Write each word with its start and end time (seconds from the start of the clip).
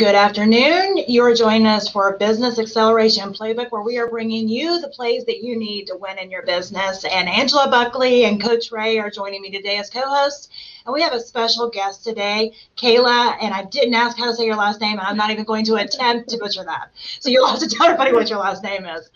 And 0.00 0.06
good 0.06 0.14
afternoon. 0.14 1.04
You 1.08 1.22
are 1.24 1.34
joining 1.34 1.66
us 1.66 1.90
for 1.90 2.08
a 2.08 2.16
Business 2.16 2.58
Acceleration 2.58 3.34
Playbook 3.34 3.70
where 3.70 3.82
we 3.82 3.98
are 3.98 4.08
bringing 4.08 4.48
you 4.48 4.80
the 4.80 4.88
plays 4.88 5.26
that 5.26 5.44
you 5.44 5.58
need 5.58 5.88
to 5.88 5.96
win 5.96 6.18
in 6.18 6.30
your 6.30 6.42
business. 6.42 7.04
And 7.04 7.28
Angela 7.28 7.68
Buckley 7.70 8.24
and 8.24 8.42
Coach 8.42 8.72
Ray 8.72 8.98
are 8.98 9.10
joining 9.10 9.42
me 9.42 9.50
today 9.50 9.76
as 9.76 9.90
co 9.90 10.00
hosts. 10.00 10.48
And 10.86 10.94
we 10.94 11.02
have 11.02 11.12
a 11.12 11.20
special 11.20 11.68
guest 11.68 12.02
today, 12.02 12.54
Kayla. 12.78 13.36
And 13.42 13.52
I 13.52 13.64
didn't 13.64 13.92
ask 13.92 14.16
how 14.16 14.24
to 14.30 14.34
say 14.34 14.46
your 14.46 14.56
last 14.56 14.80
name, 14.80 14.98
and 14.98 15.06
I'm 15.06 15.18
not 15.18 15.28
even 15.28 15.44
going 15.44 15.66
to 15.66 15.74
attempt 15.74 16.30
to 16.30 16.38
butcher 16.38 16.64
that. 16.64 16.92
So 17.18 17.28
you'll 17.28 17.46
have 17.46 17.58
to 17.58 17.68
tell 17.76 17.84
everybody 17.84 18.14
what 18.14 18.30
your 18.30 18.38
last 18.38 18.62
name 18.62 18.86
is. 18.86 19.10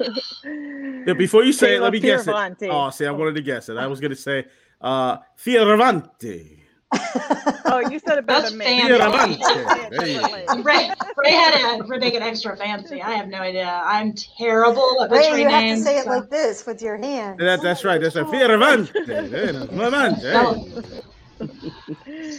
Yeah, 0.45 1.15
before 1.15 1.45
you 1.45 1.55
say 1.55 1.69
Kayla 1.69 1.77
it, 1.77 1.81
let 1.81 1.93
me 1.95 2.01
guess 2.01 2.29
it. 2.29 2.69
Oh, 2.71 2.91
see, 2.91 3.07
I 3.07 3.11
wanted 3.11 3.37
to 3.37 3.43
guess 3.43 3.71
it. 3.71 3.79
I 3.79 3.87
was 3.87 4.01
going 4.01 4.11
to 4.11 4.17
say 4.17 4.45
uh, 4.83 5.17
Fioravanti. 5.39 6.64
Oh, 7.67 7.83
you 7.91 7.99
said 7.99 8.19
it 8.19 8.27
better 8.27 8.49
than 8.49 8.59
me. 8.59 8.83
Ray, 10.63 10.91
Ray 11.17 11.31
had 11.31 11.79
to 11.79 11.99
make 11.99 12.15
it 12.15 12.23
extra 12.23 12.57
fancy. 12.57 13.03
I 13.03 13.13
have 13.13 13.29
no 13.29 13.39
idea. 13.39 13.83
I'm 13.85 14.15
terrible 14.15 15.03
at 15.03 15.11
Ray, 15.11 15.29
you 15.41 15.49
names, 15.49 15.53
have 15.53 15.79
to 15.79 15.83
say 15.83 16.03
so. 16.03 16.03
it 16.03 16.07
like 16.09 16.31
this 16.31 16.67
with 16.67 16.83
your 16.83 16.97
hand. 16.97 17.41
That, 17.41 17.63
that's 17.63 17.85
right. 17.85 18.01
That's 18.01 18.17
a 18.17 18.25
Fioravanti. 18.25 18.93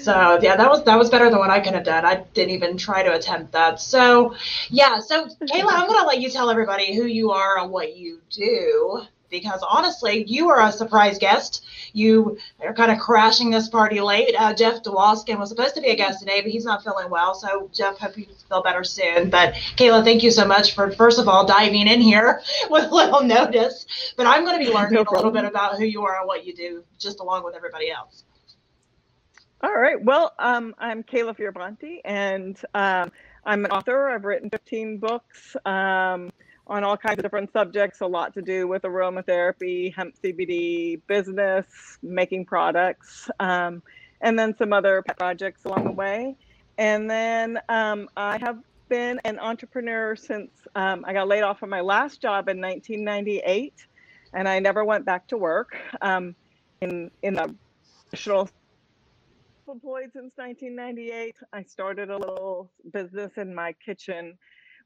so 0.04 0.40
yeah, 0.42 0.56
that 0.56 0.70
was 0.70 0.84
that 0.86 0.98
was 0.98 1.10
better 1.10 1.30
than 1.30 1.40
what 1.40 1.50
I 1.50 1.60
could 1.60 1.74
have 1.74 1.84
done. 1.84 2.06
I 2.06 2.24
didn't 2.34 2.52
even 2.52 2.78
try 2.78 3.04
to 3.04 3.14
attempt 3.14 3.52
that. 3.52 3.80
So 3.80 4.36
yeah, 4.70 5.00
so 5.00 5.28
Kayla, 5.28 5.70
I'm 5.70 5.88
gonna 5.88 6.08
let 6.08 6.22
you 6.22 6.30
tell 6.30 6.50
everybody 6.50 6.96
who 6.96 7.06
you 7.06 7.32
are 7.32 7.60
and 7.60 7.72
what 7.72 7.96
you 7.96 8.22
do 8.30 9.06
because 9.30 9.62
honestly, 9.68 10.24
you 10.28 10.50
are 10.50 10.62
a 10.62 10.72
surprise 10.72 11.18
guest. 11.18 11.66
You 11.94 12.38
are 12.62 12.74
kind 12.74 12.92
of 12.92 13.00
crashing 13.00 13.50
this 13.50 13.70
party 13.70 14.02
late. 14.02 14.36
Uh, 14.38 14.54
Jeff 14.54 14.84
Dwoskin 14.84 15.40
was 15.40 15.50
supposed 15.50 15.76
to 15.76 15.82
be 15.82 15.90
a 15.90 15.96
guest 15.96 16.20
today, 16.20 16.42
but 16.42 16.52
he's 16.52 16.66
not 16.66 16.84
feeling 16.84 17.10
well. 17.10 17.34
So, 17.36 17.70
Jeff, 17.74 17.98
hope 17.98 18.18
you 18.18 18.28
feel 18.50 18.62
better 18.62 18.84
soon. 18.84 19.30
But, 19.30 19.54
Kayla, 19.78 20.04
thank 20.04 20.24
you 20.24 20.32
so 20.32 20.46
much 20.46 20.76
for, 20.76 20.92
first 20.92 21.20
of 21.20 21.28
all, 21.28 21.46
diving 21.46 21.88
in 21.88 22.02
here 22.02 22.42
with 22.70 22.92
little 22.92 23.24
notice. 23.24 23.86
But 24.18 24.28
I'm 24.28 24.46
going 24.46 24.60
to 24.60 24.66
be 24.66 24.74
learning 24.74 24.94
no 24.94 25.06
a 25.10 25.16
little 25.16 25.32
bit 25.32 25.46
about 25.46 25.78
who 25.78 25.86
you 25.86 26.04
are 26.04 26.20
and 26.20 26.28
what 26.28 26.46
you 26.46 26.54
do, 26.54 26.84
just 27.00 27.20
along 27.20 27.44
with 27.44 27.56
everybody 27.56 27.92
else. 27.92 28.24
All 29.62 29.74
right. 29.74 30.02
Well, 30.04 30.34
um, 30.38 30.76
I'm 30.78 31.02
Kayla 31.02 31.36
Fioravanti, 31.36 32.00
and 32.06 32.60
um, 32.74 33.12
I'm 33.46 33.66
an 33.66 33.72
author. 33.72 34.10
I've 34.10 34.26
written 34.26 34.50
15 34.50 34.98
books. 34.98 35.56
Um, 35.66 36.32
on 36.68 36.84
all 36.84 36.98
kinds 36.98 37.18
of 37.18 37.24
different 37.24 37.52
subjects, 37.54 38.02
a 38.02 38.06
lot 38.06 38.34
to 38.34 38.42
do 38.42 38.68
with 38.68 38.82
aromatherapy, 38.84 39.94
hemp 39.94 40.16
CBD, 40.24 41.02
business, 41.08 41.66
making 42.02 42.46
products, 42.46 43.30
um, 43.40 43.84
and 44.22 44.38
then 44.38 44.56
some 44.58 44.74
other 44.74 45.04
projects 45.18 45.66
along 45.66 45.84
the 45.84 45.92
way. 45.92 46.36
And 46.78 47.10
then 47.10 47.60
um, 47.70 48.10
I 48.18 48.38
have 48.40 48.60
been 48.90 49.20
an 49.26 49.40
entrepreneur 49.40 50.16
since 50.16 50.52
um, 50.76 51.06
I 51.08 51.14
got 51.14 51.28
laid 51.28 51.42
off 51.42 51.60
from 51.60 51.70
my 51.70 51.82
last 51.82 52.22
job 52.22 52.50
in 52.50 52.60
1998, 52.60 53.74
and 54.34 54.48
I 54.48 54.60
never 54.60 54.84
went 54.84 55.06
back 55.06 55.28
to 55.28 55.38
work 55.38 55.78
um, 56.02 56.36
in 56.82 57.12
in 57.22 57.36
the 57.36 57.56
traditional 58.10 58.50
employed 59.68 60.12
since 60.14 60.32
1998. 60.36 61.36
I 61.52 61.64
started 61.64 62.12
a 62.12 62.18
little 62.18 62.70
business 62.92 63.32
in 63.38 63.54
my 63.54 63.74
kitchen 63.74 64.38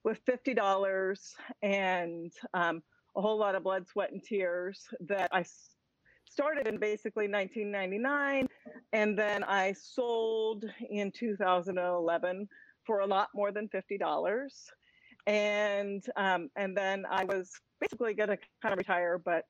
with 0.03 0.19
$50 0.25 1.17
and 1.61 2.31
um, 2.53 2.81
a 3.15 3.21
whole 3.21 3.37
lot 3.37 3.55
of 3.55 3.63
blood, 3.63 3.87
sweat, 3.87 4.11
and 4.11 4.23
tears 4.23 4.87
that 5.01 5.29
I 5.33 5.43
started 6.29 6.67
in 6.67 6.77
basically 6.77 7.27
1999. 7.27 8.47
And 8.93 9.17
then 9.17 9.43
I 9.43 9.73
sold 9.73 10.65
in 10.89 11.11
2011 11.11 12.47
for 12.85 12.99
a 12.99 13.07
lot 13.07 13.29
more 13.33 13.51
than 13.51 13.69
$50. 13.69 14.49
And 15.27 16.03
um, 16.15 16.49
and 16.55 16.75
then 16.75 17.05
I 17.09 17.25
was 17.25 17.51
basically 17.81 18.13
going 18.13 18.29
to 18.29 18.37
kind 18.61 18.73
of 18.73 18.77
retire, 18.77 19.21
but 19.23 19.43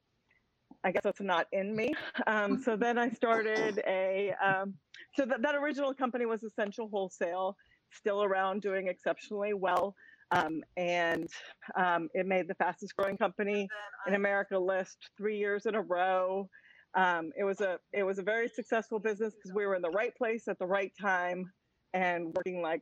I 0.83 0.91
guess 0.91 1.03
that's 1.03 1.21
not 1.21 1.47
in 1.51 1.75
me. 1.75 1.93
Um, 2.27 2.61
so 2.61 2.75
then 2.75 2.97
I 2.97 3.09
started 3.09 3.81
a, 3.87 4.33
um, 4.43 4.73
so 5.15 5.25
that, 5.25 5.41
that 5.41 5.55
original 5.55 5.93
company 5.93 6.25
was 6.25 6.43
Essential 6.43 6.89
Wholesale, 6.89 7.55
still 7.91 8.23
around 8.23 8.61
doing 8.61 8.87
exceptionally 8.87 9.53
well. 9.53 9.95
Um, 10.31 10.63
and 10.77 11.27
um, 11.75 12.09
it 12.13 12.25
made 12.25 12.47
the 12.47 12.55
fastest 12.55 12.95
growing 12.95 13.17
company 13.17 13.67
in 14.07 14.13
America 14.13 14.57
list 14.57 14.97
three 15.17 15.37
years 15.37 15.65
in 15.65 15.75
a 15.75 15.81
row. 15.81 16.47
Um, 16.95 17.31
it 17.37 17.43
was 17.43 17.61
a 17.61 17.79
it 17.93 18.03
was 18.03 18.19
a 18.19 18.23
very 18.23 18.47
successful 18.47 18.99
business 18.99 19.33
because 19.35 19.53
we 19.53 19.65
were 19.65 19.75
in 19.75 19.81
the 19.81 19.91
right 19.91 20.15
place 20.15 20.47
at 20.47 20.57
the 20.59 20.65
right 20.65 20.91
time 20.99 21.51
and 21.93 22.33
working 22.35 22.61
like 22.61 22.81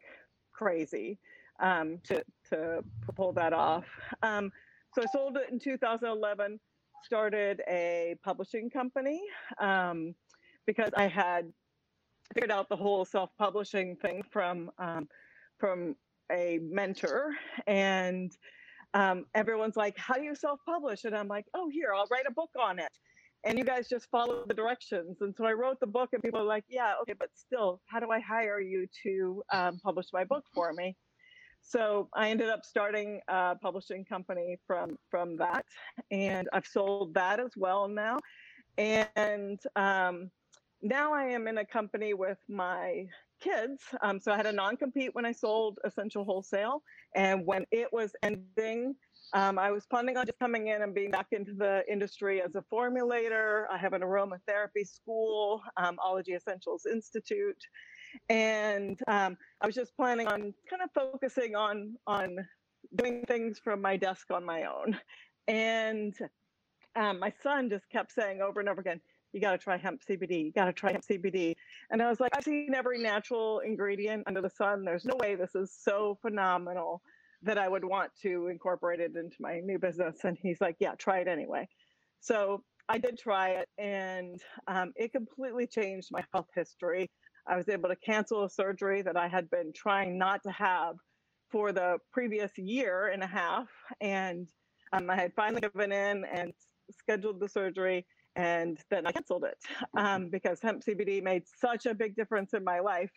crazy 0.54 1.20
um, 1.62 2.00
to 2.06 2.24
to 2.50 2.84
pull 3.16 3.34
that 3.34 3.54
off. 3.54 3.86
Um, 4.24 4.52
so 4.94 5.02
I 5.04 5.06
sold 5.08 5.38
it 5.38 5.50
in 5.52 5.60
2011. 5.60 6.60
Started 7.04 7.62
a 7.70 8.16
publishing 8.24 8.70
company 8.70 9.22
um, 9.60 10.16
because 10.66 10.90
I 10.98 11.08
had 11.08 11.52
figured 12.34 12.52
out 12.52 12.68
the 12.70 12.76
whole 12.76 13.06
self-publishing 13.06 13.98
thing 13.98 14.24
from 14.32 14.72
from 15.60 15.96
a 16.32 16.60
mentor 16.62 17.32
and 17.66 18.32
um, 18.94 19.26
everyone's 19.36 19.76
like, 19.76 19.98
How 19.98 20.16
do 20.16 20.24
you 20.24 20.36
self 20.36 20.60
publish? 20.66 21.04
And 21.04 21.16
I'm 21.16 21.28
like, 21.28 21.46
Oh, 21.54 21.70
here, 21.70 21.94
I'll 21.96 22.08
write 22.12 22.26
a 22.28 22.34
book 22.34 22.50
on 22.60 22.80
it. 22.80 22.92
And 23.44 23.58
you 23.58 23.64
guys 23.64 23.88
just 23.88 24.10
follow 24.10 24.44
the 24.48 24.54
directions. 24.54 25.18
And 25.22 25.34
so 25.36 25.46
I 25.46 25.54
wrote 25.54 25.80
the 25.80 25.88
book, 25.88 26.10
and 26.14 26.24
people 26.24 26.40
are 26.40 26.46
like, 26.46 26.64
Yeah, 26.68 26.94
okay, 27.02 27.14
but 27.18 27.30
still, 27.36 27.82
how 27.86 28.00
do 28.00 28.10
I 28.12 28.20
hire 28.20 28.60
you 28.60 28.88
to 29.04 29.44
um, 29.54 29.80
publish 29.84 30.08
my 30.14 30.24
book 30.24 30.46
for 30.54 30.74
me? 30.74 30.96
So 31.62 32.08
I 32.14 32.30
ended 32.30 32.50
up 32.50 32.64
starting 32.64 33.20
a 33.28 33.56
publishing 33.56 34.06
company 34.06 34.58
from 34.66 34.98
from 35.12 35.38
that, 35.38 35.66
and 36.12 36.48
I've 36.54 36.66
sold 36.66 37.14
that 37.16 37.40
as 37.40 37.52
well 37.58 37.88
now. 37.88 38.20
And 38.78 39.60
um, 39.76 40.30
now 40.82 41.14
I 41.14 41.26
am 41.26 41.48
in 41.48 41.58
a 41.58 41.66
company 41.66 42.14
with 42.14 42.38
my 42.48 43.08
kids. 43.40 43.82
Um, 44.02 44.20
so 44.20 44.32
I 44.32 44.38
had 44.38 44.46
a 44.46 44.52
non 44.52 44.78
compete 44.78 45.14
when 45.14 45.26
I 45.26 45.32
sold 45.32 45.80
Essential 45.84 46.24
Wholesale. 46.24 46.82
And 47.16 47.46
when 47.46 47.66
it 47.72 47.88
was 47.92 48.12
ending, 48.24 48.96
um, 49.34 49.60
I 49.60 49.72
was 49.72 49.86
planning 49.86 50.18
on 50.18 50.26
just 50.26 50.40
coming 50.40 50.68
in 50.68 50.82
and 50.82 50.94
being 50.94 51.12
back 51.12 51.28
into 51.32 51.54
the 51.54 51.84
industry 51.92 52.42
as 52.42 52.56
a 52.56 52.64
formulator. 52.74 53.66
I 53.72 53.78
have 53.78 53.94
an 53.94 54.02
aromatherapy 54.02 54.86
school, 54.86 55.62
um, 55.78 55.98
Ology 56.04 56.34
Essentials 56.34 56.86
Institute. 56.86 57.62
And 58.30 59.00
um, 59.08 59.38
I 59.62 59.66
was 59.66 59.76
just 59.76 59.96
planning 59.96 60.28
on 60.28 60.54
kind 60.70 60.82
of 60.84 60.90
focusing 60.94 61.56
on, 61.56 61.96
on 62.08 62.38
doing 62.96 63.24
things 63.28 63.60
from 63.60 63.82
my 63.82 63.98
desk 63.98 64.32
on 64.32 64.46
my 64.46 64.64
own. 64.64 64.98
And 65.48 66.16
um, 66.96 67.20
my 67.20 67.32
son 67.44 67.70
just 67.70 67.90
kept 67.90 68.12
saying 68.12 68.42
over 68.42 68.60
and 68.60 68.68
over 68.68 68.82
again, 68.82 69.02
you 69.34 69.42
got 69.42 69.52
to 69.52 69.58
try 69.58 69.78
hemp 69.78 70.02
CBD. 70.08 70.46
You 70.46 70.52
got 70.52 70.66
to 70.66 70.74
try 70.74 70.92
hemp 70.92 71.04
CBD. 71.06 71.56
And 71.92 72.02
I 72.02 72.10
was 72.10 72.20
like, 72.20 72.36
I've 72.36 72.44
seen 72.44 72.74
every 72.74 73.00
natural 73.00 73.60
ingredient 73.60 74.24
under 74.28 74.42
the 74.42 74.50
sun. 74.50 74.84
There's 74.84 75.06
no 75.06 75.16
way 75.16 75.36
this 75.36 75.56
is 75.56 75.76
so 75.78 76.18
phenomenal 76.22 77.02
that 77.44 77.58
I 77.58 77.68
would 77.68 77.86
want 77.86 78.12
to 78.24 78.48
incorporate 78.48 79.00
it 79.00 79.16
into 79.16 79.38
my 79.40 79.60
new 79.60 79.78
business. 79.78 80.24
And 80.24 80.38
he's 80.42 80.60
like, 80.60 80.78
yeah, 80.80 80.96
try 80.98 81.20
it 81.20 81.28
anyway. 81.28 81.68
So 82.20 82.64
I 82.90 82.98
did 82.98 83.18
try 83.18 83.50
it 83.50 83.70
and 83.78 84.42
um, 84.68 84.94
it 84.96 85.12
completely 85.12 85.68
changed 85.68 86.10
my 86.12 86.24
health 86.34 86.48
history. 86.56 87.10
I 87.48 87.56
was 87.56 87.70
able 87.70 87.90
to 87.90 87.96
cancel 87.96 88.44
a 88.44 88.50
surgery 88.50 89.02
that 89.04 89.18
I 89.18 89.28
had 89.28 89.50
been 89.50 89.72
trying 89.74 90.18
not 90.18 90.42
to 90.44 90.52
have 90.52 90.96
for 91.50 91.72
the 91.72 91.98
previous 92.12 92.52
year 92.58 93.08
and 93.08 93.24
a 93.24 93.28
half. 93.28 93.68
And 94.02 94.48
um, 94.94 95.10
I 95.10 95.16
had 95.16 95.34
finally 95.36 95.62
given 95.62 95.92
in 95.92 96.26
and 96.26 96.54
scheduled 96.92 97.40
the 97.40 97.50
surgery 97.50 98.06
and 98.38 98.78
then 98.92 99.06
I 99.08 99.12
canceled 99.12 99.44
it 99.44 99.58
um, 99.98 100.30
because 100.30 100.62
hemp 100.62 100.84
CBD 100.86 101.22
made 101.24 101.44
such 101.60 101.88
a 101.88 101.94
big 101.94 102.16
difference 102.16 102.54
in 102.54 102.64
my 102.64 102.80
life. 102.80 103.10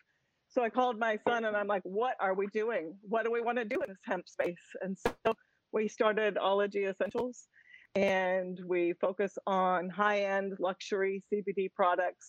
So 0.49 0.64
I 0.64 0.70
called 0.70 0.99
my 0.99 1.19
son 1.28 1.44
and 1.44 1.56
I'm 1.56 1.69
like, 1.69 1.82
what 1.84 2.17
are 2.19 2.34
we 2.34 2.49
doing? 2.49 2.94
What 3.02 3.25
do 3.25 3.31
we 3.31 3.40
want 3.40 3.58
to 3.58 3.64
do 3.64 3.82
in 3.82 3.88
this 3.88 3.99
hemp 4.05 4.28
space? 4.28 4.56
And 4.81 4.96
so 4.99 5.34
we 5.72 5.87
started 5.88 6.38
Ology 6.38 6.87
Essentials 6.87 7.46
and 7.94 8.58
we 8.67 8.94
focus 8.94 9.37
on 9.46 9.90
high 9.90 10.22
end 10.22 10.55
luxury 10.58 11.23
CBD 11.32 11.73
products. 11.73 12.26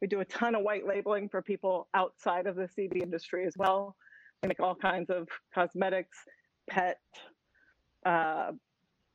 We 0.00 0.08
do 0.08 0.20
a 0.20 0.24
ton 0.24 0.54
of 0.54 0.62
white 0.62 0.86
labeling 0.86 1.28
for 1.28 1.42
people 1.42 1.88
outside 1.94 2.46
of 2.46 2.56
the 2.56 2.68
CBD 2.76 3.02
industry 3.02 3.46
as 3.46 3.54
well. 3.56 3.94
We 4.42 4.48
make 4.48 4.60
all 4.60 4.74
kinds 4.74 5.10
of 5.10 5.28
cosmetics, 5.54 6.16
pet, 6.70 6.98
uh, 8.06 8.52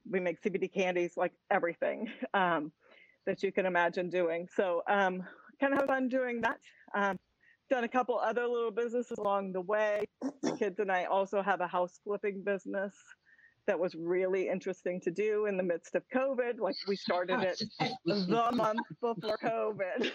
we 0.09 0.19
make 0.19 0.41
CBD 0.43 0.71
candies, 0.71 1.13
like 1.17 1.33
everything. 1.49 2.07
Um, 2.35 2.71
that 3.25 3.43
you 3.43 3.51
can 3.51 3.65
imagine 3.65 4.09
doing. 4.09 4.47
So 4.55 4.81
um, 4.87 5.23
kind 5.59 5.73
of 5.73 5.79
have 5.79 5.87
fun 5.87 6.09
doing 6.09 6.41
that. 6.41 6.59
Um, 6.93 7.17
done 7.69 7.83
a 7.83 7.87
couple 7.87 8.17
other 8.19 8.45
little 8.47 8.71
businesses 8.71 9.17
along 9.17 9.53
the 9.53 9.61
way. 9.61 10.05
The 10.43 10.55
kids 10.57 10.79
and 10.79 10.91
I 10.91 11.05
also 11.05 11.41
have 11.41 11.61
a 11.61 11.67
house 11.67 11.99
flipping 12.03 12.43
business 12.43 12.93
that 13.67 13.79
was 13.79 13.95
really 13.95 14.47
interesting 14.47 15.01
to 15.01 15.11
do 15.11 15.47
in 15.47 15.57
the 15.57 15.63
midst 15.63 15.95
of 15.95 16.03
COVID. 16.13 16.59
Like 16.59 16.75
we 16.87 16.95
started 16.95 17.41
it 17.41 17.61
the 18.05 18.51
month 18.53 18.81
before 19.01 19.37
COVID. 19.43 20.11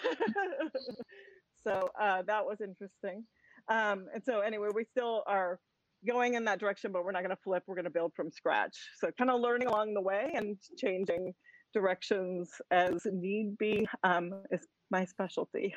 so 1.65 1.91
uh, 2.01 2.23
that 2.23 2.45
was 2.45 2.61
interesting. 2.61 3.25
Um, 3.69 4.07
and 4.15 4.23
so 4.25 4.41
anyway, 4.41 4.69
we 4.75 4.85
still 4.85 5.25
are 5.27 5.59
going 6.07 6.35
in 6.35 6.45
that 6.45 6.61
direction, 6.61 6.93
but 6.93 7.05
we're 7.05 7.13
not 7.13 7.23
going 7.23 7.37
to 7.37 7.43
flip. 7.43 7.65
We're 7.67 7.75
going 7.75 7.85
to 7.85 7.91
build 7.91 8.13
from 8.15 8.31
scratch. 8.31 8.77
So 9.01 9.11
kind 9.19 9.31
of 9.31 9.41
learning 9.41 9.69
along 9.69 9.95
the 9.95 10.01
way 10.01 10.31
and 10.35 10.57
changing 10.79 11.35
directions 11.73 12.51
as 12.71 13.07
need 13.13 13.57
be 13.59 13.87
um, 14.05 14.43
is 14.51 14.67
my 14.91 15.05
specialty. 15.05 15.75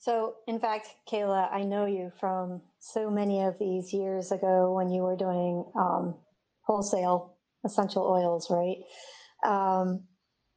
So, 0.00 0.36
in 0.46 0.60
fact, 0.60 0.94
Kayla, 1.10 1.52
I 1.52 1.64
know 1.64 1.86
you 1.86 2.12
from 2.20 2.62
so 2.78 3.10
many 3.10 3.42
of 3.42 3.58
these 3.58 3.92
years 3.92 4.30
ago 4.30 4.72
when 4.72 4.90
you 4.90 5.02
were 5.02 5.16
doing 5.16 5.64
um, 5.76 6.14
wholesale 6.62 7.34
essential 7.64 8.04
oils, 8.04 8.48
right? 8.48 8.78
Um, 9.44 10.04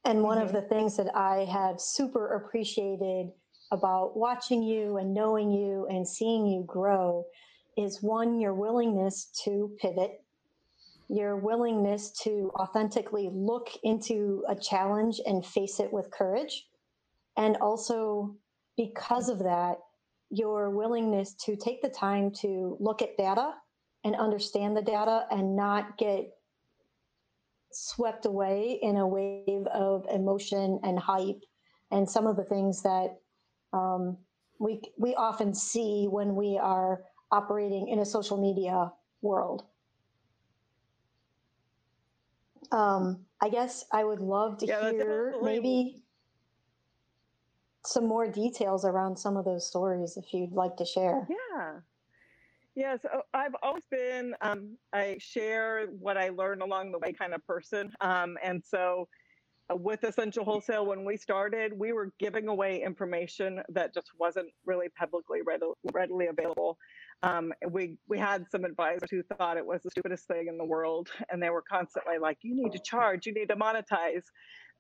and 0.05 0.21
one 0.21 0.37
mm-hmm. 0.37 0.47
of 0.47 0.53
the 0.53 0.61
things 0.69 0.95
that 0.97 1.15
I 1.15 1.45
have 1.45 1.79
super 1.79 2.35
appreciated 2.35 3.31
about 3.71 4.17
watching 4.17 4.61
you 4.61 4.97
and 4.97 5.13
knowing 5.13 5.51
you 5.51 5.87
and 5.89 6.07
seeing 6.07 6.45
you 6.45 6.63
grow 6.67 7.25
is 7.77 8.03
one, 8.03 8.39
your 8.39 8.53
willingness 8.53 9.29
to 9.43 9.71
pivot, 9.81 10.11
your 11.11 11.35
willingness 11.35 12.11
to 12.23 12.51
authentically 12.55 13.29
look 13.33 13.69
into 13.83 14.43
a 14.47 14.55
challenge 14.55 15.19
and 15.25 15.45
face 15.45 15.81
it 15.81 15.91
with 15.91 16.09
courage, 16.11 16.67
and 17.37 17.57
also 17.57 18.33
because 18.77 19.27
of 19.27 19.39
that, 19.39 19.75
your 20.29 20.69
willingness 20.69 21.33
to 21.33 21.57
take 21.57 21.81
the 21.81 21.89
time 21.89 22.31
to 22.31 22.77
look 22.79 23.01
at 23.01 23.17
data 23.17 23.53
and 24.05 24.15
understand 24.15 24.75
the 24.75 24.81
data 24.81 25.25
and 25.29 25.55
not 25.55 25.97
get 25.97 26.29
swept 27.73 28.25
away 28.25 28.79
in 28.81 28.95
a 28.95 29.07
wave 29.07 29.67
of 29.67 30.05
emotion 30.13 30.79
and 30.83 30.97
hype 30.97 31.43
and 31.91 32.09
some 32.09 32.25
of 32.25 32.37
the 32.37 32.43
things 32.45 32.81
that 32.83 33.17
um, 33.73 34.17
we 34.59 34.81
we 34.97 35.13
often 35.15 35.53
see 35.53 36.07
when 36.09 36.35
we 36.35 36.57
are 36.57 37.03
operating 37.31 37.89
in 37.89 37.99
a 37.99 38.05
social 38.05 38.37
media 38.37 38.91
world. 39.21 39.63
Um, 42.71 43.25
I 43.41 43.50
guess 43.50 43.85
I 43.91 44.03
would 44.03 44.19
love 44.19 44.57
to 44.59 44.65
yeah, 44.65 44.91
hear 44.91 45.35
maybe 45.41 46.01
some 47.85 48.07
more 48.07 48.27
details 48.27 48.85
around 48.85 49.18
some 49.18 49.38
of 49.38 49.45
those 49.45 49.68
stories 49.68 50.18
if 50.18 50.33
you'd 50.33 50.53
like 50.53 50.77
to 50.77 50.85
share. 50.85 51.27
Yeah. 51.29 51.79
Yeah, 52.73 52.95
so 53.01 53.23
I've 53.33 53.56
always 53.62 53.83
been 53.91 54.33
um, 54.41 54.77
I 54.94 55.18
share 55.19 55.88
what 55.88 56.18
I 56.18 56.29
learn 56.29 56.62
along 56.62 56.94
the 56.94 57.00
way 57.00 57.12
kind 57.12 57.33
of 57.33 57.45
person. 57.45 57.91
Um, 58.00 58.38
and 58.41 58.63
so 58.65 59.09
uh, 59.69 59.75
with 59.75 60.06
Essential 60.06 60.45
Wholesale, 60.45 60.85
when 60.85 61.03
we 61.03 61.17
started, 61.17 61.77
we 61.77 61.91
were 61.91 62.13
giving 62.17 62.47
away 62.47 62.81
information 62.81 63.62
that 63.69 63.94
just 63.94 64.12
wasn't 64.17 64.47
really 64.65 64.88
publicly 64.97 65.39
readily 65.94 66.27
available. 66.27 66.77
Um, 67.23 67.53
we 67.69 67.97
we 68.07 68.18
had 68.18 68.45
some 68.51 68.65
advisors 68.65 69.09
who 69.09 69.21
thought 69.23 69.57
it 69.57 69.65
was 69.65 69.81
the 69.83 69.91
stupidest 69.91 70.27
thing 70.27 70.47
in 70.47 70.57
the 70.57 70.65
world, 70.65 71.09
and 71.29 71.41
they 71.41 71.50
were 71.50 71.63
constantly 71.69 72.18
like, 72.18 72.38
"You 72.41 72.56
need 72.56 72.71
to 72.71 72.79
charge, 72.79 73.25
you 73.25 73.33
need 73.33 73.50
to 73.50 73.56
monetize 73.56 74.23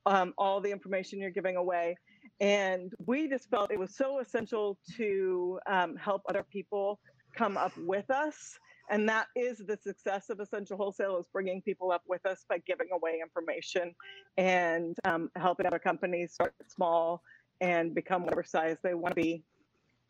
um, 0.05 0.33
all 0.37 0.59
the 0.59 0.71
information 0.71 1.19
you're 1.19 1.29
giving 1.29 1.55
away." 1.55 1.95
And 2.39 2.91
we 3.05 3.29
just 3.29 3.49
felt 3.49 3.71
it 3.71 3.79
was 3.79 3.95
so 3.95 4.19
essential 4.19 4.79
to 4.97 5.59
um, 5.67 5.95
help 5.95 6.23
other 6.27 6.45
people 6.51 6.99
come 7.35 7.57
up 7.57 7.73
with 7.77 8.09
us. 8.09 8.57
And 8.89 9.07
that 9.07 9.27
is 9.35 9.59
the 9.59 9.77
success 9.77 10.29
of 10.29 10.39
Essential 10.39 10.75
Wholesale 10.75 11.17
is 11.17 11.27
bringing 11.31 11.61
people 11.61 11.91
up 11.91 12.01
with 12.07 12.25
us 12.25 12.43
by 12.49 12.57
giving 12.67 12.87
away 12.91 13.21
information 13.21 13.95
and 14.37 14.97
um, 15.05 15.29
helping 15.37 15.65
other 15.65 15.79
companies 15.79 16.33
start 16.33 16.53
small 16.67 17.21
and 17.61 17.95
become 17.95 18.23
whatever 18.23 18.43
size 18.43 18.77
they 18.83 18.93
want 18.93 19.15
to 19.15 19.21
be. 19.21 19.43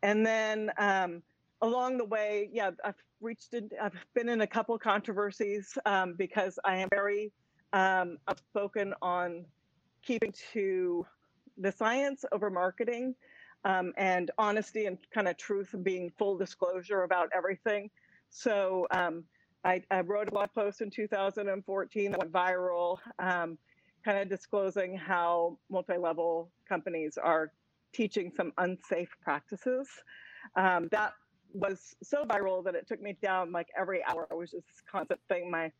And 0.02 0.26
then 0.26 0.72
um, 0.78 1.22
along 1.62 1.96
the 1.96 2.04
way, 2.04 2.50
yeah, 2.52 2.70
I've 2.84 3.02
reached, 3.20 3.54
in, 3.54 3.70
I've 3.80 3.94
been 4.14 4.28
in 4.28 4.42
a 4.42 4.46
couple 4.46 4.76
controversies 4.78 5.78
um, 5.86 6.14
because 6.14 6.58
I 6.64 6.76
am 6.76 6.88
very 6.90 7.32
um, 7.72 8.18
outspoken 8.28 8.92
on 9.00 9.44
keeping 10.02 10.34
to 10.52 11.06
the 11.56 11.70
science 11.70 12.24
over 12.32 12.50
marketing 12.50 13.14
um, 13.64 13.92
and 13.96 14.30
honesty 14.38 14.86
and 14.86 14.98
kind 15.14 15.28
of 15.28 15.36
truth 15.36 15.74
being 15.82 16.10
full 16.18 16.36
disclosure 16.36 17.04
about 17.04 17.30
everything. 17.34 17.88
So 18.30 18.86
um, 18.90 19.24
I, 19.64 19.82
I, 19.90 20.00
wrote 20.00 20.28
a 20.28 20.30
blog 20.32 20.48
post 20.54 20.80
in 20.80 20.90
2014 20.90 22.10
that 22.10 22.18
went 22.18 22.32
viral, 22.32 22.98
um, 23.20 23.56
kind 24.04 24.18
of 24.18 24.28
disclosing 24.28 24.96
how 24.96 25.58
multi-level 25.70 26.50
companies 26.68 27.16
are 27.22 27.52
teaching 27.92 28.32
some 28.36 28.52
unsafe 28.58 29.10
practices. 29.22 29.88
Um, 30.56 30.88
that 30.90 31.12
was 31.54 31.94
so 32.02 32.24
viral 32.24 32.64
that 32.64 32.74
it 32.74 32.86
took 32.86 33.00
me 33.00 33.16
down 33.22 33.52
like 33.52 33.68
every 33.78 34.02
hour. 34.04 34.26
It 34.30 34.36
was 34.36 34.50
just 34.50 34.66
this 34.66 34.82
constant 34.90 35.20
thing. 35.28 35.50
My 35.50 35.70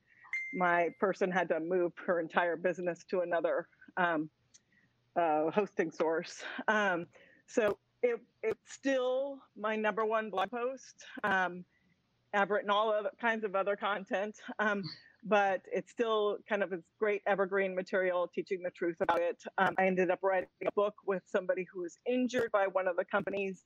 my 0.54 0.88
person 1.00 1.30
had 1.30 1.48
to 1.48 1.60
move 1.60 1.92
her 2.06 2.20
entire 2.20 2.56
business 2.56 3.04
to 3.10 3.20
another 3.20 3.68
um, 3.96 4.28
uh, 5.16 5.50
hosting 5.50 5.90
source. 5.90 6.42
Um, 6.68 7.06
so 7.46 7.78
it, 8.02 8.20
it's 8.42 8.72
still 8.72 9.38
my 9.56 9.76
number 9.76 10.04
one 10.04 10.30
blog 10.30 10.50
post. 10.50 11.04
Um, 11.24 11.64
I've 12.34 12.50
written 12.50 12.70
all 12.70 12.90
other 12.92 13.10
kinds 13.20 13.44
of 13.44 13.54
other 13.54 13.76
content, 13.76 14.36
um, 14.58 14.82
but 15.24 15.60
it's 15.70 15.90
still 15.90 16.38
kind 16.48 16.62
of 16.62 16.72
a 16.72 16.78
great 16.98 17.22
evergreen 17.26 17.74
material 17.74 18.28
teaching 18.34 18.62
the 18.62 18.70
truth 18.70 18.96
about 19.00 19.20
it. 19.20 19.42
Um, 19.58 19.74
I 19.78 19.86
ended 19.86 20.10
up 20.10 20.20
writing 20.22 20.48
a 20.66 20.72
book 20.72 20.94
with 21.06 21.22
somebody 21.26 21.66
who 21.72 21.82
was 21.82 21.98
injured 22.06 22.50
by 22.52 22.66
one 22.66 22.88
of 22.88 22.96
the 22.96 23.04
companies 23.04 23.62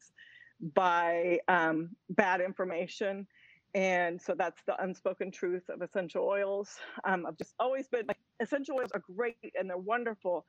by 0.60 1.38
um, 1.48 1.90
bad 2.10 2.40
information. 2.40 3.26
And 3.74 4.20
so 4.20 4.34
that's 4.34 4.62
the 4.66 4.82
unspoken 4.82 5.30
truth 5.30 5.64
of 5.68 5.82
essential 5.82 6.24
oils. 6.24 6.76
Um, 7.04 7.26
I've 7.26 7.36
just 7.36 7.54
always 7.58 7.88
been 7.88 8.06
like, 8.06 8.18
essential 8.40 8.76
oils 8.76 8.90
are 8.94 9.02
great 9.14 9.52
and 9.58 9.68
they're 9.68 9.76
wonderful, 9.76 10.46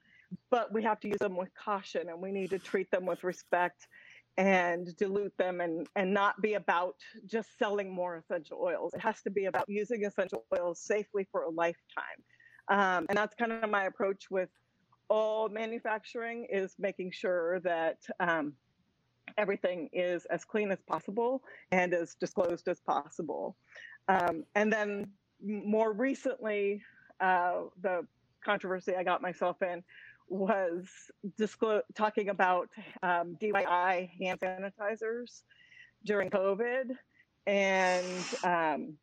but 0.50 0.74
we 0.74 0.82
have 0.84 1.00
to 1.02 1.10
use 1.10 1.18
them 1.20 1.36
with 1.36 1.50
caution 1.54 2.10
and 2.10 2.22
we 2.22 2.32
need 2.32 2.52
to 2.52 2.60
treat 2.60 2.90
them 2.92 3.06
with 3.06 3.24
respect 3.24 3.88
and 4.38 4.96
dilute 4.98 5.36
them 5.38 5.62
and, 5.62 5.88
and 5.96 6.14
not 6.14 6.40
be 6.42 6.54
about 6.54 6.96
just 7.26 7.58
selling 7.58 7.92
more 7.92 8.18
essential 8.18 8.60
oils. 8.62 8.94
It 8.94 9.02
has 9.02 9.22
to 9.24 9.32
be 9.32 9.46
about 9.46 9.66
using 9.68 10.06
essential 10.06 10.46
oils 10.58 10.80
safely 10.80 11.28
for 11.32 11.42
a 11.42 11.50
lifetime. 11.50 12.24
Um, 12.70 13.08
and 13.10 13.18
that's 13.18 13.36
kind 13.36 13.52
of 13.52 13.70
my 13.70 13.86
approach 13.86 14.26
with 14.30 14.50
all 15.10 15.50
manufacturing 15.50 16.48
is 16.50 16.76
making 16.78 17.12
sure 17.12 17.60
that 17.62 17.98
um, 18.20 18.54
everything 19.38 19.90
is 19.94 20.26
as 20.26 20.46
clean 20.46 20.72
as 20.72 20.80
possible 20.88 21.44
and 21.72 21.94
as 21.94 22.16
disclosed 22.16 22.68
as 22.68 22.80
possible. 22.80 23.56
Um, 24.08 24.44
and 24.56 24.72
then 24.72 25.08
more 25.44 25.92
recently, 25.94 26.82
uh, 27.20 27.64
the 27.82 28.06
controversy 28.44 28.96
I 28.96 29.04
got 29.04 29.22
myself 29.22 29.62
in 29.62 29.84
was 30.30 30.86
disclo- 31.40 31.82
talking 31.96 32.30
about 32.30 32.70
um, 33.04 33.38
DIY 33.42 34.10
hand 34.20 34.40
sanitizers 34.40 35.44
during 36.06 36.30
COVID, 36.30 36.92
and 37.46 38.24
um, 38.44 38.94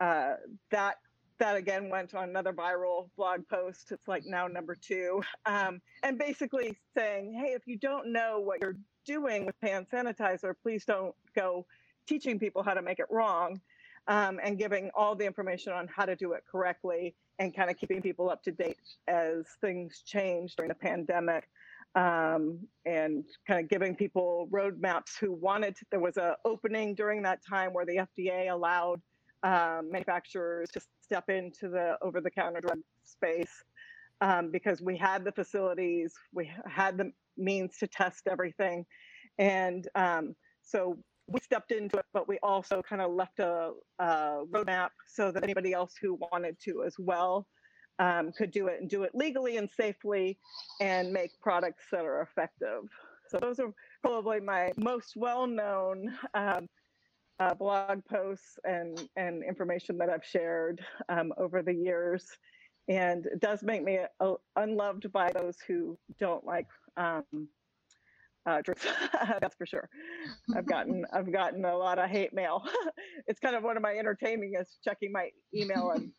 uh, 0.00 0.34
that 0.70 0.96
that 1.38 1.56
again 1.56 1.88
went 1.88 2.14
on 2.14 2.28
another 2.28 2.52
viral 2.52 3.08
blog 3.16 3.40
post. 3.48 3.90
It's 3.90 4.06
like 4.06 4.24
now 4.24 4.46
number 4.46 4.76
two, 4.76 5.22
um, 5.46 5.80
and 6.02 6.18
basically 6.18 6.76
saying, 6.96 7.34
hey, 7.34 7.52
if 7.52 7.62
you 7.66 7.76
don't 7.78 8.12
know 8.12 8.38
what 8.38 8.60
you're 8.60 8.76
doing 9.04 9.46
with 9.46 9.56
hand 9.62 9.86
sanitizer, 9.92 10.54
please 10.62 10.84
don't 10.84 11.14
go 11.36 11.66
teaching 12.06 12.38
people 12.38 12.62
how 12.62 12.74
to 12.74 12.82
make 12.82 12.98
it 12.98 13.06
wrong 13.10 13.60
um, 14.08 14.40
and 14.42 14.58
giving 14.58 14.90
all 14.94 15.14
the 15.14 15.24
information 15.24 15.72
on 15.72 15.88
how 15.88 16.04
to 16.04 16.16
do 16.16 16.32
it 16.32 16.42
correctly 16.50 17.14
and 17.38 17.54
kind 17.54 17.70
of 17.70 17.76
keeping 17.76 18.02
people 18.02 18.30
up 18.30 18.42
to 18.42 18.52
date 18.52 18.78
as 19.08 19.46
things 19.60 20.02
change 20.04 20.56
during 20.56 20.68
the 20.68 20.74
pandemic 20.74 21.48
um, 21.94 22.58
and 22.86 23.24
kind 23.46 23.60
of 23.60 23.68
giving 23.68 23.94
people 23.94 24.48
roadmaps 24.50 25.18
who 25.20 25.32
wanted 25.32 25.76
to, 25.76 25.84
there 25.90 26.00
was 26.00 26.16
an 26.16 26.34
opening 26.44 26.94
during 26.94 27.22
that 27.22 27.40
time 27.46 27.72
where 27.72 27.84
the 27.84 28.00
fda 28.18 28.50
allowed 28.50 29.00
um, 29.42 29.90
manufacturers 29.90 30.70
to 30.70 30.80
step 31.02 31.28
into 31.28 31.68
the 31.68 31.96
over-the-counter 32.00 32.60
drug 32.60 32.78
space 33.02 33.64
um, 34.20 34.50
because 34.50 34.80
we 34.80 34.96
had 34.96 35.24
the 35.24 35.32
facilities 35.32 36.14
we 36.32 36.50
had 36.66 36.96
the 36.96 37.12
means 37.36 37.76
to 37.78 37.86
test 37.86 38.26
everything 38.30 38.84
and 39.38 39.88
um, 39.94 40.34
so 40.62 40.98
we 41.26 41.40
stepped 41.40 41.72
into 41.72 41.98
it, 41.98 42.06
but 42.12 42.28
we 42.28 42.38
also 42.42 42.82
kind 42.82 43.00
of 43.00 43.12
left 43.12 43.38
a, 43.38 43.72
a, 43.98 44.42
roadmap 44.50 44.90
so 45.06 45.30
that 45.30 45.42
anybody 45.42 45.72
else 45.72 45.94
who 46.00 46.18
wanted 46.32 46.56
to 46.64 46.84
as 46.84 46.94
well 46.98 47.46
um, 47.98 48.32
could 48.32 48.50
do 48.50 48.66
it 48.66 48.80
and 48.80 48.90
do 48.90 49.02
it 49.04 49.12
legally 49.14 49.56
and 49.56 49.70
safely 49.70 50.38
and 50.80 51.12
make 51.12 51.30
products 51.40 51.84
that 51.92 52.04
are 52.04 52.22
effective. 52.22 52.82
So 53.28 53.38
those 53.38 53.60
are 53.60 53.72
probably 54.02 54.40
my 54.40 54.72
most 54.76 55.14
well-known 55.16 56.12
um, 56.34 56.68
uh, 57.38 57.54
blog 57.54 58.04
posts 58.04 58.58
and, 58.64 59.08
and 59.16 59.42
information 59.42 59.96
that 59.98 60.10
I've 60.10 60.24
shared 60.24 60.84
um, 61.08 61.32
over 61.38 61.62
the 61.62 61.74
years. 61.74 62.26
And 62.88 63.26
it 63.26 63.40
does 63.40 63.62
make 63.62 63.82
me 63.84 64.00
uh, 64.20 64.34
unloved 64.56 65.10
by 65.12 65.32
those 65.32 65.56
who 65.66 65.96
don't 66.18 66.44
like 66.44 66.66
um, 66.96 67.48
uh, 68.46 68.62
truth. 68.62 68.86
That's 69.40 69.54
for 69.56 69.66
sure. 69.66 69.88
I've 70.56 70.66
gotten 70.66 71.04
I've 71.12 71.32
gotten 71.32 71.64
a 71.64 71.76
lot 71.76 71.98
of 71.98 72.08
hate 72.10 72.32
mail. 72.32 72.62
it's 73.26 73.40
kind 73.40 73.56
of 73.56 73.62
one 73.62 73.76
of 73.76 73.82
my 73.82 73.94
entertaining 73.94 74.54
is 74.60 74.78
checking 74.84 75.12
my 75.12 75.28
email 75.54 75.90
and 75.90 76.10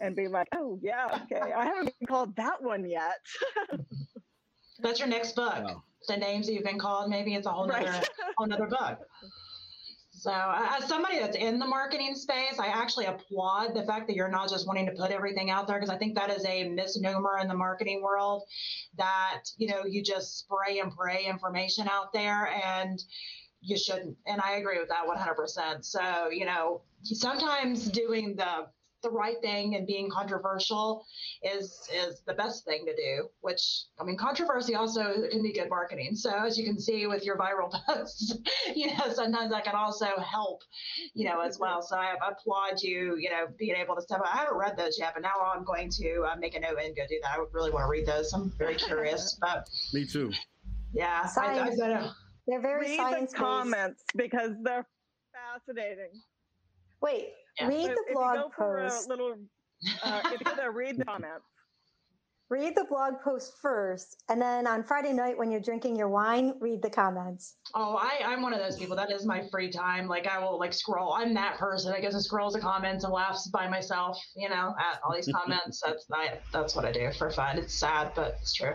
and 0.00 0.14
being 0.14 0.30
like, 0.30 0.48
oh 0.54 0.78
yeah, 0.82 1.20
okay, 1.22 1.52
I 1.52 1.64
haven't 1.64 1.94
been 1.98 2.06
called 2.06 2.36
that 2.36 2.62
one 2.62 2.88
yet. 2.88 3.20
That's 4.80 4.98
your 4.98 5.08
next 5.08 5.36
book. 5.36 5.64
Wow. 5.64 5.82
The 6.06 6.16
names 6.18 6.46
that 6.46 6.52
you've 6.52 6.64
been 6.64 6.78
called. 6.78 7.08
Maybe 7.08 7.34
it's 7.34 7.46
a 7.46 7.50
whole 7.50 7.66
right. 7.66 7.86
nother 7.86 8.06
whole 8.36 8.46
nother 8.46 8.66
book. 8.66 8.98
So, 10.24 10.32
as 10.32 10.88
somebody 10.88 11.18
that's 11.18 11.36
in 11.36 11.58
the 11.58 11.66
marketing 11.66 12.14
space, 12.14 12.58
I 12.58 12.68
actually 12.68 13.04
applaud 13.04 13.74
the 13.74 13.82
fact 13.82 14.06
that 14.06 14.16
you're 14.16 14.30
not 14.30 14.48
just 14.48 14.66
wanting 14.66 14.86
to 14.86 14.92
put 14.92 15.10
everything 15.10 15.50
out 15.50 15.66
there 15.66 15.76
because 15.76 15.90
I 15.90 15.98
think 15.98 16.14
that 16.14 16.30
is 16.30 16.46
a 16.46 16.66
misnomer 16.70 17.36
in 17.42 17.46
the 17.46 17.54
marketing 17.54 18.00
world 18.02 18.44
that, 18.96 19.42
you 19.58 19.68
know, 19.68 19.84
you 19.84 20.02
just 20.02 20.38
spray 20.38 20.78
and 20.78 20.90
pray 20.90 21.26
information 21.26 21.88
out 21.88 22.10
there 22.14 22.48
and 22.64 22.98
you 23.60 23.76
shouldn't. 23.76 24.16
And 24.26 24.40
I 24.40 24.52
agree 24.52 24.78
with 24.78 24.88
that 24.88 25.04
100%. 25.06 25.84
So, 25.84 26.30
you 26.30 26.46
know, 26.46 26.80
sometimes 27.02 27.90
doing 27.90 28.34
the 28.34 28.68
the 29.04 29.10
right 29.10 29.40
thing 29.40 29.76
and 29.76 29.86
being 29.86 30.10
controversial 30.10 31.06
is 31.42 31.88
is 31.94 32.22
the 32.26 32.34
best 32.34 32.64
thing 32.64 32.84
to 32.86 32.96
do 32.96 33.28
which 33.40 33.84
i 34.00 34.04
mean 34.04 34.16
controversy 34.16 34.74
also 34.74 35.28
can 35.30 35.42
be 35.42 35.52
good 35.52 35.70
marketing. 35.70 36.16
So 36.16 36.30
as 36.30 36.58
you 36.58 36.64
can 36.64 36.80
see 36.80 37.06
with 37.06 37.24
your 37.24 37.36
viral 37.36 37.70
posts 37.86 38.36
you 38.74 38.88
know 38.88 39.12
sometimes 39.12 39.50
that 39.52 39.64
can 39.64 39.74
also 39.74 40.06
help 40.18 40.62
you 41.14 41.26
know 41.28 41.40
as 41.40 41.58
well. 41.58 41.82
So 41.82 41.96
i 41.96 42.14
applaud 42.14 42.82
you 42.82 43.16
you 43.16 43.30
know 43.30 43.46
being 43.58 43.76
able 43.76 43.94
to 43.94 44.02
step 44.02 44.20
up. 44.20 44.26
I 44.34 44.38
haven't 44.38 44.56
read 44.56 44.76
those 44.76 44.98
yet 44.98 45.12
but 45.14 45.22
now 45.22 45.34
i'm 45.54 45.64
going 45.64 45.90
to 45.90 46.22
uh, 46.22 46.36
make 46.36 46.54
a 46.56 46.60
note 46.60 46.78
and 46.82 46.96
go 46.96 47.02
do 47.08 47.18
that. 47.22 47.32
I 47.36 47.38
would 47.38 47.52
really 47.52 47.70
want 47.70 47.84
to 47.84 47.90
read 47.90 48.06
those. 48.06 48.32
I'm 48.32 48.50
very 48.58 48.74
curious 48.74 49.34
but 49.40 49.68
me 49.92 50.06
too. 50.06 50.32
Yeah 50.92 51.26
science, 51.26 51.80
I, 51.80 51.92
I, 51.92 52.10
they're 52.46 52.60
very 52.60 52.98
read 52.98 53.28
the 53.28 53.34
comments 53.34 54.02
because 54.16 54.52
they're 54.62 54.86
fascinating. 55.32 56.20
Wait, 57.00 57.32
yeah. 57.58 57.68
read 57.68 57.90
the 57.90 58.04
blog 58.12 58.52
post. 58.52 59.08
little, 59.08 59.34
uh, 60.02 60.20
if 60.26 60.40
you 60.40 60.56
go 60.56 60.68
read 60.68 60.96
the 60.98 61.04
comments. 61.04 61.44
Read 62.50 62.76
the 62.76 62.84
blog 62.84 63.14
post 63.24 63.54
first, 63.62 64.22
and 64.28 64.40
then 64.40 64.66
on 64.66 64.84
Friday 64.84 65.14
night 65.14 65.36
when 65.36 65.50
you're 65.50 65.62
drinking 65.62 65.96
your 65.96 66.10
wine, 66.10 66.52
read 66.60 66.82
the 66.82 66.90
comments. 66.90 67.56
Oh, 67.74 67.96
I, 67.96 68.20
I'm 68.22 68.42
one 68.42 68.52
of 68.52 68.60
those 68.60 68.76
people. 68.76 68.94
That 68.94 69.10
is 69.10 69.24
my 69.24 69.48
free 69.50 69.70
time. 69.70 70.06
Like 70.08 70.26
I 70.26 70.38
will 70.38 70.58
like 70.58 70.74
scroll. 70.74 71.14
I'm 71.14 71.32
that 71.34 71.56
person. 71.56 71.94
I 71.94 72.00
guess 72.00 72.14
I 72.14 72.18
scrolls 72.18 72.52
the 72.52 72.60
comments 72.60 73.02
and 73.04 73.12
laughs 73.12 73.48
by 73.48 73.66
myself. 73.66 74.18
You 74.36 74.50
know, 74.50 74.74
at 74.78 75.00
all 75.02 75.14
these 75.14 75.28
comments. 75.34 75.82
that's 75.86 76.06
I, 76.12 76.38
that's 76.52 76.76
what 76.76 76.84
I 76.84 76.92
do 76.92 77.10
for 77.18 77.30
fun. 77.30 77.56
It's 77.56 77.80
sad, 77.80 78.12
but 78.14 78.36
it's 78.42 78.52
true. 78.52 78.74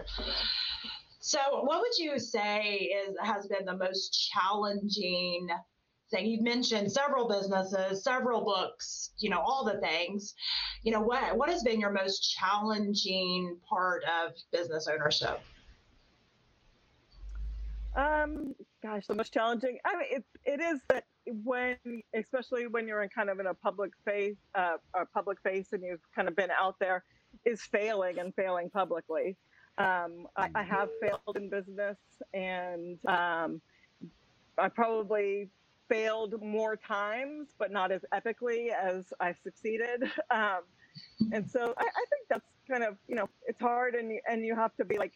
So, 1.19 1.39
what 1.61 1.79
would 1.79 1.97
you 1.99 2.17
say 2.17 2.91
is 3.07 3.15
has 3.21 3.45
been 3.47 3.65
the 3.65 3.77
most 3.77 4.31
challenging 4.33 5.47
You've 6.17 6.41
mentioned 6.41 6.91
several 6.91 7.27
businesses, 7.27 8.03
several 8.03 8.43
books, 8.43 9.11
you 9.19 9.29
know, 9.29 9.39
all 9.39 9.63
the 9.63 9.79
things. 9.79 10.33
You 10.83 10.91
know, 10.91 11.01
what 11.01 11.37
what 11.37 11.49
has 11.49 11.63
been 11.63 11.79
your 11.79 11.91
most 11.91 12.35
challenging 12.35 13.57
part 13.67 14.03
of 14.05 14.33
business 14.51 14.87
ownership? 14.87 15.39
Um, 17.95 18.55
gosh, 18.81 19.07
the 19.07 19.15
most 19.15 19.33
challenging. 19.33 19.77
I 19.85 19.97
mean, 19.97 20.07
it 20.11 20.25
it 20.45 20.61
is 20.61 20.79
that 20.89 21.05
when, 21.43 21.77
especially 22.13 22.67
when 22.67 22.87
you're 22.87 23.03
in 23.03 23.09
kind 23.09 23.29
of 23.29 23.39
in 23.39 23.47
a 23.47 23.53
public 23.53 23.91
face, 24.05 24.37
uh, 24.55 24.77
a 24.95 25.05
public 25.05 25.39
face, 25.41 25.73
and 25.73 25.83
you've 25.83 26.01
kind 26.15 26.27
of 26.27 26.35
been 26.35 26.51
out 26.51 26.75
there, 26.79 27.03
is 27.45 27.61
failing 27.61 28.19
and 28.19 28.33
failing 28.35 28.69
publicly. 28.69 29.35
Um, 29.77 30.27
I, 30.35 30.49
I, 30.55 30.63
have 30.63 30.89
failed 31.01 31.37
in 31.37 31.49
business, 31.49 31.97
and 32.33 32.97
um, 33.05 33.61
I 34.57 34.67
probably 34.67 35.49
failed 35.89 36.41
more 36.41 36.75
times, 36.75 37.49
but 37.57 37.71
not 37.71 37.91
as 37.91 38.05
epically 38.13 38.69
as 38.69 39.11
I've 39.19 39.37
succeeded. 39.43 40.03
Um, 40.31 40.61
and 41.31 41.49
so 41.49 41.73
I, 41.77 41.83
I, 41.83 42.05
think 42.09 42.27
that's 42.29 42.45
kind 42.69 42.83
of 42.83 42.97
you 43.07 43.15
know 43.15 43.27
it's 43.47 43.59
hard, 43.59 43.95
and 43.95 44.11
and 44.27 44.45
you 44.45 44.55
have 44.55 44.75
to 44.77 44.85
be 44.85 44.97
like. 44.97 45.13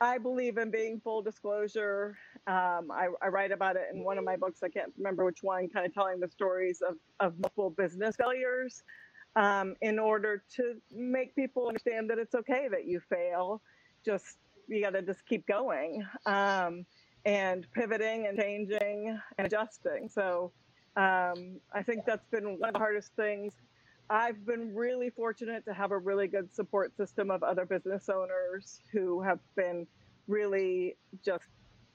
I 0.00 0.18
believe 0.18 0.58
in 0.58 0.70
being 0.70 1.00
full 1.00 1.22
disclosure. 1.22 2.16
Um, 2.46 2.92
I, 2.92 3.08
I, 3.20 3.28
write 3.28 3.50
about 3.50 3.74
it 3.74 3.88
in 3.92 4.04
one 4.04 4.16
of 4.16 4.24
my 4.24 4.36
books. 4.36 4.62
I 4.62 4.68
can't 4.68 4.92
remember 4.96 5.24
which 5.24 5.42
one, 5.42 5.68
kind 5.68 5.84
of 5.84 5.92
telling 5.92 6.20
the 6.20 6.28
stories 6.28 6.80
of, 6.88 6.94
of 7.18 7.36
multiple 7.40 7.70
business 7.70 8.14
failures 8.14 8.84
um, 9.34 9.74
in 9.80 9.98
order 9.98 10.42
to 10.56 10.74
make 10.92 11.34
people 11.34 11.66
understand 11.66 12.10
that 12.10 12.18
it's 12.18 12.36
okay 12.36 12.68
that 12.70 12.86
you 12.86 13.00
fail. 13.08 13.60
Just, 14.04 14.38
you 14.68 14.82
got 14.82 14.90
to 14.90 15.02
just 15.02 15.26
keep 15.26 15.46
going. 15.48 16.04
Um, 16.26 16.86
and 17.24 17.66
pivoting 17.72 18.26
and 18.26 18.38
changing 18.38 19.18
and 19.36 19.46
adjusting. 19.46 20.08
So 20.08 20.52
um, 20.96 21.60
I 21.72 21.82
think 21.82 22.04
that's 22.06 22.26
been 22.30 22.58
one 22.58 22.68
of 22.68 22.72
the 22.74 22.78
hardest 22.78 23.12
things. 23.16 23.52
I've 24.10 24.44
been 24.46 24.74
really 24.74 25.10
fortunate 25.10 25.64
to 25.66 25.74
have 25.74 25.92
a 25.92 25.98
really 25.98 26.28
good 26.28 26.54
support 26.54 26.96
system 26.96 27.30
of 27.30 27.42
other 27.42 27.66
business 27.66 28.08
owners 28.08 28.80
who 28.90 29.20
have 29.20 29.38
been 29.54 29.86
really 30.26 30.96
just 31.24 31.44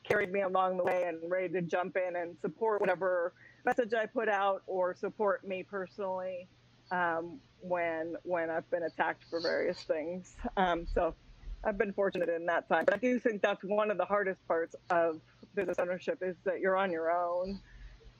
carried 0.03 0.31
me 0.31 0.41
along 0.41 0.77
the 0.77 0.83
way 0.83 1.03
and 1.07 1.17
ready 1.31 1.49
to 1.53 1.61
jump 1.61 1.97
in 1.97 2.15
and 2.15 2.35
support 2.41 2.81
whatever 2.81 3.33
message 3.65 3.93
I 3.93 4.05
put 4.05 4.29
out 4.29 4.61
or 4.67 4.93
support 4.93 5.47
me 5.47 5.63
personally 5.63 6.47
um, 6.91 7.39
when 7.61 8.15
when 8.23 8.49
I've 8.49 8.69
been 8.69 8.83
attacked 8.83 9.23
for 9.29 9.39
various 9.39 9.81
things. 9.83 10.35
Um, 10.57 10.85
so 10.93 11.15
I've 11.63 11.77
been 11.77 11.93
fortunate 11.93 12.29
in 12.29 12.45
that 12.47 12.67
time. 12.67 12.85
But 12.85 12.95
I 12.95 12.97
do 12.97 13.19
think 13.19 13.41
that's 13.41 13.63
one 13.63 13.89
of 13.89 13.97
the 13.97 14.05
hardest 14.05 14.45
parts 14.47 14.75
of 14.89 15.21
business 15.55 15.79
ownership 15.79 16.19
is 16.21 16.35
that 16.43 16.59
you're 16.59 16.75
on 16.75 16.91
your 16.91 17.11
own 17.11 17.59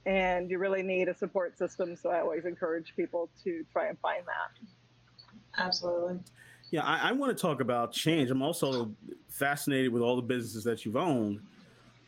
and 0.06 0.50
you 0.50 0.60
really 0.60 0.84
need 0.84 1.08
a 1.08 1.16
support 1.16 1.58
system. 1.58 1.96
So 1.96 2.10
I 2.10 2.20
always 2.20 2.46
encourage 2.46 2.94
people 2.96 3.30
to 3.44 3.66
try 3.72 3.88
and 3.88 3.98
find 4.00 4.24
that. 4.26 5.64
Absolutely. 5.64 6.20
Yeah, 6.72 6.84
I, 6.84 7.10
I 7.10 7.12
want 7.12 7.36
to 7.36 7.40
talk 7.40 7.62
about 7.62 7.92
change. 7.92 8.32
I'm 8.32 8.42
also 8.42 8.92
fascinated 9.30 9.92
with 9.94 10.02
all 10.02 10.16
the 10.16 10.22
businesses 10.22 10.64
that 10.64 10.86
you've 10.86 10.98
owned, 10.98 11.40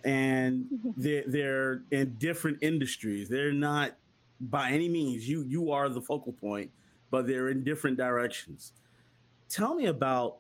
and 0.04 0.66
they're, 0.98 1.24
they're 1.28 1.82
in 1.92 2.16
different 2.18 2.64
industries. 2.64 3.30
They're 3.30 3.54
not 3.54 3.96
by 4.42 4.72
any 4.72 4.90
means 4.90 5.30
you 5.30 5.44
you 5.44 5.72
are 5.72 5.88
the 5.88 6.02
focal 6.02 6.34
point, 6.34 6.72
but 7.12 7.28
they're 7.28 7.50
in 7.50 7.64
different 7.64 7.98
directions. 7.98 8.74
Tell 9.50 9.76
me 9.76 9.86
about 9.86 10.38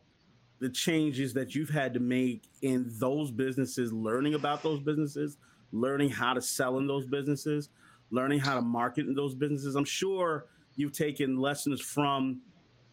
the 0.59 0.69
changes 0.69 1.33
that 1.33 1.53
you've 1.53 1.69
had 1.69 1.93
to 1.93 1.99
make 1.99 2.43
in 2.61 2.85
those 2.99 3.31
businesses, 3.31 3.91
learning 3.91 4.33
about 4.33 4.63
those 4.63 4.79
businesses, 4.79 5.37
learning 5.71 6.09
how 6.09 6.33
to 6.33 6.41
sell 6.41 6.77
in 6.77 6.87
those 6.87 7.05
businesses, 7.05 7.69
learning 8.11 8.39
how 8.39 8.55
to 8.55 8.61
market 8.61 9.07
in 9.07 9.13
those 9.13 9.35
businesses. 9.35 9.75
I'm 9.75 9.85
sure 9.85 10.45
you've 10.75 10.93
taken 10.93 11.37
lessons 11.37 11.81
from, 11.81 12.41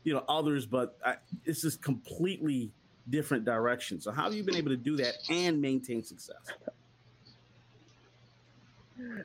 you 0.04 0.12
know, 0.12 0.24
others, 0.28 0.66
but 0.66 0.96
I, 1.04 1.16
this 1.44 1.64
is 1.64 1.76
completely 1.76 2.72
different 3.08 3.44
direction. 3.44 4.00
So 4.00 4.10
how 4.10 4.24
have 4.24 4.34
you 4.34 4.42
been 4.42 4.56
able 4.56 4.70
to 4.70 4.76
do 4.76 4.96
that 4.96 5.14
and 5.30 5.60
maintain 5.60 6.02
success? 6.02 6.36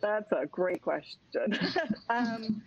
That's 0.01 0.31
a 0.31 0.45
great 0.45 0.81
question. 0.81 1.57
um, 2.09 2.61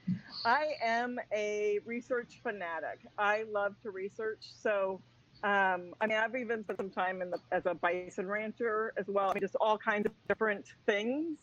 I 0.45 0.75
am 0.83 1.19
a 1.33 1.81
research 1.85 2.41
fanatic. 2.43 3.01
I 3.19 3.45
love 3.51 3.75
to 3.83 3.91
research. 3.91 4.39
So 4.63 5.01
um, 5.43 5.95
I 6.01 6.07
mean, 6.07 6.19
I've 6.19 6.37
even 6.37 6.63
spent 6.65 6.79
some 6.79 6.91
time 6.91 7.19
the, 7.21 7.39
as 7.51 7.65
a 7.67 7.75
bison 7.75 8.27
rancher 8.27 8.93
as 8.99 9.07
well. 9.09 9.31
I 9.31 9.35
mean, 9.35 9.41
just 9.41 9.57
all 9.61 9.79
kinds 9.79 10.07
of 10.07 10.13
different 10.29 10.67
things. 10.87 11.39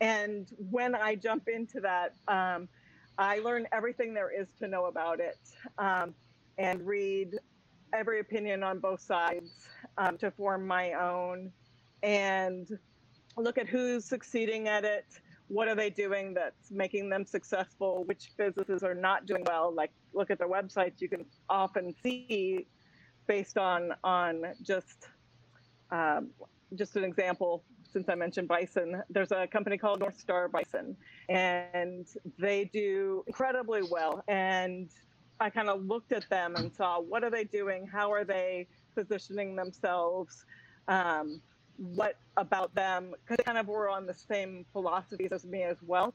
And 0.00 0.48
when 0.70 0.94
I 0.94 1.14
jump 1.14 1.48
into 1.48 1.80
that, 1.80 2.14
um, 2.26 2.68
I 3.16 3.38
learn 3.40 3.66
everything 3.72 4.14
there 4.14 4.30
is 4.30 4.48
to 4.60 4.68
know 4.68 4.86
about 4.86 5.20
it 5.20 5.38
um, 5.78 6.14
and 6.56 6.84
read 6.86 7.34
every 7.92 8.20
opinion 8.20 8.62
on 8.62 8.78
both 8.78 9.00
sides 9.00 9.68
um, 9.98 10.18
to 10.18 10.30
form 10.30 10.66
my 10.66 10.92
own 10.92 11.50
and 12.02 12.78
look 13.36 13.58
at 13.58 13.66
who's 13.68 14.04
succeeding 14.04 14.68
at 14.68 14.84
it. 14.84 15.06
What 15.48 15.68
are 15.68 15.74
they 15.74 15.90
doing 15.90 16.34
that's 16.34 16.70
making 16.70 17.08
them 17.08 17.24
successful? 17.24 18.04
Which 18.04 18.32
businesses 18.36 18.82
are 18.82 18.94
not 18.94 19.26
doing 19.26 19.44
well? 19.46 19.72
Like, 19.74 19.90
look 20.12 20.30
at 20.30 20.38
their 20.38 20.48
websites. 20.48 21.00
You 21.00 21.08
can 21.08 21.24
often 21.48 21.94
see 22.02 22.66
based 23.28 23.56
on 23.56 23.94
on 24.02 24.42
just 24.62 25.08
um, 25.92 26.30
just 26.74 26.96
an 26.96 27.04
example 27.04 27.62
since 27.90 28.08
I 28.08 28.14
mentioned 28.14 28.48
bison, 28.48 29.02
there's 29.08 29.32
a 29.32 29.46
company 29.46 29.78
called 29.78 30.00
North 30.00 30.18
Star 30.18 30.48
Bison, 30.48 30.96
and 31.28 32.06
they 32.38 32.64
do 32.72 33.24
incredibly 33.26 33.82
well. 33.90 34.22
And 34.28 34.90
I 35.40 35.50
kind 35.50 35.68
of 35.68 35.84
looked 35.84 36.12
at 36.12 36.28
them 36.28 36.56
and 36.56 36.72
saw 36.74 37.00
what 37.00 37.24
are 37.24 37.30
they 37.30 37.44
doing? 37.44 37.86
How 37.86 38.12
are 38.12 38.24
they 38.24 38.66
positioning 38.94 39.56
themselves? 39.56 40.44
Um, 40.88 41.40
what 41.76 42.16
about 42.36 42.74
them? 42.74 43.14
Because 43.26 43.44
kind 43.44 43.58
of 43.58 43.68
were 43.68 43.88
on 43.88 44.04
the 44.04 44.14
same 44.14 44.66
philosophies 44.72 45.32
as 45.32 45.44
me 45.44 45.62
as 45.62 45.76
well. 45.86 46.12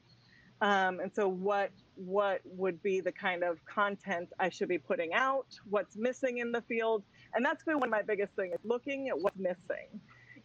Um, 0.60 1.00
and 1.00 1.12
so, 1.14 1.28
what 1.28 1.70
what 1.96 2.40
would 2.44 2.82
be 2.82 3.00
the 3.00 3.12
kind 3.12 3.42
of 3.42 3.64
content 3.66 4.30
I 4.38 4.48
should 4.48 4.68
be 4.68 4.78
putting 4.78 5.12
out? 5.12 5.46
What's 5.68 5.96
missing 5.96 6.38
in 6.38 6.52
the 6.52 6.62
field? 6.62 7.04
And 7.34 7.44
that's 7.44 7.64
been 7.64 7.78
one 7.78 7.88
of 7.88 7.92
my 7.92 8.02
biggest 8.02 8.34
things: 8.34 8.54
looking 8.64 9.08
at 9.08 9.18
what's 9.18 9.38
missing. 9.38 10.00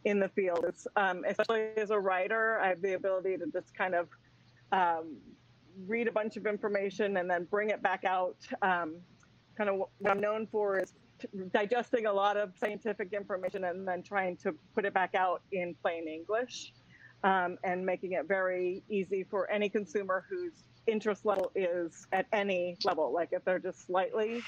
in 0.05 0.19
the 0.19 0.29
field. 0.29 0.65
It's, 0.67 0.87
um, 0.95 1.23
especially 1.27 1.71
as 1.77 1.91
a 1.91 1.99
writer, 1.99 2.59
I 2.59 2.69
have 2.69 2.81
the 2.81 2.93
ability 2.93 3.37
to 3.37 3.47
just 3.51 3.75
kind 3.75 3.95
of 3.95 4.07
um, 4.71 5.17
read 5.87 6.07
a 6.07 6.11
bunch 6.11 6.37
of 6.37 6.45
information 6.45 7.17
and 7.17 7.29
then 7.29 7.45
bring 7.45 7.69
it 7.69 7.81
back 7.81 8.03
out. 8.05 8.37
Um, 8.61 8.97
kind 9.57 9.69
of 9.69 9.75
what 9.77 10.11
I'm 10.11 10.21
known 10.21 10.47
for 10.47 10.79
is 10.79 10.93
digesting 11.51 12.05
a 12.05 12.13
lot 12.13 12.37
of 12.37 12.53
scientific 12.57 13.11
information 13.11 13.65
and 13.65 13.85
then 13.85 14.01
trying 14.01 14.37
to 14.37 14.53
put 14.73 14.85
it 14.85 14.93
back 14.93 15.15
out 15.15 15.41
in 15.51 15.75
plain 15.81 16.07
English 16.07 16.73
um, 17.23 17.57
and 17.63 17.85
making 17.85 18.13
it 18.13 18.27
very 18.27 18.83
easy 18.89 19.23
for 19.23 19.49
any 19.49 19.69
consumer 19.69 20.25
whose 20.29 20.53
interest 20.87 21.25
level 21.25 21.51
is 21.55 22.07
at 22.11 22.25
any 22.33 22.77
level. 22.83 23.13
Like 23.13 23.29
if 23.31 23.43
they're 23.45 23.59
just 23.59 23.85
slightly 23.85 24.41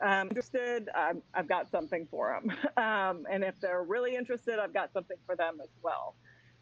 um, 0.00 0.28
interested, 0.28 0.88
i 0.94 1.12
have 1.32 1.48
got 1.48 1.70
something 1.70 2.06
for 2.10 2.40
them. 2.40 2.56
Um, 2.76 3.26
and 3.30 3.42
if 3.42 3.58
they're 3.58 3.82
really 3.82 4.14
interested, 4.14 4.58
I've 4.58 4.74
got 4.74 4.92
something 4.92 5.16
for 5.24 5.34
them 5.34 5.58
as 5.62 5.70
well. 5.82 6.14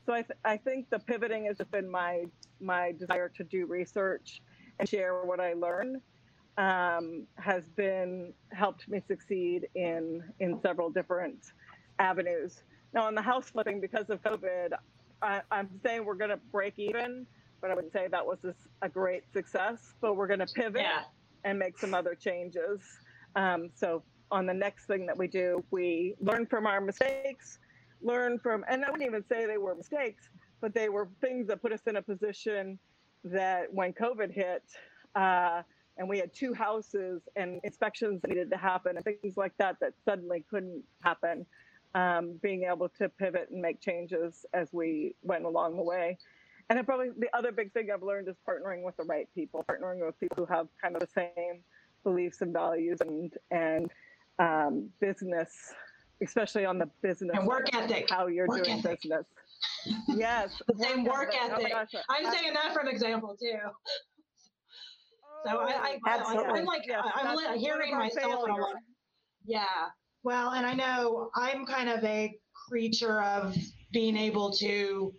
So 0.07 0.13
I, 0.13 0.23
th- 0.23 0.39
I 0.45 0.57
think 0.57 0.91
the 0.91 0.99
pivoting 0.99 1.47
has 1.47 1.59
just 1.59 1.71
been 1.71 1.91
my 1.91 2.25
my 2.61 2.93
desire 2.93 3.29
to 3.31 3.45
do 3.45 3.67
research 3.67 4.41
and 4.79 4.89
share 4.89 5.25
what 5.25 5.41
I 5.41 5.55
learn 5.55 6.01
um, 6.57 7.27
has 7.37 7.65
been 7.75 8.33
helped 8.53 8.89
me 8.89 9.03
succeed 9.07 9.67
in 9.75 10.23
in 10.41 10.61
several 10.61 10.91
different 10.91 11.53
avenues. 11.99 12.63
Now 12.93 13.05
on 13.07 13.15
the 13.15 13.23
house 13.23 13.51
flipping 13.51 13.81
because 13.81 14.09
of 14.11 14.23
COVID, 14.23 14.73
I, 15.23 15.42
am 15.50 15.68
saying 15.85 16.04
we're 16.04 16.14
going 16.14 16.30
to 16.30 16.40
break 16.52 16.75
even, 16.78 17.26
but 17.61 17.71
I 17.71 17.75
wouldn't 17.75 17.92
say 17.92 18.09
that 18.11 18.25
was 18.25 18.38
a 18.83 18.88
great 18.88 19.25
success. 19.33 19.94
But 20.00 20.16
we're 20.16 20.26
going 20.26 20.40
to 20.40 20.47
pivot 20.47 20.83
yeah. 20.83 21.02
and 21.44 21.59
make 21.59 21.78
some 21.78 21.94
other 21.94 22.14
changes. 22.14 22.80
Um, 23.37 23.71
so 23.75 24.02
on 24.30 24.47
the 24.47 24.54
next 24.54 24.87
thing 24.87 25.06
that 25.06 25.16
we 25.16 25.26
do, 25.26 25.64
we 25.71 26.14
learn 26.21 26.47
from 26.47 26.66
our 26.66 26.80
mistakes, 26.80 27.59
learn 28.02 28.38
from, 28.38 28.64
and 28.68 28.85
I 28.85 28.90
wouldn't 28.90 29.09
even 29.09 29.25
say 29.28 29.47
they 29.47 29.59
were 29.59 29.75
mistakes, 29.75 30.28
but 30.61 30.75
they 30.75 30.88
were 30.88 31.09
things 31.21 31.47
that 31.49 31.62
put 31.62 31.73
us 31.73 31.80
in 31.87 31.97
a 31.97 32.02
position 32.02 32.78
that 33.25 33.73
when 33.73 33.92
COVID 33.92 34.33
hit, 34.33 34.62
uh, 35.14 35.62
and 35.97 36.09
we 36.09 36.18
had 36.18 36.35
two 36.35 36.52
houses 36.52 37.23
and 37.37 37.61
inspections 37.62 38.21
needed 38.26 38.50
to 38.50 38.56
happen 38.56 38.97
and 38.97 39.04
things 39.04 39.37
like 39.37 39.52
that 39.59 39.76
that 39.80 39.92
suddenly 40.04 40.44
couldn't 40.50 40.83
happen. 41.02 41.47
Um, 41.95 42.41
being 42.43 42.65
able 42.65 42.89
to 42.89 43.09
pivot 43.09 43.51
and 43.53 43.63
make 43.63 43.81
changes 43.81 44.45
as 44.53 44.73
we 44.73 45.15
went 45.23 45.45
along 45.45 45.77
the 45.77 45.83
way. 45.83 46.19
And 46.69 46.77
then 46.77 46.85
probably 46.85 47.11
the 47.17 47.29
other 47.37 47.53
big 47.53 47.73
thing 47.73 47.91
I've 47.93 48.03
learned 48.03 48.29
is 48.29 48.37
partnering 48.49 48.83
with 48.83 48.97
the 48.97 49.05
right 49.05 49.29
people, 49.35 49.65
partnering 49.69 50.05
with 50.05 50.19
people 50.19 50.45
who 50.45 50.53
have 50.53 50.69
kind 50.81 50.97
of 50.97 51.01
the 51.01 51.09
same 51.15 51.63
beliefs 52.03 52.41
and 52.41 52.53
values 52.53 53.01
and 53.01 53.33
and 53.51 53.91
um, 54.39 54.89
business, 55.01 55.51
especially 56.23 56.65
on 56.65 56.79
the 56.79 56.89
business 57.03 57.37
and 57.37 57.47
work 57.47 57.69
ethic, 57.75 58.09
how 58.11 58.27
you're 58.27 58.49
work 58.49 58.65
doing 58.65 58.79
ethic. 58.79 59.03
business. 59.03 59.27
Yes, 60.09 60.63
the 60.67 60.83
same 60.83 61.05
work 61.05 61.35
ethic. 61.35 61.67
Oh 61.67 61.69
gosh, 61.69 62.03
I'm 62.09 62.27
I, 62.27 62.35
saying 62.35 62.55
that 62.55 62.73
from 62.73 62.89
example 62.89 63.37
too. 63.39 63.59
So 65.45 65.59
I, 65.59 65.99
I, 66.07 66.15
I, 66.17 66.59
am 66.59 66.65
like, 66.65 66.85
yes, 66.87 67.05
I'm 67.15 67.59
hearing 67.59 67.95
myself. 67.95 68.49
Yeah. 69.45 69.65
Well, 70.25 70.52
and 70.52 70.64
I 70.64 70.73
know 70.73 71.31
I'm 71.35 71.66
kind 71.66 71.90
of 71.90 72.02
a 72.02 72.35
creature 72.69 73.23
of 73.23 73.54
being 73.93 74.16
able 74.16 74.52
to, 74.54 75.12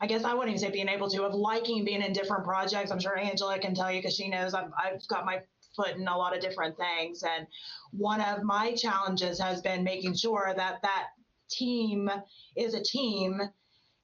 I 0.00 0.06
guess 0.06 0.22
I 0.22 0.34
wouldn't 0.34 0.56
even 0.56 0.60
say 0.60 0.70
being 0.70 0.88
able 0.88 1.10
to, 1.10 1.24
of 1.24 1.34
liking 1.34 1.84
being 1.84 2.00
in 2.00 2.12
different 2.12 2.44
projects. 2.44 2.92
I'm 2.92 3.00
sure 3.00 3.18
Angela 3.18 3.58
can 3.58 3.74
tell 3.74 3.90
you 3.90 3.98
because 3.98 4.14
she 4.14 4.28
knows 4.28 4.54
I've, 4.54 4.70
I've 4.78 5.06
got 5.08 5.26
my 5.26 5.40
foot 5.74 5.96
in 5.96 6.06
a 6.06 6.16
lot 6.16 6.34
of 6.34 6.40
different 6.40 6.76
things. 6.76 7.24
And 7.24 7.46
one 7.90 8.20
of 8.20 8.44
my 8.44 8.72
challenges 8.74 9.40
has 9.40 9.60
been 9.60 9.82
making 9.82 10.14
sure 10.14 10.54
that 10.56 10.80
that 10.82 11.08
team 11.50 12.08
is 12.56 12.74
a 12.74 12.82
team 12.82 13.40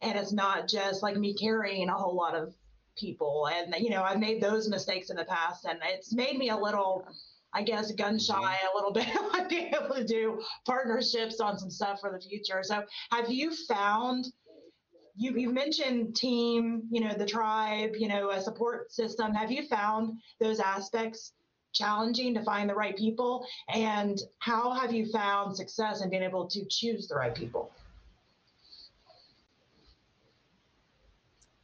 and 0.03 0.19
it's 0.19 0.33
not 0.33 0.69
just 0.69 1.05
like 1.05 1.17
me 1.17 1.35
carrying 1.35 1.89
a 1.89 1.95
whole 1.95 2.17
lot 2.17 2.35
of 2.35 2.53
people. 2.99 3.49
And, 3.49 3.77
you 3.79 3.91
know, 3.91 4.03
I've 4.03 4.19
made 4.19 4.43
those 4.43 4.69
mistakes 4.69 5.11
in 5.11 5.17
the 5.17 5.25
past 5.25 5.67
and 5.67 5.79
it's 5.85 6.13
made 6.13 6.37
me 6.37 6.51
a 6.51 6.57
little, 6.57 7.07
I 7.55 7.63
guess, 7.63 7.93
gun 7.93 8.19
shy 8.19 8.35
mm-hmm. 8.35 8.67
a 8.73 8.77
little 8.77 8.93
bit 8.99 9.09
about 9.15 9.49
being 9.49 9.73
able 9.75 9.95
to 9.95 10.05
do 10.05 10.41
partnerships 10.67 11.41
on 11.41 11.59
some 11.59 11.71
stuff 11.71 12.01
for 12.01 12.11
the 12.11 12.21
future. 12.21 12.63
So 12.63 12.85
have 13.11 13.31
you 13.31 13.55
found, 13.67 14.27
you, 15.17 15.33
you 15.37 15.51
mentioned 15.51 16.15
team, 16.15 16.83
you 16.91 17.01
know, 17.01 17.15
the 17.15 17.27
tribe, 17.27 17.93
you 17.99 18.09
know, 18.09 18.31
a 18.31 18.41
support 18.41 18.93
system. 18.93 19.33
Have 19.35 19.51
you 19.51 19.67
found 19.67 20.19
those 20.41 20.61
aspects 20.61 21.33
challenging 21.73 22.35
to 22.35 22.43
find 22.43 22.69
the 22.69 22.75
right 22.75 22.97
people? 22.97 23.47
And 23.69 24.21
how 24.39 24.73
have 24.73 24.93
you 24.93 25.07
found 25.11 25.57
success 25.57 26.03
in 26.03 26.11
being 26.11 26.23
able 26.23 26.47
to 26.49 26.65
choose 26.69 27.09
the 27.09 27.15
right 27.15 27.35
people? 27.35 27.71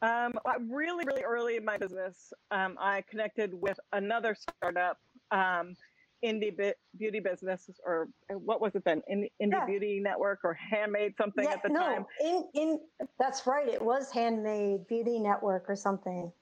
Um, 0.03 0.39
really, 0.69 1.05
really 1.07 1.23
early 1.23 1.57
in 1.57 1.65
my 1.65 1.79
business, 1.79 2.35
um, 2.51 2.77
I 2.79 3.03
connected 3.09 3.55
with 3.55 3.81
another 3.95 4.37
startup, 4.39 4.99
um, 5.31 5.77
indie 6.25 6.73
beauty 6.97 7.21
business, 7.21 7.69
or 7.85 8.09
uh, 8.31 8.35
what 8.35 8.61
was 8.61 8.75
it 8.75 8.85
then? 8.85 9.03
Indie, 9.11 9.31
indie 9.43 9.53
yeah. 9.53 9.67
Beauty 9.67 10.01
Network 10.01 10.41
or 10.45 10.55
Handmade 10.55 11.15
something 11.17 11.45
yeah, 11.45 11.53
at 11.53 11.63
the 11.63 11.69
no, 11.69 11.81
time. 11.81 12.07
In, 12.21 12.49
in, 12.55 12.81
that's 13.19 13.47
right. 13.47 13.69
It 13.69 13.83
was 13.83 14.11
Handmade 14.11 14.87
Beauty 14.89 15.19
Network 15.19 15.67
or 15.69 15.77
something. 15.77 16.33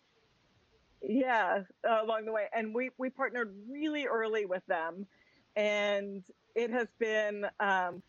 Yeah, 1.03 1.63
uh, 1.89 2.05
along 2.05 2.27
the 2.27 2.33
way, 2.33 2.47
and 2.55 2.73
we 2.75 2.91
we 2.97 3.11
partnered 3.11 3.55
really 3.69 4.07
early 4.07 4.47
with 4.47 4.65
them, 4.67 5.07
and 5.57 6.23
it 6.55 6.71
has 6.71 6.87
been 7.01 7.45
um, 7.59 8.03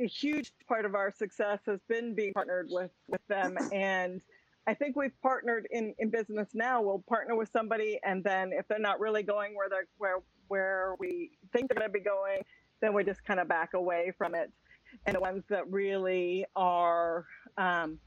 a 0.00 0.06
huge 0.06 0.52
part 0.66 0.84
of 0.84 0.94
our 0.94 1.12
success 1.12 1.60
has 1.66 1.80
been 1.88 2.14
being 2.14 2.32
partnered 2.32 2.68
with 2.70 2.90
with 3.08 3.24
them 3.28 3.56
and 3.72 4.20
I 4.66 4.74
think 4.74 4.96
we've 4.96 5.18
partnered 5.22 5.66
in, 5.70 5.94
in 5.98 6.10
business 6.10 6.48
now. 6.54 6.80
We'll 6.82 7.02
partner 7.08 7.34
with 7.34 7.50
somebody, 7.52 7.98
and 8.04 8.22
then 8.22 8.52
if 8.52 8.66
they're 8.68 8.78
not 8.78 9.00
really 9.00 9.22
going 9.22 9.56
where 9.56 9.68
they're 9.68 9.88
where 9.98 10.18
where 10.48 10.94
we 10.98 11.30
think 11.52 11.68
they're 11.68 11.78
going 11.78 11.88
to 11.88 11.92
be 11.92 12.04
going, 12.04 12.42
then 12.80 12.94
we 12.94 13.02
just 13.04 13.24
kind 13.24 13.40
of 13.40 13.48
back 13.48 13.74
away 13.74 14.12
from 14.16 14.34
it. 14.34 14.52
And 15.06 15.16
the 15.16 15.20
ones 15.20 15.42
that 15.48 15.70
really 15.70 16.44
are 16.54 17.26
um, 17.56 17.98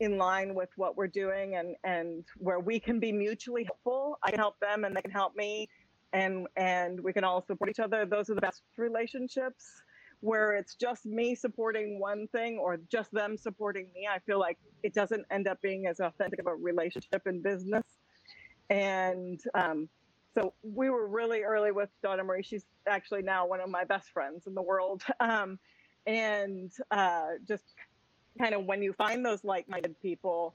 in 0.00 0.18
line 0.18 0.54
with 0.54 0.68
what 0.76 0.96
we're 0.96 1.06
doing 1.06 1.56
and 1.56 1.76
and 1.84 2.24
where 2.38 2.60
we 2.60 2.78
can 2.78 3.00
be 3.00 3.10
mutually 3.10 3.64
helpful, 3.64 4.18
I 4.22 4.30
can 4.30 4.40
help 4.40 4.58
them, 4.60 4.84
and 4.84 4.94
they 4.94 5.02
can 5.02 5.10
help 5.10 5.34
me, 5.36 5.68
and 6.12 6.46
and 6.56 7.00
we 7.00 7.14
can 7.14 7.24
all 7.24 7.44
support 7.46 7.70
each 7.70 7.80
other. 7.80 8.04
Those 8.04 8.28
are 8.28 8.34
the 8.34 8.42
best 8.42 8.62
relationships 8.76 9.83
where 10.24 10.52
it's 10.54 10.74
just 10.74 11.04
me 11.04 11.34
supporting 11.34 12.00
one 12.00 12.26
thing 12.28 12.56
or 12.56 12.78
just 12.90 13.12
them 13.12 13.36
supporting 13.36 13.88
me, 13.94 14.08
I 14.10 14.20
feel 14.20 14.40
like 14.40 14.56
it 14.82 14.94
doesn't 14.94 15.26
end 15.30 15.46
up 15.46 15.60
being 15.60 15.86
as 15.86 16.00
authentic 16.00 16.40
of 16.40 16.46
a 16.46 16.54
relationship 16.54 17.26
in 17.26 17.42
business. 17.42 17.84
And 18.70 19.38
um, 19.54 19.86
so 20.34 20.54
we 20.62 20.88
were 20.88 21.06
really 21.06 21.42
early 21.42 21.72
with 21.72 21.90
Donna 22.02 22.24
Maria. 22.24 22.42
She's 22.42 22.64
actually 22.88 23.20
now 23.20 23.46
one 23.46 23.60
of 23.60 23.68
my 23.68 23.84
best 23.84 24.08
friends 24.12 24.46
in 24.46 24.54
the 24.54 24.62
world. 24.62 25.02
Um, 25.20 25.58
and 26.06 26.70
uh, 26.90 27.28
just 27.46 27.64
kind 28.38 28.54
of 28.54 28.64
when 28.64 28.82
you 28.82 28.94
find 28.94 29.24
those 29.24 29.44
like 29.44 29.68
minded 29.68 29.94
people, 30.00 30.54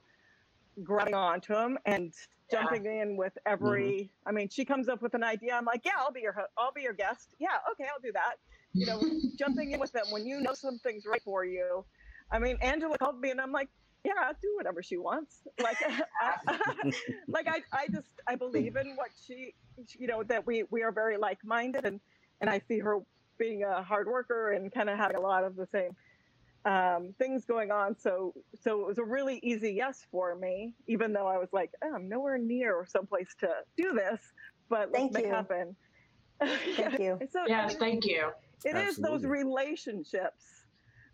grabbing 0.82 1.14
onto 1.14 1.54
them 1.54 1.78
and 1.86 2.12
jumping 2.50 2.84
yeah. 2.84 3.02
in 3.02 3.16
with 3.16 3.36
every 3.46 3.92
mm-hmm. 3.92 4.28
i 4.28 4.32
mean 4.32 4.48
she 4.48 4.64
comes 4.64 4.88
up 4.88 5.02
with 5.02 5.14
an 5.14 5.22
idea 5.22 5.54
i'm 5.54 5.64
like 5.64 5.82
yeah 5.84 5.92
i'll 5.98 6.10
be 6.10 6.20
your 6.20 6.34
i'll 6.58 6.72
be 6.72 6.82
your 6.82 6.92
guest 6.92 7.34
yeah 7.38 7.58
okay 7.70 7.84
i'll 7.92 8.00
do 8.02 8.12
that 8.12 8.36
you 8.72 8.86
know, 8.86 9.02
jumping 9.38 9.72
in 9.72 9.80
with 9.80 9.92
them 9.92 10.06
when 10.10 10.26
you 10.26 10.40
know 10.40 10.54
something's 10.54 11.06
right 11.06 11.22
for 11.22 11.44
you. 11.44 11.84
I 12.30 12.38
mean, 12.38 12.56
Angela 12.60 12.96
called 12.98 13.20
me 13.20 13.30
and 13.30 13.40
I'm 13.40 13.52
like, 13.52 13.68
yeah, 14.04 14.12
I'll 14.22 14.34
do 14.40 14.52
whatever 14.56 14.82
she 14.82 14.96
wants. 14.96 15.42
Like, 15.62 15.76
I, 16.22 16.90
like 17.28 17.48
I, 17.48 17.62
I 17.72 17.86
just, 17.88 18.08
I 18.26 18.34
believe 18.34 18.76
in 18.76 18.96
what 18.96 19.10
she, 19.26 19.54
you 19.98 20.06
know, 20.06 20.22
that 20.24 20.46
we, 20.46 20.64
we 20.70 20.82
are 20.82 20.92
very 20.92 21.18
like-minded 21.18 21.84
and, 21.84 22.00
and 22.40 22.48
I 22.48 22.60
see 22.66 22.78
her 22.78 23.00
being 23.38 23.64
a 23.64 23.82
hard 23.82 24.06
worker 24.06 24.52
and 24.52 24.72
kind 24.72 24.88
of 24.88 24.96
having 24.96 25.16
a 25.16 25.20
lot 25.20 25.44
of 25.44 25.56
the 25.56 25.66
same 25.66 25.94
um, 26.64 27.14
things 27.18 27.44
going 27.44 27.70
on. 27.70 27.96
So, 27.98 28.34
so 28.62 28.80
it 28.80 28.86
was 28.86 28.98
a 28.98 29.04
really 29.04 29.38
easy 29.42 29.72
yes 29.72 30.06
for 30.10 30.34
me, 30.34 30.74
even 30.86 31.12
though 31.12 31.26
I 31.26 31.36
was 31.36 31.48
like, 31.52 31.70
oh, 31.84 31.94
I'm 31.94 32.08
nowhere 32.08 32.38
near 32.38 32.86
someplace 32.88 33.34
to 33.40 33.48
do 33.76 33.92
this, 33.92 34.20
but 34.68 34.92
Thank 34.92 35.12
let's 35.12 35.24
you. 35.24 35.30
make 35.30 35.36
happen. 35.36 35.76
Thank 36.40 36.98
you. 37.00 37.18
so, 37.30 37.44
yes, 37.46 37.76
thank 37.76 38.06
you. 38.06 38.30
It 38.64 38.74
Absolutely. 38.74 38.90
is 38.90 38.96
those 38.96 39.24
relationships 39.24 40.44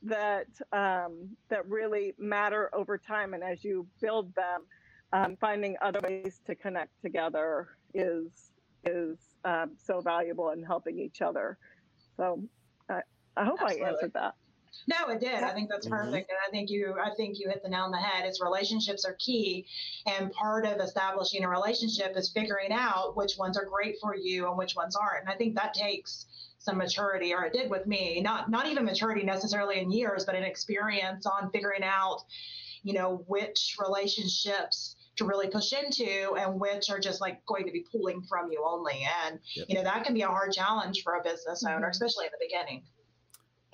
that 0.03 0.47
um, 0.73 1.31
that 1.49 1.69
really 1.69 2.15
matter 2.19 2.71
over 2.75 2.99
time, 2.99 3.35
and 3.35 3.43
as 3.43 3.65
you 3.65 3.87
build 4.01 4.35
them, 4.35 4.63
um, 5.13 5.37
finding 5.41 5.77
other 5.81 6.01
ways 6.03 6.41
to 6.47 6.55
connect 6.55 7.01
together 7.03 7.69
is 7.95 8.53
is 8.85 9.19
um, 9.45 9.73
so 9.83 10.01
valuable 10.01 10.51
in 10.51 10.63
helping 10.63 10.99
each 10.99 11.23
other. 11.23 11.59
So 12.17 12.43
I, 12.89 13.01
I 13.37 13.45
hope 13.45 13.61
Absolutely. 13.61 13.85
I 13.85 13.89
answered 13.89 14.13
that. 14.15 14.35
No, 14.89 15.09
it 15.09 15.21
did. 15.21 15.43
I 15.43 15.53
think 15.53 15.71
that's 15.71 15.87
mm-hmm. 15.87 15.97
perfect, 15.97 16.31
and 16.31 16.39
I 16.47 16.51
think 16.51 16.71
you 16.71 16.95
I 17.03 17.11
think 17.17 17.39
you 17.39 17.49
hit 17.49 17.63
the 17.63 17.69
nail 17.69 17.83
on 17.83 17.91
the 17.91 17.99
head. 17.99 18.29
Is 18.29 18.41
relationships 18.41 19.05
are 19.05 19.17
key, 19.19 19.67
and 20.07 20.31
part 20.33 20.67
of 20.67 20.81
establishing 20.81 21.45
a 21.45 21.49
relationship 21.49 22.13
is 22.17 22.31
figuring 22.31 22.73
out 22.73 23.17
which 23.17 23.37
ones 23.39 23.57
are 23.57 23.65
great 23.65 23.97
for 24.01 24.15
you 24.15 24.49
and 24.49 24.59
which 24.59 24.77
ones 24.77 24.95
aren't. 24.95 25.23
And 25.23 25.31
I 25.31 25.37
think 25.37 25.55
that 25.55 25.75
takes 25.75 26.27
some 26.67 26.77
maturity, 26.77 27.33
or 27.33 27.45
it 27.45 27.55
did 27.55 27.71
with 27.71 27.87
me. 27.87 28.21
Not 28.21 28.51
not 28.51 28.67
even 28.67 28.85
maturity 28.85 29.23
necessarily 29.23 29.81
in 29.81 29.91
years, 29.91 30.27
but 30.27 30.35
an 30.35 30.43
experience 30.43 31.25
on 31.25 31.51
figuring 31.51 31.83
out, 31.83 32.19
you 32.83 32.93
know, 32.93 33.25
which 33.27 33.77
relationships 33.81 34.97
to 35.17 35.25
really 35.25 35.49
push 35.49 35.73
into 35.73 36.35
and 36.35 36.61
which 36.61 36.91
are 36.91 37.01
just 37.01 37.23
like 37.23 37.45
going 37.47 37.65
to 37.65 37.73
be 37.73 37.87
pulling 37.91 38.23
from 38.29 38.53
you 38.53 38.63
only. 38.67 39.07
And 39.25 39.39
yep. 39.55 39.67
you 39.71 39.77
know 39.77 39.85
that 39.85 40.05
can 40.05 40.13
be 40.13 40.23
a 40.23 40.29
hard 40.29 40.53
challenge 40.53 41.03
for 41.03 41.15
a 41.15 41.23
business 41.23 41.65
owner, 41.65 41.77
mm-hmm. 41.77 41.91
especially 41.91 42.27
at 42.27 42.33
the 42.33 42.47
beginning. 42.47 42.83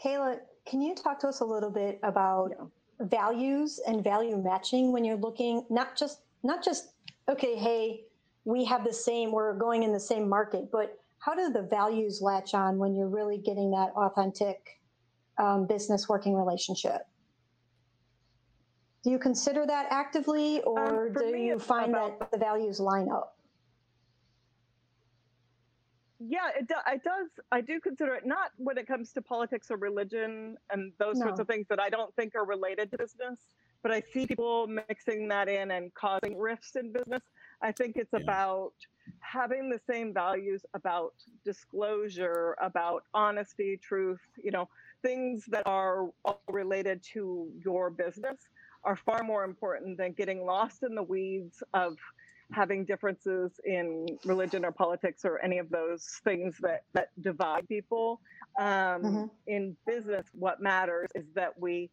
Kayla, 0.03 0.39
can 0.67 0.81
you 0.81 0.95
talk 0.95 1.19
to 1.21 1.29
us 1.29 1.41
a 1.41 1.45
little 1.45 1.71
bit 1.71 1.99
about 2.03 2.51
yeah. 2.51 3.07
values 3.07 3.81
and 3.87 4.05
value 4.05 4.37
matching 4.37 4.93
when 4.93 5.05
you're 5.05 5.17
looking 5.17 5.65
not 5.71 5.97
just 5.97 6.21
not 6.45 6.63
just 6.63 6.93
okay, 7.29 7.57
hey, 7.57 8.05
we 8.45 8.65
have 8.65 8.85
the 8.85 8.93
same, 8.93 9.33
we're 9.33 9.55
going 9.55 9.83
in 9.83 9.93
the 9.93 10.01
same 10.01 10.29
market, 10.29 10.71
but 10.71 10.99
how 11.23 11.35
do 11.35 11.51
the 11.51 11.63
values 11.63 12.21
latch 12.21 12.53
on 12.53 12.79
when 12.79 12.97
you're 12.97 13.09
really 13.09 13.39
getting 13.39 13.71
that 13.71 13.93
authentic 13.95 14.81
um, 15.39 15.67
business 15.67 16.09
working 16.09 16.35
relationship? 16.35 17.07
Do 19.05 19.11
you 19.11 19.21
consider 19.21 19.65
that 19.65 19.87
actively, 19.91 20.63
or 20.63 21.07
um, 21.09 21.13
do 21.13 21.37
you 21.37 21.61
find 21.61 21.91
about, 21.91 22.19
that 22.19 22.33
the 22.33 22.39
values 22.39 22.81
line 22.81 23.09
up? 23.09 23.37
Yeah, 26.19 26.49
it, 26.59 26.67
do, 26.67 26.75
it 26.89 27.03
does. 27.05 27.29
I 27.53 27.61
do 27.61 27.79
consider 27.81 28.15
it 28.15 28.27
not 28.27 28.51
when 28.57 28.77
it 28.77 28.89
comes 28.89 29.13
to 29.13 29.23
politics 29.23 29.71
or 29.71 29.77
religion 29.77 30.57
and 30.71 30.93
those 30.99 31.19
no. 31.19 31.27
sorts 31.27 31.41
of 31.41 31.47
things 31.47 31.67
that 31.69 31.81
I 31.81 31.89
don't 31.89 32.15
think 32.17 32.35
are 32.35 32.45
related 32.45 32.91
to 32.93 32.99
business, 32.99 33.39
but 33.85 33.93
I 33.93 34.03
see 34.13 34.27
people 34.27 34.67
mixing 34.67 35.29
that 35.29 35.49
in 35.49 35.71
and 35.71 35.95
causing 35.95 36.37
rifts 36.37 36.75
in 36.75 36.93
business. 36.93 37.23
I 37.63 37.73
think 37.73 37.97
it's 37.97 38.13
yeah. 38.13 38.21
about 38.21 38.73
having 39.21 39.71
the 39.71 39.81
same 39.89 40.13
values 40.13 40.63
about 40.75 41.15
disclosure, 41.45 42.57
about 42.61 43.05
honesty, 43.15 43.79
truth, 43.83 44.21
you 44.43 44.51
know, 44.51 44.69
things 45.03 45.45
that 45.47 45.67
are 45.67 46.09
all 46.25 46.41
related 46.49 47.03
to 47.15 47.49
your 47.65 47.91
business 47.91 48.39
are 48.85 48.97
far 48.97 49.23
more 49.23 49.45
important 49.45 49.97
than 49.97 50.13
getting 50.13 50.45
lost 50.45 50.83
in 50.83 50.95
the 50.95 51.03
weeds 51.03 51.63
of 51.75 51.97
having 52.53 52.85
differences 52.85 53.53
in 53.65 54.07
religion 54.25 54.65
or 54.65 54.73
politics 54.73 55.25
or 55.25 55.43
any 55.43 55.59
of 55.59 55.71
those 55.71 56.21
things 56.25 56.57
that 56.61 56.85
that 56.93 57.09
divide 57.23 57.67
people. 57.69 58.21
Um, 58.59 58.67
mm-hmm. 58.67 59.25
In 59.47 59.77
business, 59.87 60.27
what 60.33 60.61
matters 60.61 61.09
is 61.15 61.25
that 61.35 61.59
we 61.59 61.91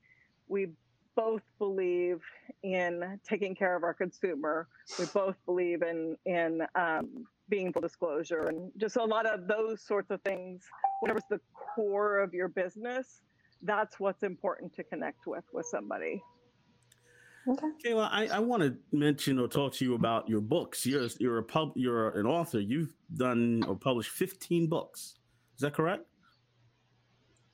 we 0.47 0.69
both 1.15 1.41
believe 1.57 2.21
in 2.63 3.19
taking 3.27 3.55
care 3.55 3.75
of 3.75 3.83
our 3.83 3.93
consumer. 3.93 4.67
We 4.97 5.05
both 5.13 5.35
believe 5.45 5.81
in 5.81 6.15
in 6.25 6.61
um, 6.75 7.25
being 7.49 7.73
full 7.73 7.81
disclosure 7.81 8.47
and 8.47 8.71
just 8.77 8.95
a 8.95 9.03
lot 9.03 9.25
of 9.25 9.47
those 9.47 9.81
sorts 9.85 10.11
of 10.11 10.21
things. 10.21 10.63
Whatever's 11.01 11.23
the 11.29 11.39
core 11.53 12.19
of 12.19 12.33
your 12.33 12.47
business, 12.47 13.21
that's 13.63 13.99
what's 13.99 14.23
important 14.23 14.73
to 14.75 14.83
connect 14.83 15.27
with 15.27 15.43
with 15.53 15.65
somebody. 15.65 16.21
Okay. 17.47 17.67
Kayla, 17.83 18.09
I, 18.11 18.27
I 18.27 18.39
want 18.39 18.61
to 18.63 18.75
mention 18.91 19.39
or 19.39 19.47
talk 19.47 19.73
to 19.75 19.85
you 19.85 19.95
about 19.95 20.29
your 20.29 20.41
books. 20.41 20.85
You're 20.85 21.07
you're 21.19 21.39
a 21.39 21.43
pub 21.43 21.71
you're 21.75 22.09
an 22.19 22.25
author. 22.25 22.59
You've 22.59 22.93
done 23.15 23.63
or 23.67 23.75
published 23.75 24.11
15 24.11 24.67
books. 24.67 25.15
Is 25.55 25.61
that 25.61 25.73
correct? 25.73 26.05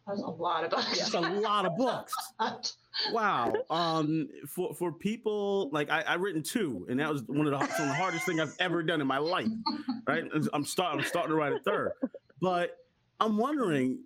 That's 0.07 0.21
a 0.21 0.27
lot 0.27 0.63
of 0.63 0.71
books. 0.71 0.99
That's 0.99 1.13
a 1.13 1.19
lot 1.19 1.65
of 1.65 1.75
books. 1.77 2.13
wow. 3.11 3.53
Um, 3.69 4.29
for 4.47 4.73
for 4.73 4.91
people 4.91 5.69
like 5.71 5.89
I, 5.89 6.01
I 6.01 6.13
written 6.15 6.43
two, 6.43 6.85
and 6.89 6.99
that 6.99 7.11
was 7.11 7.23
one 7.23 7.47
of 7.47 7.51
the, 7.51 7.59
the 7.59 7.93
hardest 7.93 8.25
thing 8.25 8.39
I've 8.39 8.55
ever 8.59 8.83
done 8.83 9.01
in 9.01 9.07
my 9.07 9.17
life. 9.17 9.47
Right. 10.07 10.23
I'm 10.53 10.65
starting. 10.65 10.99
I'm 10.99 11.05
starting 11.05 11.31
to 11.31 11.35
write 11.35 11.53
a 11.53 11.59
third, 11.59 11.93
but 12.41 12.77
I'm 13.19 13.37
wondering. 13.37 13.99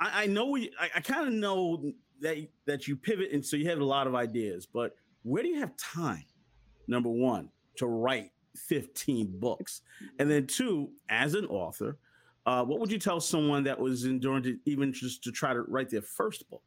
I, 0.00 0.24
I 0.24 0.26
know 0.26 0.46
we. 0.46 0.72
I, 0.78 0.90
I 0.96 1.00
kind 1.00 1.28
of 1.28 1.34
know 1.34 1.92
that 2.20 2.48
that 2.66 2.88
you 2.88 2.96
pivot, 2.96 3.30
and 3.32 3.44
so 3.44 3.56
you 3.56 3.68
have 3.70 3.80
a 3.80 3.84
lot 3.84 4.06
of 4.06 4.14
ideas, 4.14 4.66
but 4.66 4.96
where 5.22 5.42
do 5.42 5.48
you 5.48 5.60
have 5.60 5.76
time, 5.76 6.24
number 6.86 7.08
one, 7.08 7.48
to 7.76 7.86
write 7.86 8.30
15 8.56 9.38
books? 9.38 9.80
And 10.18 10.30
then 10.30 10.46
two, 10.46 10.90
as 11.08 11.34
an 11.34 11.46
author, 11.46 11.98
uh, 12.46 12.62
what 12.64 12.78
would 12.78 12.92
you 12.92 12.98
tell 12.98 13.20
someone 13.20 13.64
that 13.64 13.78
was 13.78 14.04
enduring 14.04 14.42
to 14.44 14.58
even 14.66 14.92
just 14.92 15.24
to 15.24 15.32
try 15.32 15.52
to 15.54 15.62
write 15.62 15.90
their 15.90 16.02
first 16.02 16.48
book? 16.50 16.62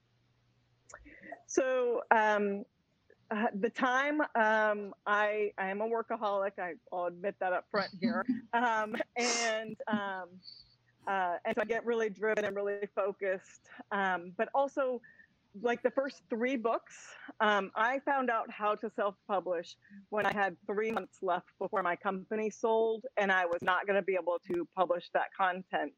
So 1.47 2.01
um, 2.11 2.63
uh, 3.31 3.47
the 3.59 3.69
time 3.69 4.21
um, 4.35 4.93
I 5.05 5.51
I 5.57 5.69
am 5.69 5.81
a 5.81 5.87
workaholic. 5.87 6.51
I, 6.59 6.73
will 6.91 7.05
admit 7.05 7.35
that 7.39 7.53
up 7.53 7.65
front 7.71 7.89
here, 8.01 8.25
um, 8.53 8.95
and 9.15 9.75
um, 9.87 10.27
uh, 11.07 11.35
and 11.45 11.55
so 11.55 11.61
I 11.61 11.65
get 11.65 11.85
really 11.85 12.09
driven 12.09 12.45
and 12.45 12.55
really 12.55 12.87
focused. 12.93 13.69
Um, 13.91 14.33
but 14.37 14.49
also 14.53 15.01
like 15.61 15.81
the 15.81 15.91
first 15.91 16.21
three 16.29 16.55
books, 16.55 16.95
um, 17.39 17.71
I 17.75 17.99
found 17.99 18.29
out 18.29 18.51
how 18.51 18.75
to 18.75 18.91
self 18.95 19.15
publish 19.27 19.75
when 20.09 20.25
I 20.25 20.33
had 20.33 20.55
three 20.65 20.91
months 20.91 21.19
left 21.21 21.47
before 21.59 21.81
my 21.81 21.95
company 21.95 22.49
sold, 22.49 23.05
and 23.17 23.31
I 23.31 23.45
was 23.45 23.61
not 23.61 23.87
going 23.87 23.95
to 23.95 24.05
be 24.05 24.15
able 24.15 24.39
to 24.51 24.67
publish 24.75 25.09
that 25.13 25.33
content 25.35 25.93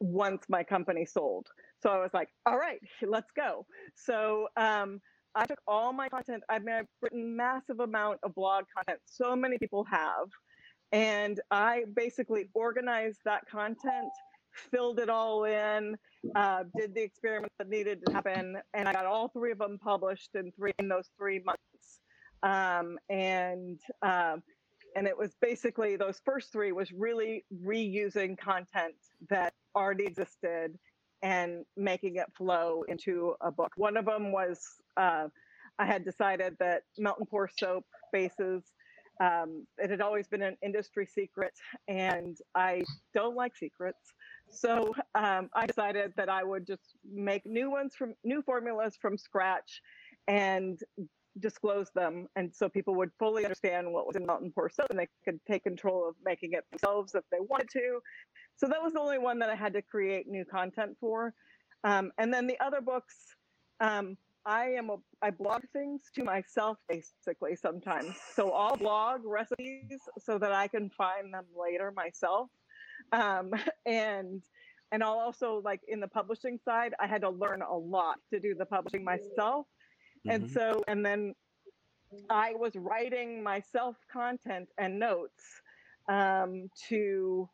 once 0.00 0.44
my 0.48 0.62
company 0.62 1.04
sold. 1.06 1.46
So 1.82 1.90
I 1.90 1.98
was 1.98 2.10
like, 2.12 2.28
all 2.44 2.58
right, 2.58 2.80
let's 3.02 3.30
go. 3.36 3.66
So 3.94 4.48
um, 4.56 5.00
I 5.34 5.44
took 5.46 5.60
all 5.66 5.92
my 5.92 6.08
content. 6.08 6.42
I 6.48 6.58
mean, 6.58 6.74
I've 6.74 6.86
written 7.02 7.36
massive 7.36 7.80
amount 7.80 8.18
of 8.22 8.34
blog 8.34 8.64
content. 8.74 9.00
So 9.04 9.36
many 9.36 9.58
people 9.58 9.84
have. 9.84 10.28
And 10.92 11.40
I 11.50 11.84
basically 11.94 12.48
organized 12.54 13.18
that 13.24 13.48
content 13.50 14.10
filled 14.70 14.98
it 14.98 15.08
all 15.08 15.44
in, 15.44 15.96
uh, 16.34 16.64
did 16.76 16.94
the 16.94 17.02
experiments 17.02 17.54
that 17.58 17.68
needed 17.68 18.00
to 18.06 18.12
happen, 18.12 18.56
and 18.74 18.88
I 18.88 18.92
got 18.92 19.06
all 19.06 19.28
three 19.28 19.52
of 19.52 19.58
them 19.58 19.78
published 19.78 20.30
in 20.34 20.50
three 20.52 20.72
in 20.78 20.88
those 20.88 21.08
three 21.18 21.42
months. 21.44 22.00
Um, 22.42 22.98
and 23.08 23.80
um, 24.02 24.42
and 24.94 25.06
it 25.06 25.16
was 25.16 25.34
basically 25.42 25.96
those 25.96 26.20
first 26.24 26.52
three 26.52 26.72
was 26.72 26.90
really 26.90 27.44
reusing 27.62 28.38
content 28.38 28.94
that 29.28 29.52
already 29.76 30.06
existed 30.06 30.78
and 31.22 31.64
making 31.76 32.16
it 32.16 32.26
flow 32.36 32.84
into 32.88 33.34
a 33.40 33.50
book. 33.50 33.72
One 33.76 33.96
of 33.96 34.04
them 34.04 34.32
was 34.32 34.60
uh, 34.96 35.28
I 35.78 35.86
had 35.86 36.04
decided 36.04 36.56
that 36.58 36.82
and 36.96 37.28
pour 37.28 37.48
soap 37.58 37.84
bases 38.12 38.62
um, 39.20 39.66
it 39.78 39.90
had 39.90 40.00
always 40.00 40.28
been 40.28 40.42
an 40.42 40.56
industry 40.62 41.06
secret, 41.06 41.54
and 41.88 42.36
I 42.54 42.82
don't 43.14 43.34
like 43.34 43.56
secrets. 43.56 44.12
So 44.50 44.94
um, 45.14 45.48
I 45.54 45.66
decided 45.66 46.12
that 46.16 46.28
I 46.28 46.44
would 46.44 46.66
just 46.66 46.96
make 47.10 47.46
new 47.46 47.70
ones 47.70 47.94
from 47.96 48.14
new 48.24 48.42
formulas 48.42 48.96
from 49.00 49.16
scratch 49.16 49.80
and 50.28 50.78
disclose 51.40 51.90
them. 51.94 52.26
And 52.36 52.54
so 52.54 52.68
people 52.68 52.94
would 52.94 53.10
fully 53.18 53.44
understand 53.44 53.90
what 53.92 54.06
was 54.06 54.16
in 54.16 54.24
melt 54.24 54.42
and 54.42 54.54
pour 54.54 54.70
Soap 54.70 54.86
and 54.90 54.98
they 54.98 55.08
could 55.24 55.38
take 55.46 55.64
control 55.64 56.08
of 56.08 56.14
making 56.24 56.52
it 56.52 56.64
themselves 56.70 57.14
if 57.14 57.24
they 57.30 57.38
wanted 57.40 57.68
to. 57.70 58.00
So 58.56 58.66
that 58.68 58.82
was 58.82 58.92
the 58.94 59.00
only 59.00 59.18
one 59.18 59.38
that 59.40 59.50
I 59.50 59.54
had 59.54 59.72
to 59.74 59.82
create 59.82 60.28
new 60.28 60.44
content 60.44 60.96
for. 61.00 61.34
Um, 61.84 62.10
and 62.18 62.32
then 62.32 62.46
the 62.46 62.58
other 62.60 62.80
books, 62.80 63.14
um, 63.80 64.16
I 64.46 64.70
am 64.70 64.90
a 64.90 64.96
I 65.20 65.30
blog 65.30 65.62
things 65.72 66.02
to 66.14 66.24
myself 66.24 66.78
basically 66.88 67.56
sometimes. 67.56 68.14
So 68.34 68.52
I'll 68.52 68.76
blog 68.76 69.22
recipes 69.24 69.98
so 70.20 70.38
that 70.38 70.52
I 70.52 70.68
can 70.68 70.88
find 70.90 71.34
them 71.34 71.44
later 71.58 71.92
myself. 71.94 72.48
Um, 73.12 73.52
and 73.86 74.42
and 74.92 75.02
I'll 75.02 75.18
also 75.18 75.60
like 75.64 75.80
in 75.88 76.00
the 76.00 76.08
publishing 76.08 76.58
side, 76.64 76.94
I 77.00 77.08
had 77.08 77.22
to 77.22 77.30
learn 77.30 77.62
a 77.62 77.76
lot 77.76 78.18
to 78.32 78.38
do 78.38 78.54
the 78.54 78.66
publishing 78.66 79.04
myself. 79.04 79.66
Mm-hmm. 80.26 80.30
And 80.30 80.50
so 80.50 80.84
and 80.86 81.04
then 81.04 81.34
I 82.30 82.54
was 82.54 82.72
writing 82.76 83.42
myself 83.42 83.96
content 84.12 84.68
and 84.78 84.98
notes 84.98 85.42
um, 86.08 86.68
to 86.88 87.48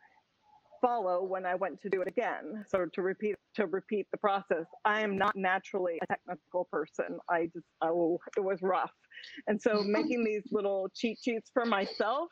follow 0.83 1.25
when 1.25 1.47
I 1.47 1.55
went 1.55 1.81
to 1.83 1.89
do 1.89 2.03
it 2.03 2.09
again. 2.09 2.65
So 2.69 2.85
to 2.93 3.03
repeat 3.03 3.37
to 3.55 3.67
repeat 3.67 4.07
the 4.11 4.19
process. 4.19 4.67
I 4.85 5.01
am 5.01 5.17
not 5.17 5.35
naturally 5.37 5.99
a 6.03 6.07
technical 6.07 6.69
person. 6.71 7.19
I 7.31 7.47
just 7.47 7.67
oh, 7.81 8.19
it 8.37 8.45
was 8.45 8.61
rough. 8.61 8.93
And 9.47 9.61
so 9.61 9.83
making 9.87 10.25
these 10.25 10.43
little 10.51 10.89
cheat 10.95 11.19
sheets 11.23 11.51
for 11.55 11.65
myself 11.65 12.29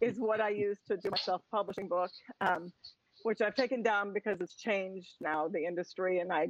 is 0.00 0.18
what 0.18 0.40
I 0.40 0.50
use 0.50 0.78
to 0.88 0.96
do 0.96 1.10
my 1.10 1.16
self-publishing 1.16 1.88
book, 1.88 2.10
um, 2.40 2.70
which 3.22 3.40
I've 3.40 3.54
taken 3.54 3.82
down 3.82 4.12
because 4.12 4.40
it's 4.40 4.56
changed 4.56 5.14
now 5.20 5.48
the 5.48 5.64
industry, 5.64 6.20
and 6.20 6.32
I 6.32 6.48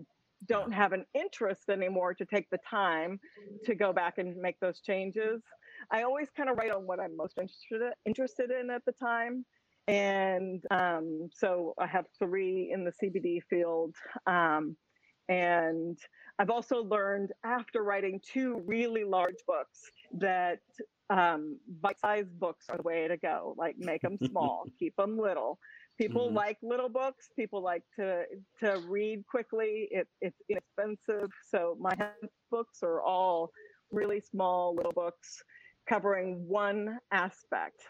don't 0.48 0.72
have 0.72 0.92
an 0.92 1.04
interest 1.14 1.70
anymore 1.70 2.12
to 2.14 2.26
take 2.26 2.48
the 2.50 2.59
time 2.68 3.18
to 3.64 3.74
go 3.74 3.92
back 3.92 4.18
and 4.18 4.37
make 4.37 4.61
those 4.61 4.80
changes. 4.80 5.42
I 5.90 6.02
always 6.02 6.28
kind 6.37 6.50
of 6.50 6.56
write 6.56 6.72
on 6.72 6.87
what 6.87 7.00
I'm 7.00 7.16
most 7.16 7.38
interested 7.38 7.80
interested 8.04 8.50
in 8.50 8.70
at 8.70 8.85
the 8.85 8.92
time 8.92 9.44
and 9.88 10.62
um, 10.70 11.29
so 11.33 11.75
I 11.79 11.87
have 11.87 12.07
three 12.18 12.70
in 12.72 12.85
the 12.85 12.92
CBD 12.92 13.40
field. 13.49 13.94
Um, 14.27 14.77
and 15.29 15.99
I've 16.38 16.51
also 16.51 16.85
learned 16.85 17.33
after 17.44 17.83
writing 17.83 18.20
two 18.25 18.62
really 18.64 19.05
large 19.05 19.37
books 19.46 19.81
that 20.18 20.61
um, 21.11 21.59
bite-sized 21.81 22.38
books 22.38 22.66
are 22.68 22.77
the 22.77 22.83
way 22.83 23.09
to 23.09 23.16
go. 23.16 23.55
Like 23.57 23.77
make 23.79 24.03
them 24.03 24.18
small, 24.18 24.64
keep 24.79 24.94
them 24.96 25.18
little, 25.18 25.59
People 25.99 26.27
mm-hmm. 26.27 26.37
like 26.37 26.59
little 26.62 26.88
books. 26.88 27.29
People 27.37 27.62
like 27.62 27.83
to 27.99 28.25
to 28.61 28.83
read 28.87 29.25
quickly. 29.27 29.88
It, 29.90 30.07
it's 30.20 30.37
inexpensive. 30.49 31.31
So 31.51 31.77
my 31.81 31.96
books 32.51 32.83
are 32.83 33.01
all 33.01 33.51
really 33.90 34.20
small 34.20 34.75
little 34.75 34.92
books 34.92 35.42
covering 35.88 36.46
one 36.46 36.99
aspect 37.12 37.81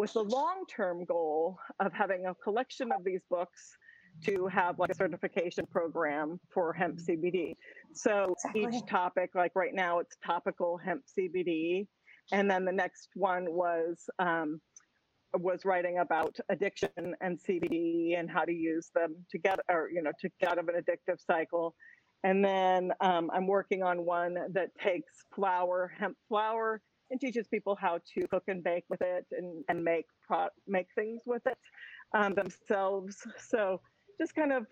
with 0.00 0.14
the 0.14 0.24
long-term 0.24 1.04
goal 1.04 1.58
of 1.78 1.92
having 1.92 2.24
a 2.24 2.34
collection 2.36 2.90
of 2.90 3.04
these 3.04 3.20
books 3.28 3.76
to 4.24 4.46
have 4.46 4.78
like 4.78 4.88
a 4.88 4.94
certification 4.94 5.66
program 5.70 6.40
for 6.48 6.72
hemp 6.72 6.98
CBD. 6.98 7.54
So 7.92 8.34
each 8.54 8.86
topic, 8.86 9.28
like 9.34 9.52
right 9.54 9.74
now, 9.74 9.98
it's 9.98 10.16
topical 10.24 10.78
hemp 10.78 11.02
CBD, 11.06 11.86
and 12.32 12.50
then 12.50 12.64
the 12.64 12.72
next 12.72 13.10
one 13.14 13.44
was 13.50 14.08
um, 14.18 14.62
was 15.34 15.66
writing 15.66 15.98
about 15.98 16.34
addiction 16.48 17.14
and 17.20 17.38
CBD 17.38 18.18
and 18.18 18.30
how 18.30 18.46
to 18.46 18.52
use 18.52 18.88
them 18.94 19.16
together, 19.30 19.62
or 19.68 19.90
you 19.92 20.02
know, 20.02 20.12
to 20.22 20.30
get 20.40 20.50
out 20.50 20.58
of 20.58 20.68
an 20.68 20.76
addictive 20.82 21.20
cycle. 21.20 21.74
And 22.24 22.42
then 22.42 22.90
um, 23.02 23.30
I'm 23.34 23.46
working 23.46 23.82
on 23.82 24.06
one 24.06 24.34
that 24.54 24.70
takes 24.82 25.12
flower, 25.34 25.92
hemp 25.98 26.16
flour, 26.26 26.80
and 27.10 27.20
teaches 27.20 27.48
people 27.48 27.76
how 27.80 27.98
to 28.14 28.26
cook 28.28 28.44
and 28.48 28.62
bake 28.62 28.84
with 28.88 29.02
it 29.02 29.26
and, 29.32 29.64
and 29.68 29.82
make 29.82 30.06
pro- 30.26 30.48
make 30.66 30.86
things 30.94 31.20
with 31.26 31.46
it 31.46 31.58
um, 32.14 32.34
themselves. 32.34 33.16
So 33.38 33.80
just 34.18 34.34
kind 34.34 34.52
of 34.52 34.66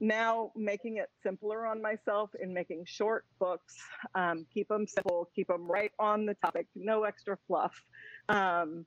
now 0.00 0.52
making 0.54 0.98
it 0.98 1.10
simpler 1.22 1.66
on 1.66 1.82
myself 1.82 2.30
in 2.40 2.54
making 2.54 2.84
short 2.86 3.24
books, 3.40 3.76
um, 4.14 4.46
keep 4.52 4.68
them 4.68 4.86
simple, 4.86 5.28
keep 5.34 5.48
them 5.48 5.70
right 5.70 5.92
on 5.98 6.26
the 6.26 6.34
topic, 6.34 6.66
no 6.76 7.04
extra 7.04 7.36
fluff. 7.46 7.74
Um, 8.28 8.84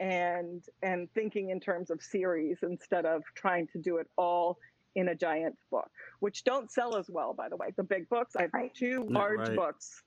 and 0.00 0.64
and 0.82 1.08
thinking 1.14 1.50
in 1.50 1.60
terms 1.60 1.90
of 1.90 2.02
series 2.02 2.58
instead 2.62 3.06
of 3.06 3.22
trying 3.36 3.68
to 3.68 3.78
do 3.78 3.98
it 3.98 4.08
all 4.18 4.58
in 4.94 5.08
a 5.08 5.14
giant 5.14 5.56
book, 5.70 5.90
which 6.20 6.44
don't 6.44 6.70
sell 6.70 6.96
as 6.96 7.06
well, 7.08 7.32
by 7.32 7.48
the 7.48 7.56
way. 7.56 7.68
The 7.76 7.84
big 7.84 8.08
books, 8.08 8.34
I 8.36 8.42
have 8.42 8.72
two 8.74 9.06
large 9.08 9.38
right. 9.38 9.56
books, 9.56 10.02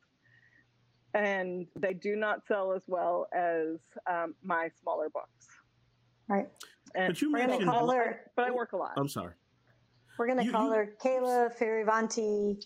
and 1.15 1.65
they 1.77 1.93
do 1.93 2.15
not 2.17 2.45
sell 2.45 2.73
as 2.73 2.81
well 2.87 3.27
as 3.33 3.79
um, 4.05 4.35
my 4.43 4.69
smaller 4.81 5.09
books. 5.09 5.47
Right. 6.27 6.47
And 6.93 7.13
but 7.13 7.21
you 7.21 7.31
mentioned, 7.31 7.65
call 7.65 7.89
her, 7.91 8.19
but 8.35 8.45
I 8.45 8.51
work 8.51 8.73
a 8.73 8.77
lot. 8.77 8.91
I'm 8.97 9.07
sorry. 9.07 9.33
We're 10.19 10.27
going 10.27 10.45
to 10.45 10.51
call 10.51 10.67
you, 10.67 10.73
her 10.73 10.93
Kayla 11.03 11.57
Fioravanti, 11.57 12.63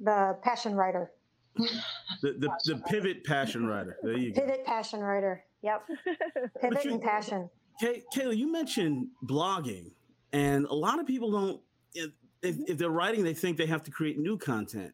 the 0.00 0.36
passion 0.42 0.74
writer. 0.74 1.10
The, 1.56 2.32
the, 2.38 2.50
the 2.64 2.82
pivot 2.86 3.24
passion 3.24 3.66
writer. 3.66 3.96
There 4.02 4.16
you 4.16 4.32
go. 4.32 4.40
Pivot 4.42 4.64
passion 4.64 5.00
writer. 5.00 5.44
Yep. 5.62 5.88
Pivot 6.60 6.84
you, 6.84 6.92
and 6.92 7.02
passion. 7.02 7.48
Kay, 7.80 8.02
Kayla, 8.14 8.36
you 8.36 8.50
mentioned 8.50 9.08
blogging, 9.24 9.92
and 10.32 10.66
a 10.66 10.74
lot 10.74 10.98
of 10.98 11.06
people 11.06 11.30
don't. 11.30 11.60
If, 11.94 12.10
if 12.68 12.76
they're 12.76 12.90
writing, 12.90 13.24
they 13.24 13.34
think 13.34 13.56
they 13.56 13.66
have 13.66 13.82
to 13.84 13.90
create 13.90 14.18
new 14.18 14.36
content. 14.36 14.92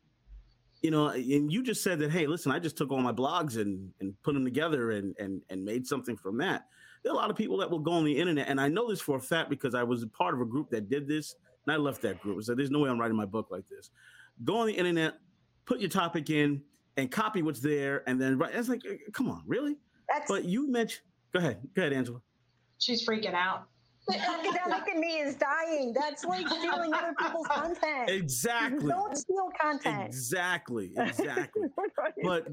You 0.82 0.90
know, 0.90 1.08
and 1.08 1.52
you 1.52 1.62
just 1.62 1.82
said 1.82 1.98
that. 1.98 2.10
Hey, 2.10 2.26
listen, 2.26 2.52
I 2.52 2.58
just 2.58 2.76
took 2.76 2.90
all 2.90 3.00
my 3.00 3.12
blogs 3.12 3.60
and 3.60 3.92
and 4.00 4.14
put 4.22 4.34
them 4.34 4.44
together 4.44 4.92
and 4.92 5.14
and 5.18 5.42
and 5.50 5.64
made 5.64 5.86
something 5.86 6.16
from 6.16 6.38
that. 6.38 6.66
There 7.02 7.12
are 7.12 7.14
a 7.14 7.18
lot 7.18 7.30
of 7.30 7.36
people 7.36 7.56
that 7.58 7.70
will 7.70 7.78
go 7.78 7.92
on 7.92 8.04
the 8.04 8.18
internet, 8.18 8.48
and 8.48 8.60
I 8.60 8.68
know 8.68 8.88
this 8.88 9.00
for 9.00 9.16
a 9.16 9.20
fact 9.20 9.50
because 9.50 9.74
I 9.74 9.82
was 9.82 10.02
a 10.02 10.06
part 10.06 10.34
of 10.34 10.40
a 10.40 10.44
group 10.44 10.70
that 10.70 10.88
did 10.88 11.06
this, 11.08 11.34
and 11.66 11.72
I 11.74 11.76
left 11.76 12.02
that 12.02 12.20
group. 12.20 12.42
So 12.42 12.54
"There's 12.54 12.70
no 12.70 12.78
way 12.80 12.90
I'm 12.90 12.98
writing 12.98 13.16
my 13.16 13.26
book 13.26 13.48
like 13.50 13.68
this." 13.68 13.90
Go 14.44 14.56
on 14.56 14.66
the 14.66 14.72
internet, 14.72 15.14
put 15.66 15.80
your 15.80 15.90
topic 15.90 16.30
in, 16.30 16.62
and 16.96 17.10
copy 17.10 17.42
what's 17.42 17.60
there, 17.60 18.02
and 18.08 18.20
then 18.20 18.38
write. 18.38 18.54
It's 18.54 18.68
like, 18.68 18.82
uh, 18.88 18.94
come 19.12 19.30
on, 19.30 19.42
really? 19.46 19.76
That's, 20.08 20.30
but 20.30 20.44
you 20.44 20.70
mentioned. 20.70 21.04
Go 21.32 21.38
ahead. 21.38 21.60
Go 21.74 21.82
ahead, 21.82 21.92
Angela. 21.92 22.20
She's 22.78 23.06
freaking 23.06 23.34
out. 23.34 23.66
Academic 24.08 24.88
in 24.92 25.00
me 25.00 25.20
is 25.20 25.36
dying. 25.36 25.92
That's 25.92 26.24
like 26.24 26.46
stealing 26.48 26.92
other 26.94 27.14
people's 27.18 27.46
content. 27.50 28.08
Exactly. 28.08 28.88
Don't 28.88 29.16
steal 29.16 29.50
content. 29.60 30.06
Exactly. 30.06 30.92
Exactly. 30.96 31.62
but 32.22 32.48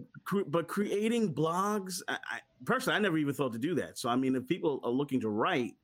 but 0.47 0.67
creating 0.67 1.33
blogs, 1.33 2.01
I, 2.07 2.13
I, 2.13 2.39
personally, 2.65 2.97
I 2.97 2.99
never 2.99 3.17
even 3.17 3.33
thought 3.33 3.53
to 3.53 3.59
do 3.59 3.75
that. 3.75 3.97
So 3.97 4.09
I 4.09 4.15
mean, 4.15 4.35
if 4.35 4.47
people 4.47 4.79
are 4.83 4.91
looking 4.91 5.19
to 5.21 5.29
write, 5.29 5.75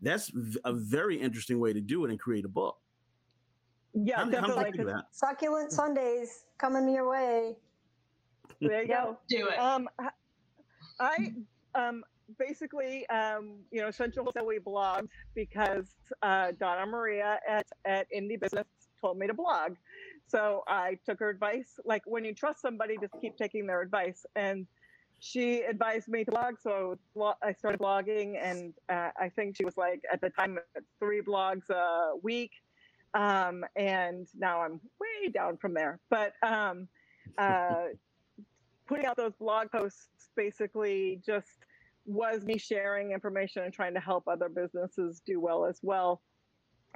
that's 0.00 0.30
a 0.64 0.72
very 0.72 1.20
interesting 1.20 1.58
way 1.58 1.72
to 1.72 1.80
do 1.80 2.04
it 2.04 2.10
and 2.10 2.18
create 2.18 2.44
a 2.44 2.48
book. 2.48 2.78
Yeah, 3.94 4.18
how, 4.18 4.24
definitely. 4.26 4.92
How 4.92 5.02
succulent 5.10 5.72
Sundays 5.72 6.44
coming 6.58 6.88
your 6.88 7.10
way. 7.10 7.56
There 8.60 8.82
you 8.82 8.88
go. 8.88 9.18
Do 9.28 9.48
it. 9.48 9.58
Um, 9.58 9.88
I 11.00 11.32
um, 11.74 12.04
basically, 12.38 13.08
um, 13.08 13.56
you 13.70 13.80
know, 13.80 13.88
Essential 13.88 14.24
Wholesale 14.24 14.46
we 14.46 14.58
blogged 14.58 15.08
because 15.34 15.86
uh, 16.22 16.52
Donna 16.58 16.86
Maria 16.86 17.38
at, 17.48 17.66
at 17.84 18.06
Indie 18.14 18.40
Business 18.40 18.66
told 19.00 19.18
me 19.18 19.26
to 19.26 19.34
blog. 19.34 19.76
So 20.26 20.62
I 20.66 20.98
took 21.06 21.20
her 21.20 21.30
advice. 21.30 21.78
Like 21.84 22.02
when 22.06 22.24
you 22.24 22.34
trust 22.34 22.60
somebody, 22.60 22.96
just 23.00 23.14
keep 23.20 23.36
taking 23.36 23.66
their 23.66 23.80
advice. 23.80 24.26
And 24.36 24.66
she 25.20 25.62
advised 25.62 26.08
me 26.08 26.24
to 26.24 26.30
blog. 26.30 26.54
So 26.60 26.98
I 27.42 27.52
started 27.52 27.80
blogging. 27.80 28.36
And 28.42 28.74
uh, 28.88 29.10
I 29.18 29.30
think 29.30 29.56
she 29.56 29.64
was 29.64 29.76
like, 29.76 30.02
at 30.12 30.20
the 30.20 30.30
time, 30.30 30.58
three 30.98 31.22
blogs 31.22 31.70
a 31.70 32.16
week. 32.22 32.52
Um, 33.14 33.64
and 33.74 34.26
now 34.36 34.60
I'm 34.60 34.80
way 35.00 35.30
down 35.32 35.56
from 35.56 35.72
there. 35.72 35.98
But 36.10 36.34
um, 36.42 36.88
uh, 37.38 37.86
putting 38.86 39.06
out 39.06 39.16
those 39.16 39.34
blog 39.38 39.70
posts 39.70 40.08
basically 40.36 41.20
just 41.24 41.64
was 42.08 42.44
me 42.44 42.56
sharing 42.56 43.12
information 43.12 43.64
and 43.64 43.72
trying 43.72 43.94
to 43.94 44.00
help 44.00 44.26
other 44.26 44.48
businesses 44.48 45.20
do 45.26 45.40
well 45.40 45.66
as 45.66 45.78
well. 45.82 46.22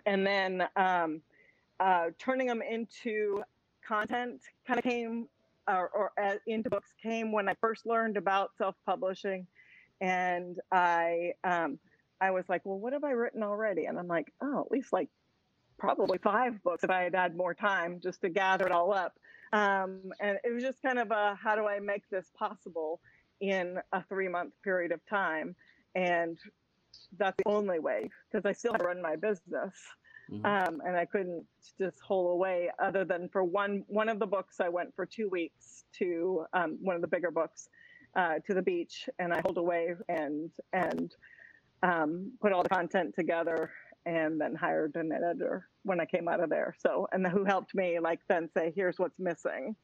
And 0.07 0.27
then 0.27 0.65
um, 0.75 1.21
uh, 1.79 2.07
turning 2.19 2.47
them 2.47 2.63
into 2.63 3.43
content 3.87 4.41
kind 4.67 4.79
of 4.79 4.85
came, 4.85 5.29
or, 5.69 5.91
or 5.91 6.13
uh, 6.21 6.37
into 6.47 6.71
books 6.71 6.91
came 7.03 7.31
when 7.31 7.49
I 7.49 7.55
first 7.61 7.85
learned 7.87 8.17
about 8.17 8.51
self-publishing, 8.57 9.47
and 10.01 10.59
I 10.73 11.35
um, 11.45 11.79
I 12.21 12.31
was 12.31 12.45
like, 12.49 12.63
well, 12.65 12.79
what 12.79 12.93
have 12.93 13.05
I 13.05 13.11
written 13.11 13.43
already? 13.43 13.85
And 13.85 13.99
I'm 13.99 14.09
like, 14.09 14.33
oh, 14.41 14.61
at 14.65 14.71
least 14.71 14.93
like 14.93 15.09
probably 15.79 16.19
five 16.19 16.63
books 16.63 16.85
if 16.85 16.91
I 16.91 17.03
had 17.03 17.15
had 17.15 17.37
more 17.37 17.53
time 17.55 18.01
just 18.03 18.23
to 18.23 18.29
gather 18.29 18.65
it 18.65 18.73
all 18.73 18.93
up. 18.93 19.15
Um, 19.53 20.01
and 20.21 20.39
it 20.45 20.53
was 20.53 20.63
just 20.63 20.81
kind 20.81 20.99
of 20.99 21.11
a 21.11 21.39
how 21.41 21.55
do 21.57 21.67
I 21.67 21.81
make 21.81 22.09
this 22.09 22.31
possible 22.37 23.01
in 23.43 23.79
a 23.93 24.03
three 24.05 24.29
month 24.29 24.55
period 24.65 24.93
of 24.93 25.01
time? 25.07 25.55
And 25.95 26.39
that's 27.19 27.37
the 27.37 27.51
only 27.51 27.79
way 27.79 28.09
because 28.31 28.47
I 28.47 28.53
still 28.53 28.75
run 28.81 29.03
my 29.03 29.17
business. 29.17 29.75
Mm-hmm. 30.31 30.47
Um, 30.47 30.81
and 30.87 30.97
I 30.97 31.05
couldn't 31.05 31.45
just 31.79 32.01
hole 32.01 32.31
away 32.31 32.71
other 32.83 33.05
than 33.05 33.29
for 33.29 33.43
one 33.45 33.85
one 33.89 34.09
of 34.09 34.19
the 34.19 34.27
books 34.27 34.61
I 34.61 34.69
went 34.69 34.95
for 34.95 35.05
two 35.05 35.29
weeks 35.29 35.85
to 35.99 36.47
um, 36.55 36.79
one 36.81 36.97
of 36.97 37.03
the 37.03 37.09
bigger 37.09 37.31
books 37.31 37.69
uh, 38.17 38.35
to 38.47 38.55
the 38.55 38.63
beach 38.63 39.09
and 39.19 39.33
I 39.33 39.41
holed 39.41 39.59
away 39.59 39.95
and 40.09 40.51
and 40.73 41.15
um, 41.83 42.33
put 42.41 42.53
all 42.53 42.63
the 42.63 42.69
content 42.69 43.15
together 43.19 43.71
and 44.07 44.41
then 44.41 44.55
hired 44.55 44.97
an 44.97 45.13
editor 45.13 45.69
when 45.85 46.01
I 46.01 46.05
came 46.05 46.29
out 46.29 46.41
of 46.41 46.51
there. 46.51 46.75
So, 46.79 47.09
and 47.13 47.27
who 47.27 47.45
helped 47.45 47.75
me 47.75 47.99
like 48.01 48.21
then 48.29 48.49
say, 48.57 48.73
here's 48.75 48.99
what's 48.99 49.19
missing, 49.19 49.77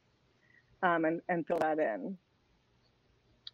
um, 0.82 1.04
and 1.04 1.20
and 1.28 1.46
fill 1.46 1.58
that 1.58 1.78
in. 1.78 2.16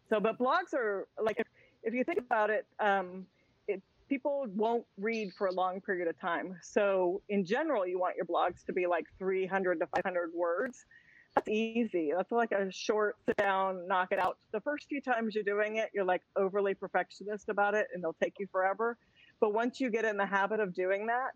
So, 0.09 0.19
but 0.19 0.37
blogs 0.37 0.73
are 0.73 1.07
like 1.21 1.39
if 1.39 1.47
if 1.83 1.93
you 1.93 2.03
think 2.03 2.19
about 2.19 2.49
it, 2.49 2.65
um, 2.79 3.25
it 3.67 3.81
people 4.09 4.47
won't 4.55 4.85
read 4.97 5.31
for 5.37 5.47
a 5.47 5.51
long 5.51 5.81
period 5.81 6.07
of 6.07 6.19
time. 6.19 6.55
So, 6.61 7.21
in 7.29 7.45
general, 7.45 7.87
you 7.87 7.99
want 7.99 8.15
your 8.15 8.25
blogs 8.25 8.65
to 8.65 8.73
be 8.73 8.87
like 8.87 9.05
300 9.19 9.79
to 9.79 9.87
500 9.87 10.31
words. 10.33 10.85
That's 11.35 11.49
easy. 11.49 12.11
That's 12.15 12.31
like 12.31 12.51
a 12.51 12.71
short 12.71 13.17
sit 13.25 13.35
down, 13.37 13.87
knock 13.87 14.09
it 14.11 14.19
out. 14.19 14.37
The 14.53 14.61
first 14.61 14.87
few 14.87 15.01
times 15.01 15.35
you're 15.35 15.43
doing 15.43 15.77
it, 15.77 15.89
you're 15.93 16.05
like 16.05 16.21
overly 16.37 16.73
perfectionist 16.73 17.49
about 17.49 17.73
it, 17.75 17.87
and 17.93 18.01
it'll 18.01 18.15
take 18.21 18.35
you 18.39 18.47
forever. 18.51 18.97
But 19.41 19.53
once 19.53 19.81
you 19.81 19.89
get 19.89 20.05
in 20.05 20.15
the 20.15 20.25
habit 20.25 20.61
of 20.61 20.73
doing 20.73 21.07
that, 21.07 21.31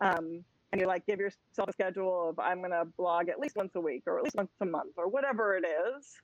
um, 0.00 0.44
and 0.72 0.80
you 0.80 0.86
like 0.86 1.06
give 1.06 1.20
yourself 1.20 1.68
a 1.68 1.72
schedule 1.72 2.30
of 2.30 2.38
I'm 2.38 2.58
going 2.58 2.72
to 2.72 2.84
blog 2.96 3.28
at 3.28 3.38
least 3.38 3.56
once 3.56 3.72
a 3.76 3.80
week 3.80 4.02
or 4.06 4.18
at 4.18 4.24
least 4.24 4.36
once 4.36 4.50
a 4.60 4.66
month 4.66 4.94
or 4.96 5.08
whatever 5.08 5.56
it 5.56 5.64
is, 5.64 6.20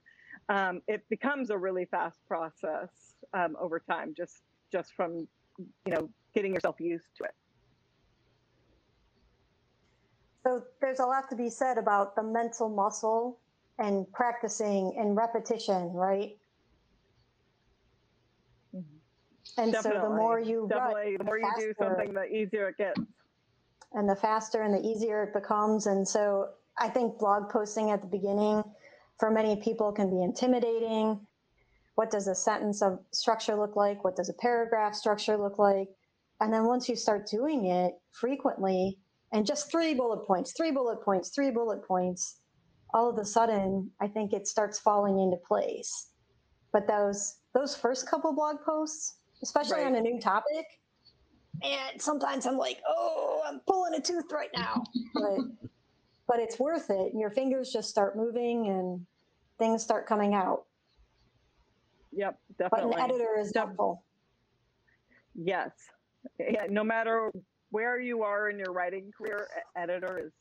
um, 0.48 0.82
it 0.88 1.08
becomes 1.08 1.50
a 1.50 1.58
really 1.58 1.84
fast 1.84 2.18
process 2.26 2.90
um, 3.34 3.56
over 3.60 3.78
time, 3.78 4.14
just 4.16 4.42
just 4.70 4.92
from 4.94 5.26
you 5.58 5.92
know 5.92 6.08
getting 6.34 6.54
yourself 6.54 6.80
used 6.80 7.08
to 7.18 7.24
it. 7.24 7.34
So 10.44 10.62
there's 10.80 10.98
a 10.98 11.06
lot 11.06 11.30
to 11.30 11.36
be 11.36 11.48
said 11.48 11.78
about 11.78 12.16
the 12.16 12.22
mental 12.22 12.68
muscle 12.68 13.38
and 13.78 14.10
practicing 14.12 14.96
and 14.98 15.16
repetition, 15.16 15.92
right? 15.92 16.36
And 19.58 19.72
Definitely. 19.72 20.00
so 20.00 20.08
the 20.08 20.14
more 20.14 20.40
you 20.40 20.66
Definitely, 20.68 21.16
the 21.16 21.24
more 21.24 21.38
you 21.38 21.50
do 21.58 21.74
something, 21.78 22.14
the 22.14 22.24
easier 22.24 22.68
it 22.68 22.78
gets. 22.78 23.00
And 23.92 24.08
the 24.08 24.16
faster 24.16 24.62
and 24.62 24.72
the 24.72 24.80
easier 24.80 25.24
it 25.24 25.34
becomes. 25.34 25.86
And 25.86 26.08
so 26.08 26.48
I 26.78 26.88
think 26.88 27.18
blog 27.18 27.50
posting 27.50 27.90
at 27.90 28.00
the 28.00 28.06
beginning 28.06 28.64
for 29.22 29.30
many 29.30 29.54
people 29.54 29.92
can 29.92 30.10
be 30.10 30.20
intimidating. 30.20 31.16
What 31.94 32.10
does 32.10 32.26
a 32.26 32.34
sentence 32.34 32.82
of 32.82 32.98
structure 33.12 33.54
look 33.54 33.76
like? 33.76 34.02
What 34.02 34.16
does 34.16 34.28
a 34.28 34.34
paragraph 34.34 34.96
structure 34.96 35.36
look 35.36 35.60
like? 35.60 35.86
And 36.40 36.52
then 36.52 36.64
once 36.64 36.88
you 36.88 36.96
start 36.96 37.28
doing 37.28 37.66
it 37.66 37.92
frequently, 38.10 38.98
and 39.32 39.46
just 39.46 39.70
three 39.70 39.94
bullet 39.94 40.26
points, 40.26 40.54
three 40.56 40.72
bullet 40.72 41.04
points, 41.04 41.28
three 41.28 41.52
bullet 41.52 41.86
points, 41.86 42.40
all 42.94 43.08
of 43.08 43.16
a 43.16 43.24
sudden, 43.24 43.88
I 44.00 44.08
think 44.08 44.32
it 44.32 44.48
starts 44.48 44.80
falling 44.80 45.20
into 45.20 45.36
place. 45.46 46.08
But 46.72 46.88
those 46.88 47.36
those 47.54 47.76
first 47.76 48.10
couple 48.10 48.34
blog 48.34 48.56
posts, 48.66 49.18
especially 49.40 49.82
right. 49.82 49.86
on 49.86 49.94
a 49.94 50.00
new 50.00 50.18
topic, 50.18 50.66
and 51.62 52.02
sometimes 52.02 52.44
I'm 52.44 52.58
like, 52.58 52.80
oh, 52.88 53.40
I'm 53.46 53.60
pulling 53.68 53.94
a 53.94 54.00
tooth 54.00 54.32
right 54.32 54.50
now. 54.56 54.82
But 55.14 55.68
but 56.26 56.40
it's 56.40 56.58
worth 56.58 56.90
it. 56.90 57.12
And 57.12 57.20
Your 57.20 57.30
fingers 57.30 57.70
just 57.70 57.88
start 57.88 58.16
moving 58.16 58.66
and 58.66 59.06
things 59.62 59.80
start 59.80 60.06
coming 60.08 60.34
out. 60.34 60.64
Yep, 62.12 62.36
definitely. 62.58 62.94
But 62.96 63.04
an 63.04 63.10
editor 63.10 63.38
is 63.38 63.52
helpful. 63.54 64.02
Yes. 65.36 65.70
Yeah, 66.38 66.66
no 66.68 66.82
matter 66.82 67.30
where 67.70 68.00
you 68.00 68.24
are 68.24 68.50
in 68.50 68.58
your 68.58 68.72
writing 68.72 69.12
career, 69.16 69.46
editor 69.76 70.20
is 70.26 70.32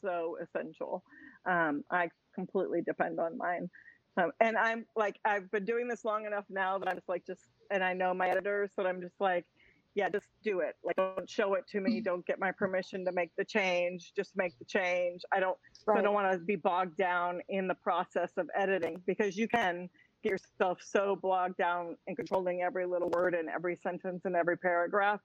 so 0.00 0.36
essential. 0.42 1.04
Um, 1.48 1.84
I 1.90 2.08
completely 2.34 2.82
depend 2.82 3.20
on 3.20 3.38
mine. 3.38 3.70
Um, 4.16 4.32
and 4.40 4.56
I'm 4.56 4.84
like, 4.96 5.20
I've 5.24 5.48
been 5.52 5.64
doing 5.64 5.86
this 5.86 6.04
long 6.04 6.26
enough 6.26 6.44
now 6.50 6.78
that 6.78 6.88
I'm 6.88 6.96
just 6.96 7.08
like, 7.08 7.24
just, 7.24 7.42
and 7.70 7.84
I 7.84 7.92
know 7.92 8.12
my 8.12 8.28
editors 8.28 8.70
that 8.76 8.86
I'm 8.86 9.00
just 9.00 9.20
like, 9.20 9.46
yeah, 9.94 10.08
just 10.08 10.26
do 10.44 10.60
it. 10.60 10.74
Like, 10.84 10.96
don't 10.96 11.30
show 11.30 11.54
it 11.54 11.64
to 11.70 11.80
me. 11.80 12.00
Don't 12.00 12.26
get 12.26 12.38
my 12.38 12.52
permission 12.52 13.04
to 13.04 13.12
make 13.12 13.30
the 13.36 13.44
change. 13.44 14.12
Just 14.16 14.36
make 14.36 14.58
the 14.58 14.64
change. 14.64 15.22
I 15.32 15.40
don't. 15.40 15.56
Right. 15.88 16.00
I 16.00 16.02
don't 16.02 16.14
want 16.14 16.30
to 16.32 16.38
be 16.38 16.56
bogged 16.56 16.96
down 16.96 17.40
in 17.48 17.66
the 17.66 17.74
process 17.74 18.30
of 18.36 18.50
editing 18.54 19.00
because 19.06 19.36
you 19.36 19.48
can 19.48 19.88
get 20.22 20.32
yourself 20.32 20.80
so 20.82 21.16
bogged 21.16 21.56
down 21.56 21.96
in 22.06 22.14
controlling 22.14 22.60
every 22.60 22.84
little 22.84 23.08
word 23.08 23.34
and 23.34 23.48
every 23.48 23.76
sentence 23.76 24.22
and 24.24 24.36
every 24.36 24.58
paragraph 24.58 25.20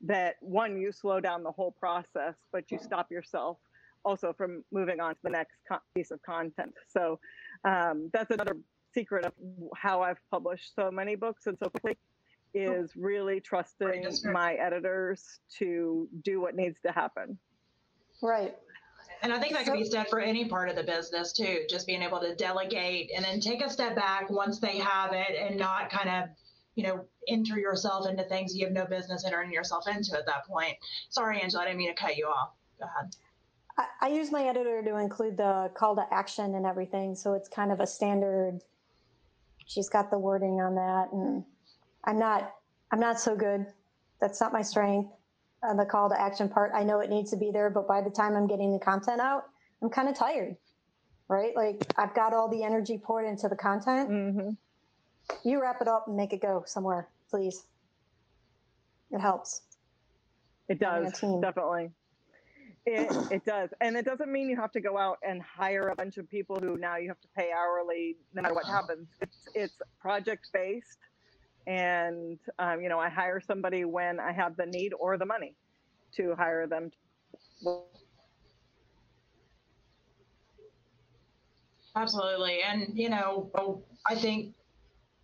that 0.00 0.36
one, 0.40 0.76
you 0.76 0.90
slow 0.92 1.20
down 1.20 1.42
the 1.42 1.52
whole 1.52 1.72
process, 1.72 2.34
but 2.52 2.70
you 2.70 2.78
stop 2.82 3.10
yourself 3.10 3.58
also 4.04 4.32
from 4.32 4.64
moving 4.72 5.00
on 5.00 5.14
to 5.14 5.20
the 5.22 5.30
next 5.30 5.54
piece 5.94 6.10
of 6.10 6.20
content. 6.22 6.74
So 6.88 7.18
um, 7.64 8.10
that's 8.12 8.30
another 8.30 8.56
secret 8.94 9.24
of 9.24 9.32
how 9.76 10.02
I've 10.02 10.20
published 10.30 10.74
so 10.74 10.90
many 10.90 11.14
books 11.14 11.46
and 11.46 11.56
so 11.62 11.68
quickly 11.68 11.98
is 12.54 12.96
really 12.96 13.40
trusting 13.40 14.04
my 14.32 14.54
editors 14.54 15.40
to 15.58 16.08
do 16.22 16.40
what 16.40 16.56
needs 16.56 16.80
to 16.86 16.92
happen. 16.92 17.38
Right. 18.22 18.56
And 19.22 19.32
I 19.32 19.38
think 19.38 19.54
that 19.54 19.64
could 19.64 19.74
be 19.74 19.84
said 19.84 20.08
for 20.08 20.20
any 20.20 20.48
part 20.48 20.68
of 20.68 20.76
the 20.76 20.82
business 20.82 21.32
too, 21.32 21.64
just 21.68 21.86
being 21.86 22.02
able 22.02 22.20
to 22.20 22.34
delegate 22.34 23.10
and 23.14 23.24
then 23.24 23.40
take 23.40 23.64
a 23.64 23.70
step 23.70 23.96
back 23.96 24.30
once 24.30 24.58
they 24.58 24.78
have 24.78 25.12
it 25.12 25.36
and 25.38 25.58
not 25.58 25.90
kind 25.90 26.08
of, 26.08 26.28
you 26.74 26.84
know, 26.84 27.04
enter 27.26 27.58
yourself 27.58 28.08
into 28.08 28.22
things 28.24 28.54
you 28.54 28.64
have 28.64 28.72
no 28.72 28.86
business 28.86 29.24
entering 29.24 29.52
yourself 29.52 29.88
into 29.88 30.16
at 30.16 30.26
that 30.26 30.46
point. 30.46 30.74
Sorry, 31.10 31.40
Angela, 31.40 31.62
I 31.62 31.66
didn't 31.66 31.78
mean 31.78 31.94
to 31.94 32.00
cut 32.00 32.16
you 32.16 32.26
off. 32.26 32.50
Go 32.78 32.86
ahead. 32.86 33.14
I, 33.76 34.06
I 34.06 34.08
use 34.08 34.30
my 34.30 34.44
editor 34.44 34.82
to 34.82 34.96
include 34.96 35.36
the 35.36 35.70
call 35.74 35.96
to 35.96 36.06
action 36.12 36.54
and 36.54 36.64
everything. 36.64 37.14
So 37.14 37.34
it's 37.34 37.48
kind 37.48 37.72
of 37.72 37.80
a 37.80 37.86
standard. 37.86 38.60
She's 39.66 39.88
got 39.88 40.10
the 40.10 40.18
wording 40.18 40.60
on 40.60 40.76
that 40.76 41.12
and 41.12 41.44
I'm 42.04 42.18
not 42.18 42.54
I'm 42.90 43.00
not 43.00 43.20
so 43.20 43.36
good. 43.36 43.66
That's 44.20 44.40
not 44.40 44.52
my 44.52 44.62
strength. 44.62 45.10
Uh, 45.60 45.74
the 45.74 45.84
call 45.84 46.08
to 46.08 46.20
action 46.20 46.48
part, 46.48 46.70
I 46.74 46.84
know 46.84 47.00
it 47.00 47.10
needs 47.10 47.30
to 47.32 47.36
be 47.36 47.50
there, 47.50 47.68
but 47.68 47.88
by 47.88 48.00
the 48.00 48.10
time 48.10 48.36
I'm 48.36 48.46
getting 48.46 48.72
the 48.72 48.78
content 48.78 49.20
out, 49.20 49.44
I'm 49.82 49.90
kind 49.90 50.08
of 50.08 50.16
tired. 50.16 50.56
Right? 51.28 51.54
Like 51.54 51.84
I've 51.96 52.14
got 52.14 52.32
all 52.32 52.48
the 52.48 52.62
energy 52.62 52.96
poured 52.96 53.26
into 53.26 53.48
the 53.48 53.56
content. 53.56 54.08
Mm-hmm. 54.08 55.48
You 55.48 55.60
wrap 55.60 55.82
it 55.82 55.88
up 55.88 56.06
and 56.06 56.16
make 56.16 56.32
it 56.32 56.40
go 56.40 56.62
somewhere, 56.66 57.08
please. 57.28 57.64
It 59.10 59.20
helps. 59.20 59.62
It 60.68 60.78
does 60.78 61.12
definitely. 61.40 61.90
It, 62.86 63.32
it 63.32 63.44
does. 63.44 63.68
And 63.80 63.96
it 63.96 64.06
doesn't 64.06 64.32
mean 64.32 64.48
you 64.48 64.56
have 64.56 64.72
to 64.72 64.80
go 64.80 64.96
out 64.96 65.18
and 65.22 65.42
hire 65.42 65.88
a 65.88 65.96
bunch 65.96 66.16
of 66.16 66.30
people 66.30 66.58
who 66.58 66.78
now 66.78 66.96
you 66.96 67.08
have 67.08 67.20
to 67.20 67.28
pay 67.36 67.50
hourly 67.52 68.16
no 68.32 68.40
matter 68.40 68.54
what 68.54 68.64
happens. 68.64 69.08
It's, 69.20 69.48
it's 69.54 69.74
project 70.00 70.48
based 70.54 70.98
and 71.68 72.38
um, 72.58 72.80
you 72.80 72.88
know 72.88 72.98
i 72.98 73.08
hire 73.08 73.40
somebody 73.40 73.84
when 73.84 74.18
i 74.18 74.32
have 74.32 74.56
the 74.56 74.66
need 74.66 74.92
or 74.98 75.18
the 75.18 75.26
money 75.26 75.54
to 76.16 76.34
hire 76.34 76.66
them. 76.66 76.90
Absolutely. 81.94 82.60
And 82.62 82.98
you 82.98 83.10
know 83.10 83.50
i 84.08 84.14
think 84.14 84.54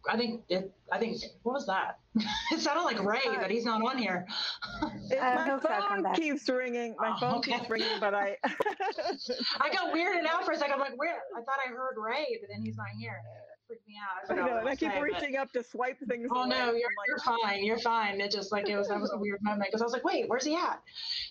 i 0.08 0.16
think 0.16 0.42
it, 0.48 0.70
i 0.92 0.98
think 0.98 1.18
what 1.42 1.54
was 1.54 1.66
that? 1.66 1.98
It 2.52 2.60
sounded 2.60 2.82
like 2.82 3.02
ray 3.02 3.20
but 3.40 3.50
he's 3.50 3.64
not 3.64 3.80
on 3.82 3.96
here. 3.96 4.26
My 5.10 5.58
phone 5.62 6.14
keeps 6.14 6.48
ringing. 6.48 6.94
My 6.98 7.12
oh, 7.14 7.20
phone 7.20 7.34
okay. 7.36 7.58
keeps 7.58 7.70
ringing 7.70 7.98
but 8.00 8.14
i 8.14 8.36
i 9.60 9.72
got 9.72 9.94
weirded 9.94 10.26
out 10.28 10.44
for 10.44 10.52
a 10.52 10.58
second. 10.58 10.74
I'm 10.74 10.80
like 10.80 10.98
where? 10.98 11.16
I 11.36 11.40
thought 11.40 11.58
i 11.64 11.70
heard 11.70 11.94
ray 11.96 12.38
but 12.40 12.50
then 12.52 12.62
he's 12.62 12.76
not 12.76 12.88
here 12.98 13.20
freaked 13.66 13.86
me 13.86 13.94
out. 13.98 14.30
I, 14.30 14.32
I 14.32 14.46
know, 14.46 14.58
and 14.58 14.68
I 14.68 14.76
keep 14.76 14.92
say, 14.92 15.00
reaching 15.00 15.32
but... 15.32 15.42
up 15.42 15.52
to 15.52 15.64
swipe 15.64 15.98
things. 16.08 16.28
Oh 16.30 16.44
no, 16.44 16.72
you're, 16.72 16.74
like, 16.74 17.08
you're 17.08 17.18
fine. 17.18 17.64
You're 17.64 17.78
fine. 17.78 18.20
It 18.20 18.30
just 18.30 18.52
like 18.52 18.68
it 18.68 18.76
was 18.76 18.88
that 18.88 19.00
was 19.00 19.12
a 19.12 19.18
weird 19.18 19.42
moment 19.42 19.68
because 19.70 19.80
I 19.80 19.84
was 19.84 19.92
like, 19.92 20.04
wait, 20.04 20.28
where's 20.28 20.44
he 20.44 20.56
at? 20.56 20.80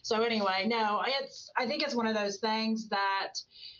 So 0.01 0.21
anyway, 0.23 0.65
no, 0.67 1.01
it's 1.05 1.49
I 1.57 1.65
think 1.65 1.83
it's 1.83 1.95
one 1.95 2.07
of 2.07 2.15
those 2.15 2.37
things 2.37 2.89
that 2.89 3.33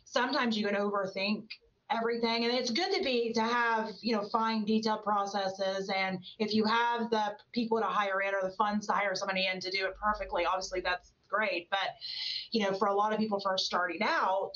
sometimes 0.06 0.58
you 0.58 0.66
can 0.68 0.76
overthink 0.76 1.46
everything 1.92 2.46
and 2.46 2.54
it's 2.54 2.72
good 2.72 2.92
to 2.94 3.04
be 3.04 3.34
to 3.34 3.42
have 3.42 3.90
you 4.02 4.16
know 4.16 4.24
fine 4.32 4.66
detailed 4.66 5.04
processes 5.04 5.92
and 5.96 6.20
if 6.40 6.54
you 6.54 6.66
have 6.66 7.10
the 7.10 7.36
people 7.54 7.80
to 7.80 7.86
hire 7.86 8.22
in 8.22 8.34
or 8.34 8.42
the 8.42 8.56
funds 8.56 8.88
to 8.88 8.94
hire 8.94 9.14
somebody 9.16 9.48
in 9.52 9.60
to 9.60 9.70
do 9.70 9.86
it 9.86 9.94
perfectly 10.02 10.46
obviously 10.46 10.80
that's 10.80 11.13
great 11.34 11.68
but 11.70 11.90
you 12.52 12.64
know 12.64 12.78
for 12.78 12.88
a 12.88 12.94
lot 12.94 13.12
of 13.12 13.20
people 13.20 13.40
first 13.40 13.66
starting 13.66 14.02
out 14.04 14.54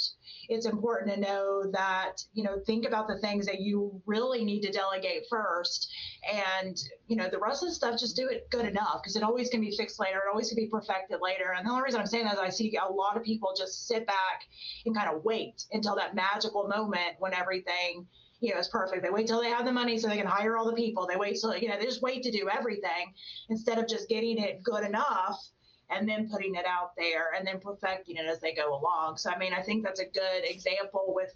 it's 0.49 0.65
important 0.65 1.13
to 1.13 1.19
know 1.19 1.63
that, 1.73 2.23
you 2.33 2.43
know, 2.43 2.59
think 2.65 2.85
about 2.85 3.07
the 3.07 3.17
things 3.19 3.45
that 3.45 3.59
you 3.59 4.01
really 4.05 4.45
need 4.45 4.61
to 4.61 4.71
delegate 4.71 5.23
first. 5.29 5.91
And, 6.31 6.77
you 7.07 7.15
know, 7.15 7.27
the 7.29 7.39
rest 7.39 7.63
of 7.63 7.69
the 7.69 7.75
stuff, 7.75 7.99
just 7.99 8.15
do 8.15 8.27
it 8.27 8.49
good 8.49 8.65
enough 8.65 9.01
because 9.01 9.15
it 9.15 9.23
always 9.23 9.49
can 9.49 9.61
be 9.61 9.75
fixed 9.75 9.99
later. 9.99 10.17
It 10.17 10.29
always 10.31 10.49
can 10.49 10.55
be 10.55 10.67
perfected 10.67 11.19
later. 11.21 11.53
And 11.57 11.65
the 11.65 11.71
only 11.71 11.83
reason 11.83 11.99
I'm 11.99 12.05
saying 12.05 12.25
that 12.25 12.35
is 12.35 12.39
I 12.39 12.49
see 12.49 12.77
a 12.77 12.91
lot 12.91 13.17
of 13.17 13.23
people 13.23 13.53
just 13.57 13.87
sit 13.87 14.05
back 14.07 14.43
and 14.85 14.95
kind 14.95 15.09
of 15.13 15.23
wait 15.23 15.65
until 15.71 15.95
that 15.95 16.15
magical 16.15 16.67
moment 16.67 17.15
when 17.19 17.33
everything 17.33 18.05
you 18.39 18.53
know, 18.53 18.59
is 18.59 18.67
perfect. 18.67 19.01
They 19.01 19.09
wait 19.09 19.25
till 19.25 19.41
they 19.41 19.49
have 19.49 19.65
the 19.65 19.71
money 19.71 19.97
so 19.97 20.07
they 20.07 20.17
can 20.17 20.27
hire 20.27 20.57
all 20.57 20.65
the 20.65 20.73
people. 20.73 21.07
They 21.07 21.15
wait 21.15 21.39
till, 21.41 21.57
you 21.57 21.67
know, 21.69 21.79
they 21.79 21.85
just 21.85 22.03
wait 22.03 22.21
to 22.21 22.31
do 22.31 22.47
everything 22.47 23.13
instead 23.49 23.79
of 23.79 23.87
just 23.87 24.07
getting 24.09 24.37
it 24.37 24.61
good 24.63 24.83
enough 24.83 25.43
and 25.89 26.07
then 26.07 26.29
putting 26.29 26.55
it 26.55 26.65
out 26.65 26.95
there 26.97 27.31
and 27.37 27.47
then 27.47 27.59
perfecting 27.59 28.17
it 28.17 28.25
as 28.25 28.39
they 28.39 28.53
go 28.53 28.77
along. 28.77 29.17
So 29.17 29.29
I 29.29 29.37
mean, 29.37 29.53
I 29.53 29.61
think 29.61 29.83
that's 29.83 29.99
a 29.99 30.05
good 30.05 30.43
example 30.43 31.13
with 31.15 31.33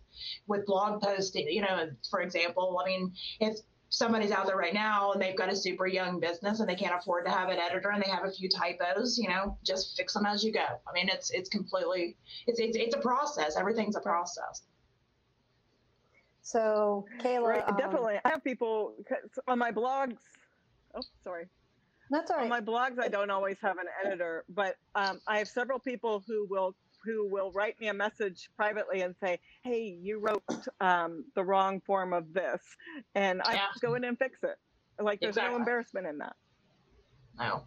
with 0.47 0.65
blog 0.65 1.01
posting. 1.01 1.47
You 1.49 1.61
know, 1.61 1.89
for 2.09 2.21
example, 2.21 2.81
I 2.83 2.87
mean, 2.87 3.13
if 3.39 3.57
somebody's 3.89 4.31
out 4.31 4.47
there 4.47 4.55
right 4.55 4.73
now 4.73 5.11
and 5.11 5.21
they've 5.21 5.37
got 5.37 5.51
a 5.51 5.55
super 5.55 5.85
young 5.85 6.19
business 6.19 6.61
and 6.61 6.69
they 6.69 6.75
can't 6.75 6.95
afford 6.95 7.25
to 7.25 7.31
have 7.31 7.49
an 7.49 7.59
editor 7.59 7.91
and 7.91 8.01
they 8.01 8.09
have 8.09 8.23
a 8.23 8.31
few 8.31 8.47
typos, 8.47 9.17
you 9.17 9.27
know, 9.27 9.57
just 9.65 9.97
fix 9.97 10.13
them 10.13 10.25
as 10.25 10.43
you 10.43 10.51
go. 10.51 10.65
I 10.87 10.93
mean, 10.93 11.09
it's 11.09 11.31
it's 11.31 11.49
completely 11.49 12.17
it's 12.47 12.59
it's, 12.59 12.77
it's 12.77 12.95
a 12.95 12.99
process. 12.99 13.57
Everything's 13.57 13.95
a 13.95 14.01
process. 14.01 14.63
So, 16.43 17.05
Kayla, 17.19 17.47
right, 17.47 17.63
um, 17.67 17.77
definitely, 17.77 18.15
I 18.25 18.29
have 18.29 18.43
people 18.43 18.95
on 19.47 19.59
my 19.59 19.71
blogs. 19.71 20.17
Oh, 20.95 21.01
sorry. 21.23 21.45
That's 22.11 22.29
all 22.29 22.37
right. 22.37 22.43
On 22.43 22.49
my 22.49 22.59
blogs, 22.59 22.99
I 22.99 23.07
don't 23.07 23.31
always 23.31 23.55
have 23.61 23.77
an 23.77 23.85
editor, 24.05 24.43
but 24.49 24.75
um, 24.95 25.21
I 25.27 25.37
have 25.37 25.47
several 25.47 25.79
people 25.79 26.21
who 26.27 26.45
will 26.49 26.75
who 27.03 27.27
will 27.31 27.51
write 27.53 27.79
me 27.79 27.87
a 27.87 27.93
message 27.93 28.49
privately 28.57 29.01
and 29.01 29.15
say, 29.23 29.39
"Hey, 29.63 29.97
you 30.01 30.19
wrote 30.19 30.43
um, 30.81 31.23
the 31.35 31.43
wrong 31.43 31.79
form 31.79 32.11
of 32.11 32.33
this," 32.33 32.61
and 33.15 33.41
I 33.45 33.53
yeah. 33.53 33.67
go 33.81 33.95
in 33.95 34.03
and 34.03 34.19
fix 34.19 34.43
it. 34.43 34.57
Like 35.01 35.21
there's 35.21 35.37
exactly. 35.37 35.53
no 35.53 35.59
embarrassment 35.59 36.05
in 36.05 36.17
that. 36.17 36.35
No. 37.39 37.63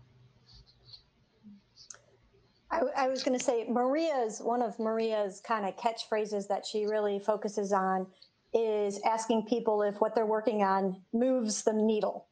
I, 2.71 2.81
I 2.97 3.09
was 3.09 3.23
going 3.23 3.39
to 3.39 3.43
say 3.43 3.67
Maria's 3.69 4.41
one 4.41 4.61
of 4.61 4.79
Maria's 4.79 5.41
kind 5.41 5.65
of 5.65 5.75
catchphrases 5.77 6.47
that 6.49 6.67
she 6.67 6.85
really 6.85 7.19
focuses 7.19 7.73
on 7.73 8.07
is 8.53 9.01
asking 9.07 9.47
people 9.47 9.83
if 9.83 9.97
what 10.01 10.15
they're 10.15 10.27
working 10.27 10.63
on 10.63 11.01
moves 11.15 11.63
the 11.63 11.73
needle. 11.73 12.29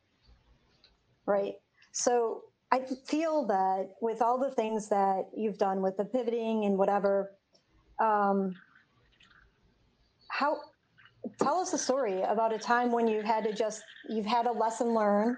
Right. 1.24 1.54
So 1.92 2.42
I 2.72 2.80
feel 3.06 3.46
that 3.46 3.90
with 4.00 4.22
all 4.22 4.38
the 4.38 4.50
things 4.50 4.88
that 4.88 5.26
you've 5.36 5.58
done 5.58 5.82
with 5.82 5.96
the 5.98 6.04
pivoting 6.04 6.64
and 6.64 6.78
whatever, 6.78 7.32
um, 8.00 8.56
how 10.28 10.58
tell 11.40 11.58
us 11.58 11.72
a 11.72 11.78
story 11.78 12.22
about 12.22 12.52
a 12.54 12.58
time 12.58 12.92
when 12.92 13.06
you've 13.06 13.24
had 13.24 13.44
to 13.44 13.52
just 13.52 13.82
you've 14.08 14.26
had 14.26 14.46
a 14.46 14.52
lesson 14.52 14.94
learned 14.94 15.36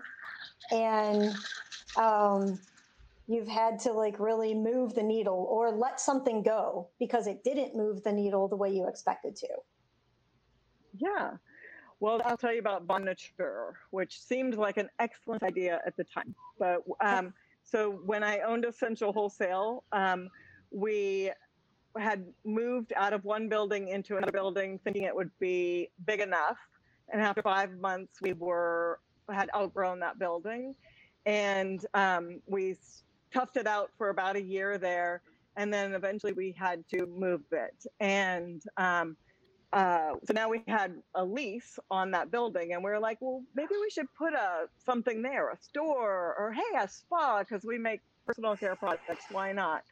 and 0.71 1.35
um, 1.97 2.61
you've 3.27 3.49
had 3.49 3.81
to 3.81 3.93
like 3.93 4.19
really 4.19 4.55
move 4.55 4.95
the 4.95 5.03
needle 5.03 5.47
or 5.51 5.71
let 5.73 6.01
something 6.01 6.43
go 6.43 6.91
because 7.01 7.27
it 7.27 7.43
didn't 7.45 7.77
move 7.77 8.03
the 8.03 8.13
needle 8.13 8.49
the 8.49 8.57
way 8.57 8.71
you 8.71 8.89
expected 8.89 9.37
to. 9.37 9.49
Yeah. 10.97 11.33
Well, 12.01 12.21
I'll 12.25 12.37
tell 12.37 12.53
you 12.53 12.59
about 12.59 12.87
Bonnature, 12.87 13.73
which 13.91 14.21
seemed 14.21 14.57
like 14.57 14.77
an 14.77 14.89
excellent 14.99 15.43
idea 15.43 15.81
at 15.87 15.97
the 15.97 16.05
time. 16.05 16.35
But 16.59 16.83
um, 17.01 17.33
so 17.63 17.93
when 18.05 18.23
I 18.23 18.41
owned 18.41 18.65
Essential 18.65 19.13
Wholesale, 19.13 19.85
um, 19.93 20.29
we 20.71 21.31
had 21.97 22.25
moved 22.45 22.93
out 22.97 23.13
of 23.13 23.25
one 23.25 23.49
building 23.49 23.89
into 23.89 24.17
another 24.17 24.33
building, 24.33 24.79
thinking 24.83 25.05
it 25.05 25.15
would 25.15 25.31
be 25.39 25.91
big 26.07 26.21
enough. 26.21 26.59
And 27.13 27.23
after 27.23 27.43
five 27.43 27.79
months, 27.79 28.21
we 28.21 28.33
were 28.33 29.01
had 29.31 29.49
outgrown 29.57 30.01
that 30.01 30.19
building, 30.19 30.75
and 31.25 31.85
um, 31.95 32.41
we 32.47 32.77
toughed 33.35 33.57
it 33.57 33.67
out 33.67 33.91
for 33.97 34.11
about 34.11 34.37
a 34.37 34.43
year 34.43 34.77
there, 34.77 35.23
and 35.57 35.73
then 35.73 35.95
eventually 35.95 36.33
we 36.33 36.53
had 36.53 36.87
to 36.89 37.07
move 37.07 37.43
it. 37.53 37.87
And 38.01 38.63
um, 38.77 39.17
uh, 39.75 40.15
so 40.25 40.33
now 40.33 40.49
we 40.49 40.63
had 40.69 40.95
a 41.17 41.25
lease 41.25 41.81
on 41.91 42.13
that 42.13 42.31
building, 42.31 42.73
and 42.73 42.85
we 42.85 42.91
were 42.91 43.01
like, 43.01 43.19
well, 43.21 43.43
maybe 43.57 43.75
we 43.81 43.91
should 43.91 44.07
put 44.17 44.33
a 44.33 44.67
something 44.85 45.21
there, 45.21 45.51
a 45.51 45.59
store, 45.61 46.37
or 46.39 46.53
hey, 46.53 46.79
a 46.81 46.89
spa, 46.89 47.41
because 47.41 47.65
we 47.65 47.77
make 47.77 48.01
personal 48.25 48.57
care 48.57 48.77
products. 48.77 49.25
Why 49.33 49.51
not? 49.51 49.83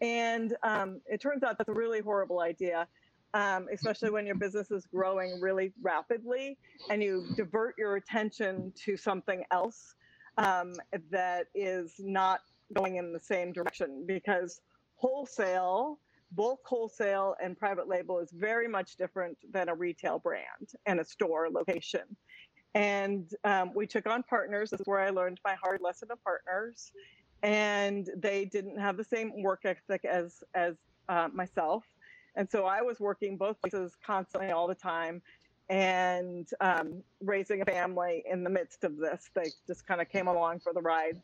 And 0.00 0.56
um, 0.64 1.00
it 1.06 1.20
turns 1.20 1.44
out 1.44 1.58
that's 1.58 1.70
a 1.70 1.74
really 1.74 2.00
horrible 2.00 2.40
idea, 2.40 2.88
um, 3.34 3.68
especially 3.72 4.10
when 4.10 4.26
your 4.26 4.34
business 4.34 4.72
is 4.72 4.84
growing 4.86 5.40
really 5.40 5.72
rapidly 5.80 6.58
and 6.90 7.00
you 7.00 7.24
divert 7.36 7.76
your 7.78 7.94
attention 7.94 8.72
to 8.84 8.96
something 8.96 9.44
else 9.52 9.94
um, 10.38 10.74
that 11.12 11.46
is 11.54 11.94
not 12.00 12.40
going 12.72 12.96
in 12.96 13.12
the 13.12 13.20
same 13.20 13.52
direction 13.52 14.04
because 14.06 14.60
wholesale 14.96 16.00
bulk 16.34 16.60
wholesale 16.64 17.34
and 17.42 17.58
private 17.58 17.88
label 17.88 18.18
is 18.18 18.30
very 18.32 18.68
much 18.68 18.96
different 18.96 19.36
than 19.52 19.68
a 19.68 19.74
retail 19.74 20.18
brand 20.18 20.74
and 20.86 21.00
a 21.00 21.04
store 21.04 21.48
location. 21.50 22.02
And 22.74 23.30
um, 23.44 23.72
we 23.74 23.86
took 23.86 24.06
on 24.06 24.22
partners. 24.24 24.70
This 24.70 24.80
is 24.80 24.86
where 24.86 25.00
I 25.00 25.10
learned 25.10 25.40
my 25.44 25.54
hard 25.54 25.80
lesson 25.80 26.08
of 26.10 26.22
partners. 26.24 26.90
And 27.42 28.08
they 28.16 28.46
didn't 28.46 28.78
have 28.78 28.96
the 28.96 29.04
same 29.04 29.42
work 29.42 29.60
ethic 29.64 30.04
as 30.04 30.42
as 30.54 30.74
uh, 31.08 31.28
myself. 31.32 31.84
And 32.36 32.50
so 32.50 32.64
I 32.64 32.82
was 32.82 32.98
working 32.98 33.36
both 33.36 33.60
places 33.60 33.92
constantly 34.04 34.50
all 34.50 34.66
the 34.66 34.74
time 34.74 35.22
and 35.68 36.48
um, 36.60 37.02
raising 37.20 37.62
a 37.62 37.64
family 37.64 38.24
in 38.30 38.44
the 38.44 38.50
midst 38.50 38.84
of 38.84 38.96
this. 38.96 39.30
They 39.34 39.50
just 39.66 39.86
kind 39.86 40.00
of 40.00 40.08
came 40.08 40.26
along 40.26 40.60
for 40.60 40.72
the 40.72 40.80
ride. 40.80 41.20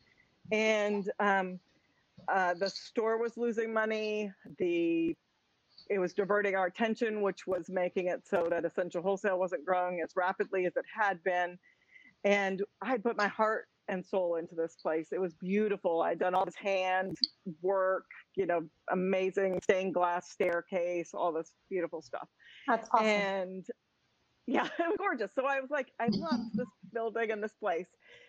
And 0.53 1.11
um, 1.19 1.59
uh, 2.29 2.55
the 2.55 2.71
store 2.71 3.19
was 3.19 3.37
losing 3.37 3.73
money. 3.73 4.31
The 4.59 5.17
it 5.89 5.99
was 5.99 6.15
diverting 6.15 6.55
our 6.55 6.67
attention, 6.67 7.21
which 7.21 7.47
was 7.47 7.69
making 7.69 8.07
it 8.07 8.23
so 8.25 8.47
that 8.49 8.65
Essential 8.65 9.03
Wholesale 9.03 9.39
wasn't 9.39 9.65
growing 9.65 10.01
as 10.05 10.13
rapidly 10.15 10.67
as 10.67 10.77
it 10.77 10.85
had 10.95 11.23
been. 11.25 11.59
And 12.23 12.63
I 12.81 12.97
put 12.99 13.17
my 13.17 13.27
heart 13.27 13.67
and 13.89 14.07
soul 14.07 14.37
into 14.37 14.55
this 14.55 14.77
place. 14.81 15.09
It 15.11 15.21
was 15.21 15.35
beautiful. 15.35 16.03
I'd 16.03 16.21
done 16.21 16.35
all 16.35 16.45
this 16.45 16.55
hand 16.55 17.17
work, 17.61 18.05
you 18.37 18.47
know, 18.47 18.63
amazing 18.93 19.61
stained 19.63 19.95
glass 19.95 20.31
staircase, 20.31 21.11
all 21.13 21.33
this 21.33 21.51
beautiful 21.69 22.03
stuff. 22.03 22.29
That's 22.69 22.89
awesome. 22.93 23.07
And 23.07 23.67
yeah, 24.47 24.67
it 24.79 24.87
was 24.87 24.97
gorgeous. 24.97 25.33
So 25.35 25.45
I 25.45 25.61
was 25.61 25.71
like, 25.71 25.91
I 25.99 26.07
love 26.13 26.41
this 26.55 26.69
building 26.93 27.33
and 27.33 27.43
this 27.43 27.55
place, 27.55 27.89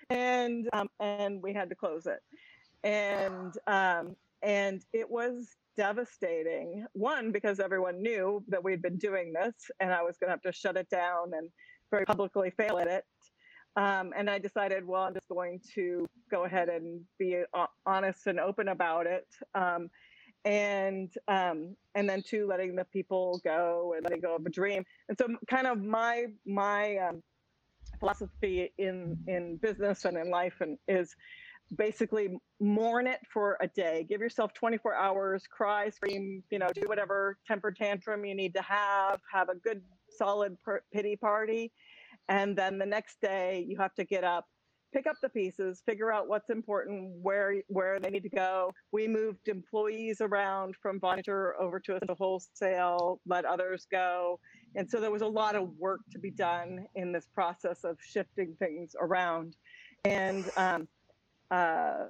and 0.10 0.68
um, 0.74 0.90
and 1.00 1.42
we 1.42 1.54
had 1.54 1.70
to 1.70 1.76
close 1.76 2.08
it 2.08 2.20
and 2.84 3.54
um, 3.68 4.16
and 4.42 4.84
it 4.94 5.10
was 5.10 5.48
devastating. 5.78 6.86
One 6.94 7.32
because 7.32 7.60
everyone 7.60 8.02
knew 8.02 8.44
that 8.48 8.64
we'd 8.64 8.82
been 8.82 8.98
doing 8.98 9.34
this, 9.34 9.54
and 9.80 9.92
I 9.92 10.02
was 10.02 10.18
going 10.18 10.28
to 10.30 10.32
have 10.32 10.42
to 10.42 10.52
shut 10.52 10.78
it 10.78 10.90
down 10.90 11.32
and 11.36 11.50
very 11.90 12.06
publicly 12.06 12.52
fail 12.52 12.78
at 12.80 12.88
it. 12.88 13.06
Um, 13.78 14.12
and 14.18 14.30
I 14.30 14.38
decided, 14.38 14.86
well, 14.86 15.04
I'm 15.04 15.14
just 15.14 15.30
going 15.30 15.62
to 15.76 16.06
go 16.30 16.44
ahead 16.44 16.68
and 16.68 17.02
be 17.18 17.42
honest 17.86 18.28
and 18.28 18.40
open 18.40 18.68
about 18.68 19.08
it. 19.08 19.28
Um, 19.56 19.90
and 20.44 21.12
um, 21.28 21.76
and 21.94 22.10
then 22.10 22.24
two, 22.24 22.48
letting 22.48 22.76
the 22.76 22.86
people 22.86 23.40
go 23.44 23.94
and 23.96 24.04
letting 24.04 24.22
go 24.22 24.36
of 24.36 24.46
a 24.46 24.50
dream. 24.50 24.84
And 25.08 25.18
so, 25.18 25.28
kind 25.48 25.68
of 25.68 25.82
my 25.82 26.26
my 26.46 26.98
um, 26.98 27.22
philosophy 28.00 28.74
in 28.78 29.18
in 29.28 29.58
business 29.58 30.06
and 30.06 30.18
in 30.18 30.30
life 30.30 30.56
and 30.60 30.78
is 30.88 31.16
basically 31.76 32.30
mourn 32.60 33.08
it 33.08 33.20
for 33.32 33.58
a 33.62 33.68
day. 33.68 34.06
Give 34.08 34.22
yourself 34.22 34.54
24 34.54 34.94
hours, 34.96 35.44
cry, 35.50 35.90
scream, 35.90 36.44
you 36.50 36.60
know, 36.60 36.68
do 36.74 36.84
whatever 36.86 37.38
temper 37.48 37.72
tantrum 37.72 38.26
you 38.26 38.36
need 38.36 38.54
to 38.56 38.62
have, 38.62 39.20
have 39.32 39.50
a 39.50 39.56
good 39.56 39.82
solid 40.18 40.58
pity 40.94 41.16
party. 41.16 41.72
And 42.30 42.56
then 42.56 42.78
the 42.78 42.86
next 42.86 43.22
day 43.22 43.66
you 43.68 43.78
have 43.78 43.94
to 43.96 44.04
get 44.04 44.24
up, 44.24 44.46
pick 44.94 45.08
up 45.08 45.16
the 45.22 45.30
pieces, 45.30 45.82
figure 45.86 46.12
out 46.12 46.28
what's 46.28 46.50
important, 46.50 47.14
where 47.22 47.56
where 47.68 48.00
they 48.00 48.10
need 48.10 48.24
to 48.24 48.30
go. 48.30 48.72
We 48.92 49.08
moved 49.08 49.48
employees 49.48 50.22
around 50.22 50.76
from 50.82 51.00
Vonager 51.00 51.54
over 51.60 51.80
to 51.80 52.00
a 52.10 52.16
wholesale, 52.16 53.20
let 53.26 53.46
others 53.46 53.88
go. 53.90 54.40
And 54.76 54.90
so 54.90 55.00
there 55.00 55.12
was 55.12 55.22
a 55.22 55.28
lot 55.28 55.56
of 55.56 55.70
work 55.78 56.02
to 56.12 56.20
be 56.20 56.32
done 56.32 56.86
in 56.96 57.12
this 57.12 57.28
process 57.34 57.84
of 57.84 57.98
shifting 58.02 58.56
things 58.60 58.96
around. 59.00 59.56
And 60.04 60.50
um, 60.58 60.88
uh, 61.52 62.06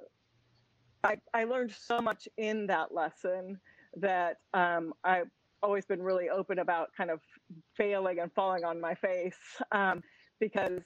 I, 1.03 1.17
I 1.33 1.43
learned 1.45 1.71
so 1.71 1.99
much 1.99 2.27
in 2.37 2.67
that 2.67 2.93
lesson 2.93 3.59
that 3.97 4.37
um, 4.53 4.93
I've 5.03 5.29
always 5.63 5.85
been 5.85 6.01
really 6.01 6.29
open 6.29 6.59
about 6.59 6.89
kind 6.95 7.09
of 7.09 7.19
failing 7.75 8.19
and 8.19 8.31
falling 8.33 8.63
on 8.63 8.79
my 8.79 8.95
face 8.95 9.37
um, 9.71 10.01
because 10.39 10.83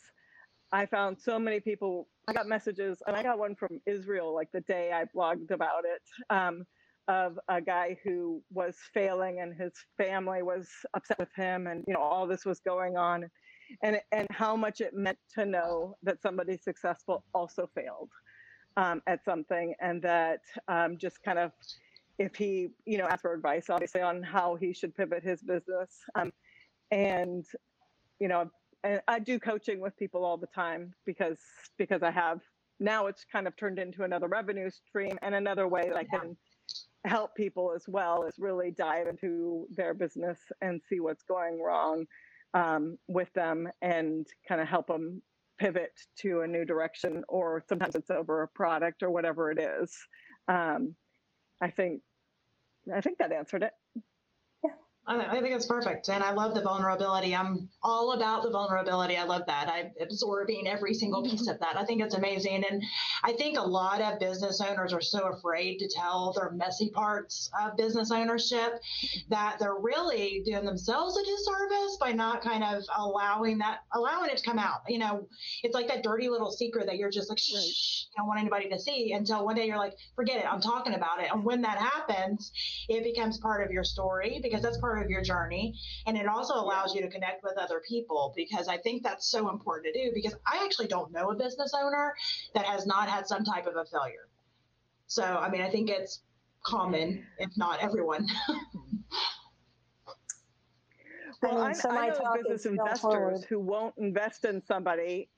I 0.72 0.86
found 0.86 1.18
so 1.20 1.38
many 1.38 1.60
people. 1.60 2.08
I 2.28 2.34
got 2.34 2.48
messages, 2.48 3.02
and 3.06 3.16
I 3.16 3.24
got 3.24 3.38
one 3.38 3.56
from 3.56 3.80
Israel 3.86 4.34
like 4.34 4.50
the 4.52 4.62
day 4.62 4.92
I 4.92 5.06
blogged 5.16 5.52
about 5.52 5.84
it. 5.86 6.34
Um, 6.34 6.66
of 7.08 7.38
a 7.50 7.62
guy 7.62 7.96
who 8.04 8.42
was 8.52 8.76
failing 8.94 9.40
and 9.40 9.54
his 9.56 9.74
family 9.98 10.42
was 10.42 10.68
upset 10.96 11.20
with 11.20 11.30
him 11.36 11.68
and 11.68 11.84
you 11.88 11.94
know 11.94 12.00
all 12.00 12.26
this 12.26 12.46
was 12.46 12.60
going 12.62 12.98
on 12.98 13.30
and 13.84 14.00
and 14.12 14.28
how 14.32 14.56
much 14.56 14.82
it 14.82 14.94
meant 14.94 15.18
to 15.32 15.46
know 15.46 15.96
that 16.02 16.22
somebody 16.22 16.58
successful 16.58 17.24
also 17.34 17.70
failed 17.76 18.10
um, 18.78 19.02
at 19.08 19.24
something, 19.24 19.74
and 19.80 20.02
that 20.02 20.42
um, 20.68 20.98
just 20.98 21.22
kind 21.24 21.40
of 21.40 21.52
if 22.18 22.36
he 22.36 22.70
you 22.86 22.98
know 22.98 23.06
asked 23.06 23.22
for 23.22 23.34
advice, 23.34 23.70
obviously 23.70 24.02
on 24.02 24.24
how 24.24 24.56
he 24.56 24.74
should 24.74 24.96
pivot 24.96 25.24
his 25.24 25.42
business, 25.42 26.02
um, 26.16 26.32
and 26.92 27.46
you 28.20 28.28
know, 28.28 28.50
and 28.84 29.02
I 29.08 29.20
do 29.20 29.40
coaching 29.40 29.80
with 29.80 29.98
people 29.98 30.24
all 30.24 30.38
the 30.38 30.48
time 30.48 30.94
because 31.06 31.40
because 31.78 32.04
I 32.04 32.12
have 32.12 32.42
now 32.80 33.08
it's 33.08 33.26
kind 33.32 33.48
of 33.48 33.56
turned 33.56 33.80
into 33.80 34.04
another 34.04 34.28
revenue 34.28 34.70
stream 34.70 35.18
and 35.22 35.34
another 35.36 35.68
way 35.68 35.84
that 35.88 35.96
I 35.96 36.04
can 36.04 36.36
help 37.06 37.36
people 37.36 37.72
as 37.76 37.86
well 37.88 38.24
is 38.24 38.36
really 38.40 38.72
dive 38.72 39.08
into 39.08 39.68
their 39.76 39.94
business 39.94 40.40
and 40.62 40.82
see 40.90 41.00
what's 41.00 41.24
going 41.24 41.62
wrong 41.62 42.06
um, 42.54 42.98
with 43.08 43.32
them 43.34 43.68
and 43.82 44.26
kind 44.48 44.60
of 44.60 44.68
help 44.68 44.88
them 44.88 45.22
pivot 45.58 45.92
to 46.20 46.42
a 46.42 46.48
new 46.48 46.66
direction, 46.66 47.24
or 47.28 47.64
sometimes 47.68 47.96
it's 47.96 48.10
over 48.10 48.44
a 48.44 48.48
product 48.48 49.04
or 49.04 49.10
whatever 49.10 49.52
it 49.52 49.60
is. 49.60 49.96
Um, 50.48 50.96
I 51.62 51.70
think 51.70 52.02
I 52.94 53.02
think 53.02 53.18
that 53.18 53.32
answered 53.32 53.64
it. 53.64 53.72
I, 55.08 55.40
think 55.42 55.56
it's 55.56 55.68
perfect. 55.68 56.10
And 56.10 56.24
I 56.24 56.32
love 56.32 56.56
the 56.56 56.62
vulnerability. 56.62 57.36
I'm 57.36 57.70
all 57.84 58.14
about 58.14 58.42
the 58.42 58.50
vulnerability. 58.50 59.18
I 59.18 59.24
love 59.24 59.44
that. 59.46 59.70
I'm 59.72 59.92
absorbing 60.02 60.68
every 60.68 60.96
single 60.96 61.24
piece 61.24 61.48
of 61.48 61.60
that. 61.60 61.78
I 61.78 61.86
think 61.86 62.02
it's 62.02 62.16
amazing. 62.16 62.64
And 62.70 62.82
I 63.24 63.34
think 63.34 63.58
a 63.58 63.62
lot 63.62 64.02
of 64.02 64.20
business 64.20 64.62
owners 64.62 64.94
are 64.94 65.02
so 65.02 65.32
afraid 65.32 65.78
to 65.80 65.88
tell 65.88 66.34
their 66.34 66.52
messy 66.52 66.90
parts 66.90 67.52
of 67.62 67.78
business 67.78 68.10
ownership 68.12 68.80
that 69.30 69.58
they're 69.60 69.78
really 69.80 70.42
doing 70.44 70.66
themselves 70.66 71.18
a 71.18 71.24
disservice 71.24 71.98
by 72.00 72.12
not 72.12 72.42
kind 72.42 72.64
of 72.64 72.84
allowing 72.98 73.60
that, 73.60 73.82
allowing 73.94 74.32
it 74.32 74.38
to 74.38 74.44
come 74.44 74.58
out. 74.58 74.82
You 74.88 75.00
know, 75.00 75.28
it's 75.62 75.76
like 75.76 75.88
that 75.88 76.02
dirty 76.02 76.30
little 76.30 76.52
secret 76.52 76.88
that 76.88 76.98
you're 76.98 77.12
just 77.12 77.30
like, 77.30 77.38
shh, 77.38 77.54
right. 77.54 77.64
you 77.64 78.18
don't 78.18 78.28
want 78.28 78.40
anybody 78.40 78.70
to 78.70 78.80
see 78.80 79.12
until 79.12 79.46
one 79.46 79.56
day 79.56 79.68
you're 79.68 79.78
like, 79.78 79.94
forget 80.16 80.38
it, 80.38 80.52
I'm 80.52 80.62
talking 80.62 80.96
about 80.96 81.22
it. 81.22 81.30
And 81.32 81.44
when 81.44 81.62
that 81.62 81.78
happens, 81.78 82.52
it 82.90 83.04
becomes 83.04 83.38
part 83.38 83.64
of 83.64 83.72
your 83.72 83.84
story 83.84 84.40
because 84.42 84.64
that's 84.64 84.80
part 84.80 84.95
part 84.96 85.06
of 85.06 85.12
your 85.12 85.22
journey. 85.22 85.76
And 86.08 86.18
it 86.18 86.28
also 86.28 86.54
allows 86.56 86.96
you 86.96 87.02
to 87.02 87.10
connect 87.10 87.44
with 87.44 87.58
other 87.58 87.82
people 87.88 88.34
because 88.36 88.68
I 88.68 88.78
think 88.78 89.04
that's 89.04 89.28
so 89.28 89.50
important 89.50 89.94
to 89.94 90.06
do 90.06 90.12
because 90.14 90.36
I 90.48 90.64
actually 90.64 90.88
don't 90.88 91.12
know 91.12 91.32
a 91.32 91.36
business 91.36 91.74
owner 91.76 92.14
that 92.54 92.66
has 92.66 92.86
not 92.86 93.10
had 93.10 93.28
some 93.28 93.44
type 93.44 93.68
of 93.68 93.76
a 93.76 93.86
failure. 93.86 94.30
So, 95.08 95.24
I 95.24 95.50
mean, 95.50 95.62
I 95.62 95.70
think 95.70 95.90
it's 95.90 96.22
common, 96.64 97.26
if 97.38 97.50
not 97.58 97.80
everyone. 97.82 98.28
well, 101.44 101.62
I, 101.62 101.68
mean, 101.68 101.76
so 101.76 101.90
I, 101.90 101.96
I 101.96 102.08
know 102.10 102.36
business 102.42 102.66
investors 102.66 103.02
forward. 103.02 103.46
who 103.50 103.60
won't 103.60 103.94
invest 103.98 104.46
in 104.46 104.64
somebody 104.66 105.30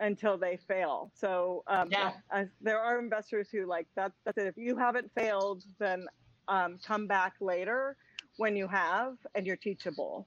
until 0.00 0.36
they 0.36 0.58
fail. 0.68 1.10
So 1.14 1.64
um, 1.66 1.88
yeah. 1.90 2.12
Uh, 2.30 2.44
there 2.60 2.78
are 2.78 2.98
investors 2.98 3.48
who 3.50 3.66
like 3.66 3.86
that. 3.96 4.12
That's 4.24 4.38
it. 4.38 4.46
If 4.46 4.56
you 4.56 4.76
haven't 4.76 5.10
failed, 5.14 5.64
then 5.78 6.06
um, 6.48 6.78
come 6.84 7.06
back 7.06 7.34
later 7.40 7.96
when 8.36 8.56
you 8.56 8.68
have 8.68 9.16
and 9.34 9.46
you're 9.46 9.56
teachable. 9.56 10.26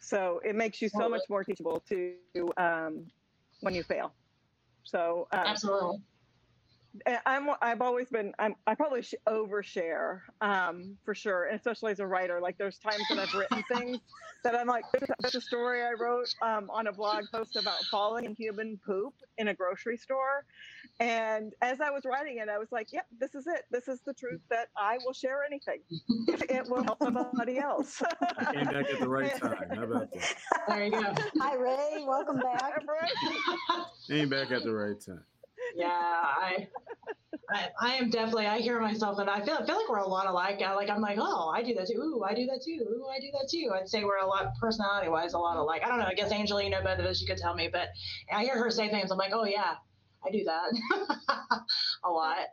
So 0.00 0.40
it 0.44 0.54
makes 0.54 0.82
you 0.82 0.88
so 0.88 1.08
much 1.08 1.22
more 1.30 1.44
teachable 1.44 1.82
to 1.88 2.14
um, 2.56 3.06
when 3.60 3.74
you 3.74 3.82
fail. 3.82 4.12
So 4.84 5.28
um, 5.32 5.40
absolutely. 5.46 5.98
I'm 7.26 7.48
I've 7.60 7.80
always 7.80 8.08
been 8.08 8.32
I'm 8.38 8.54
I 8.66 8.74
probably 8.74 9.02
sh- 9.02 9.14
overshare 9.26 10.20
um, 10.40 10.96
for 11.04 11.14
sure, 11.14 11.46
and 11.46 11.56
especially 11.56 11.90
as 11.90 12.00
a 12.00 12.06
writer. 12.06 12.40
Like 12.40 12.56
there's 12.58 12.78
times 12.78 13.02
that 13.08 13.18
I've 13.18 13.34
written 13.34 13.64
things 13.72 13.98
that 14.44 14.54
I'm 14.54 14.68
like, 14.68 14.84
there's 15.20 15.34
a 15.34 15.40
story 15.40 15.82
I 15.82 15.92
wrote 15.92 16.32
um, 16.42 16.70
on 16.70 16.86
a 16.86 16.92
blog 16.92 17.24
post 17.32 17.56
about 17.56 17.82
falling 17.90 18.26
in 18.26 18.34
human 18.34 18.78
poop 18.86 19.14
in 19.38 19.48
a 19.48 19.54
grocery 19.54 19.96
store, 19.96 20.44
and 21.00 21.52
as 21.60 21.80
I 21.80 21.90
was 21.90 22.04
writing 22.04 22.38
it, 22.38 22.48
I 22.48 22.58
was 22.58 22.68
like, 22.70 22.92
yep, 22.92 23.06
this 23.18 23.34
is 23.34 23.46
it. 23.46 23.64
This 23.70 23.88
is 23.88 24.00
the 24.06 24.14
truth 24.14 24.40
that 24.50 24.68
I 24.76 24.98
will 25.04 25.12
share 25.12 25.42
anything 25.44 25.80
if 26.28 26.42
it 26.42 26.68
will 26.68 26.84
help 26.84 27.02
somebody 27.02 27.58
else. 27.58 28.00
Came 28.52 28.64
back 28.66 28.90
at 28.90 29.00
the 29.00 29.08
right 29.08 29.36
time. 29.36 29.70
How 29.74 29.82
about 29.82 30.12
that? 30.12 30.34
There 30.68 30.84
you 30.84 30.90
go. 30.92 31.14
Hi, 31.40 31.56
Ray. 31.56 32.04
Welcome 32.06 32.38
back. 32.40 32.72
Right? 32.86 33.84
Came 34.08 34.28
back 34.28 34.50
at 34.52 34.62
the 34.62 34.72
right 34.72 35.00
time. 35.00 35.24
yeah, 35.74 35.88
I, 35.90 36.68
I, 37.50 37.68
I 37.80 37.94
am 37.94 38.10
definitely. 38.10 38.46
I 38.46 38.58
hear 38.60 38.80
myself, 38.80 39.18
and 39.18 39.28
I 39.28 39.44
feel 39.44 39.54
I 39.54 39.66
feel 39.66 39.76
like 39.76 39.88
we're 39.88 39.98
a 39.98 40.06
lot 40.08 40.26
alike. 40.26 40.60
I, 40.62 40.74
like 40.74 40.90
I'm 40.90 41.00
like, 41.00 41.18
oh, 41.20 41.48
I 41.54 41.62
do 41.62 41.74
that 41.74 41.88
too. 41.88 41.98
Ooh, 41.98 42.22
I 42.22 42.34
do 42.34 42.46
that 42.46 42.62
too. 42.64 42.84
Ooh, 42.88 43.06
I 43.08 43.18
do 43.20 43.30
that 43.32 43.48
too. 43.50 43.72
I'd 43.74 43.88
say 43.88 44.04
we're 44.04 44.18
a 44.18 44.26
lot 44.26 44.52
personality 44.60 45.08
wise, 45.08 45.32
a 45.32 45.38
lot 45.38 45.56
alike. 45.56 45.82
I 45.84 45.88
don't 45.88 45.98
know. 45.98 46.06
I 46.06 46.14
guess 46.14 46.30
Angela, 46.30 46.62
you 46.62 46.70
know 46.70 46.82
both 46.82 46.98
of 46.98 47.06
us. 47.06 47.20
You 47.20 47.26
could 47.26 47.38
tell 47.38 47.54
me, 47.54 47.68
but 47.68 47.88
I 48.32 48.44
hear 48.44 48.56
her 48.58 48.70
say 48.70 48.88
things. 48.88 49.10
I'm 49.10 49.18
like, 49.18 49.32
oh 49.32 49.44
yeah, 49.44 49.74
I 50.26 50.30
do 50.30 50.44
that 50.44 50.72
a 52.04 52.10
lot. 52.10 52.46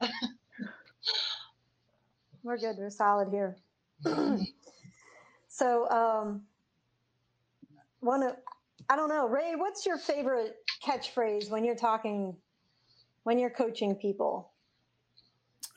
We're 2.43 2.57
good. 2.57 2.75
We're 2.77 2.89
solid 2.89 3.29
here. 3.29 3.57
so, 5.47 5.89
um, 5.89 6.41
one 7.99 8.23
of, 8.23 8.35
I 8.89 8.95
don't 8.95 9.09
know, 9.09 9.27
Ray, 9.27 9.53
what's 9.55 9.85
your 9.85 9.97
favorite 9.97 10.55
catchphrase 10.83 11.49
when 11.49 11.63
you're 11.63 11.75
talking, 11.75 12.35
when 13.23 13.37
you're 13.37 13.51
coaching 13.51 13.95
people? 13.95 14.51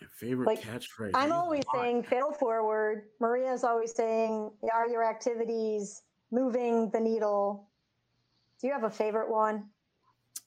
My 0.01 0.09
favorite 0.11 0.47
Like, 0.47 0.63
catchphrase. 0.63 1.11
I'm 1.15 1.33
always 1.33 1.65
saying 1.75 2.05
fail 2.05 2.33
forward. 2.33 3.05
Maria's 3.21 3.63
always 3.63 3.95
saying, 3.95 4.51
are 4.73 4.89
your 4.89 5.05
activities 5.05 6.03
moving 6.31 6.91
the 6.91 7.01
needle? 7.01 7.69
Do 8.61 8.67
you 8.67 8.73
have 8.73 8.85
a 8.85 8.91
favorite 8.91 9.31
one? 9.31 9.69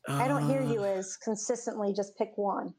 I 0.07 0.27
don't 0.27 0.47
hear 0.49 0.61
you 0.61 0.81
Uh, 0.81 0.97
as 0.97 1.17
consistently 1.17 1.93
just 1.93 2.17
pick 2.17 2.37
one. 2.37 2.73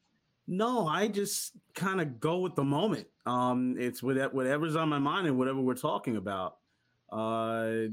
No, 0.47 0.87
I 0.87 1.09
just 1.09 1.53
kind 1.75 2.01
of 2.01 2.21
go 2.21 2.39
with 2.39 2.55
the 2.55 2.65
moment. 2.65 3.07
Um, 3.27 3.77
it's 3.79 4.03
with 4.03 4.19
whatever's 4.33 4.77
on 4.77 4.89
my 4.89 4.99
mind 4.99 5.27
and 5.27 5.37
whatever 5.37 5.61
we're 5.61 5.75
talking 5.75 6.17
about. 6.17 6.57
Uh, 7.13 7.89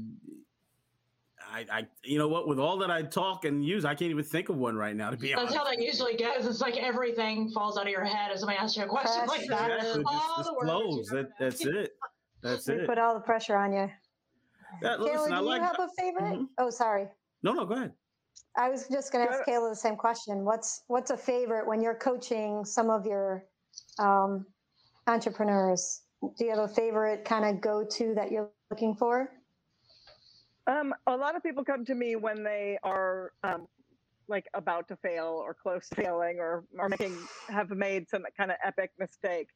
I, 1.48 1.64
I, 1.70 1.86
you 2.02 2.18
know 2.18 2.28
what? 2.28 2.48
With 2.48 2.58
all 2.58 2.78
that 2.78 2.90
I 2.90 3.02
talk 3.02 3.44
and 3.44 3.64
use, 3.64 3.84
I 3.84 3.94
can't 3.94 4.10
even 4.10 4.24
think 4.24 4.48
of 4.48 4.56
one 4.56 4.74
right 4.76 4.96
now. 4.96 5.10
To 5.10 5.16
be 5.16 5.28
That's 5.28 5.38
honest, 5.40 5.54
that's 5.54 5.64
how 5.68 5.70
that 5.70 5.82
usually 5.82 6.16
goes. 6.16 6.46
It's 6.46 6.60
like 6.60 6.76
everything 6.76 7.50
falls 7.50 7.78
out 7.78 7.84
of 7.84 7.90
your 7.90 8.04
head 8.04 8.32
as 8.32 8.40
somebody 8.40 8.58
asks 8.58 8.76
you 8.76 8.84
a 8.84 8.86
question 8.86 9.26
like 9.26 9.46
that. 9.48 9.70
Yeah, 9.70 9.82
so 9.82 10.00
it 10.00 10.02
just, 10.02 10.06
All 10.06 10.36
just 10.36 10.48
the 10.48 10.54
words 10.54 10.70
flows. 10.70 11.06
That, 11.08 11.28
that's 11.38 11.64
it. 11.66 11.92
That's 12.42 12.68
We 12.68 12.74
it. 12.74 12.86
put 12.86 12.98
all 12.98 13.14
the 13.14 13.20
pressure 13.20 13.56
on 13.56 13.72
you. 13.72 13.90
That, 14.82 14.98
Kayla, 14.98 15.04
listen, 15.04 15.32
I 15.32 15.38
do 15.40 15.44
like. 15.44 15.60
you 15.60 15.66
have 15.66 15.78
a 15.78 15.88
favorite? 16.00 16.40
Mhm. 16.40 16.48
Oh, 16.58 16.70
sorry. 16.70 17.08
No, 17.42 17.52
no, 17.52 17.64
go 17.64 17.74
ahead. 17.74 17.92
I 18.56 18.70
was 18.70 18.88
just 18.88 19.12
going 19.12 19.26
to 19.26 19.32
ask 19.32 19.44
Kayla 19.46 19.70
the 19.70 19.76
same 19.76 19.96
question. 19.96 20.44
What's 20.44 20.82
what's 20.88 21.10
a 21.10 21.16
favorite 21.16 21.66
when 21.66 21.82
you're 21.82 21.94
coaching 21.94 22.64
some 22.64 22.88
of 22.88 23.04
your 23.04 23.44
um, 23.98 24.46
entrepreneurs? 25.06 26.02
Do 26.38 26.44
you 26.44 26.50
have 26.50 26.60
a 26.60 26.68
favorite 26.68 27.24
kind 27.24 27.44
of 27.44 27.60
go 27.60 27.84
to 27.84 28.14
that 28.14 28.30
you're 28.30 28.50
looking 28.70 28.94
for? 28.94 29.30
Um, 30.66 30.94
a 31.06 31.16
lot 31.16 31.36
of 31.36 31.42
people 31.42 31.64
come 31.64 31.84
to 31.84 31.94
me 31.94 32.16
when 32.16 32.42
they 32.42 32.78
are 32.82 33.32
um, 33.44 33.68
like 34.28 34.46
about 34.54 34.88
to 34.88 34.96
fail 34.96 35.40
or 35.44 35.54
close 35.54 35.88
to 35.90 35.94
failing 35.94 36.38
or, 36.38 36.64
or 36.78 36.88
making 36.88 37.16
have 37.48 37.70
made 37.70 38.08
some 38.08 38.24
kind 38.36 38.50
of 38.50 38.56
epic 38.64 38.90
mistake. 38.98 39.48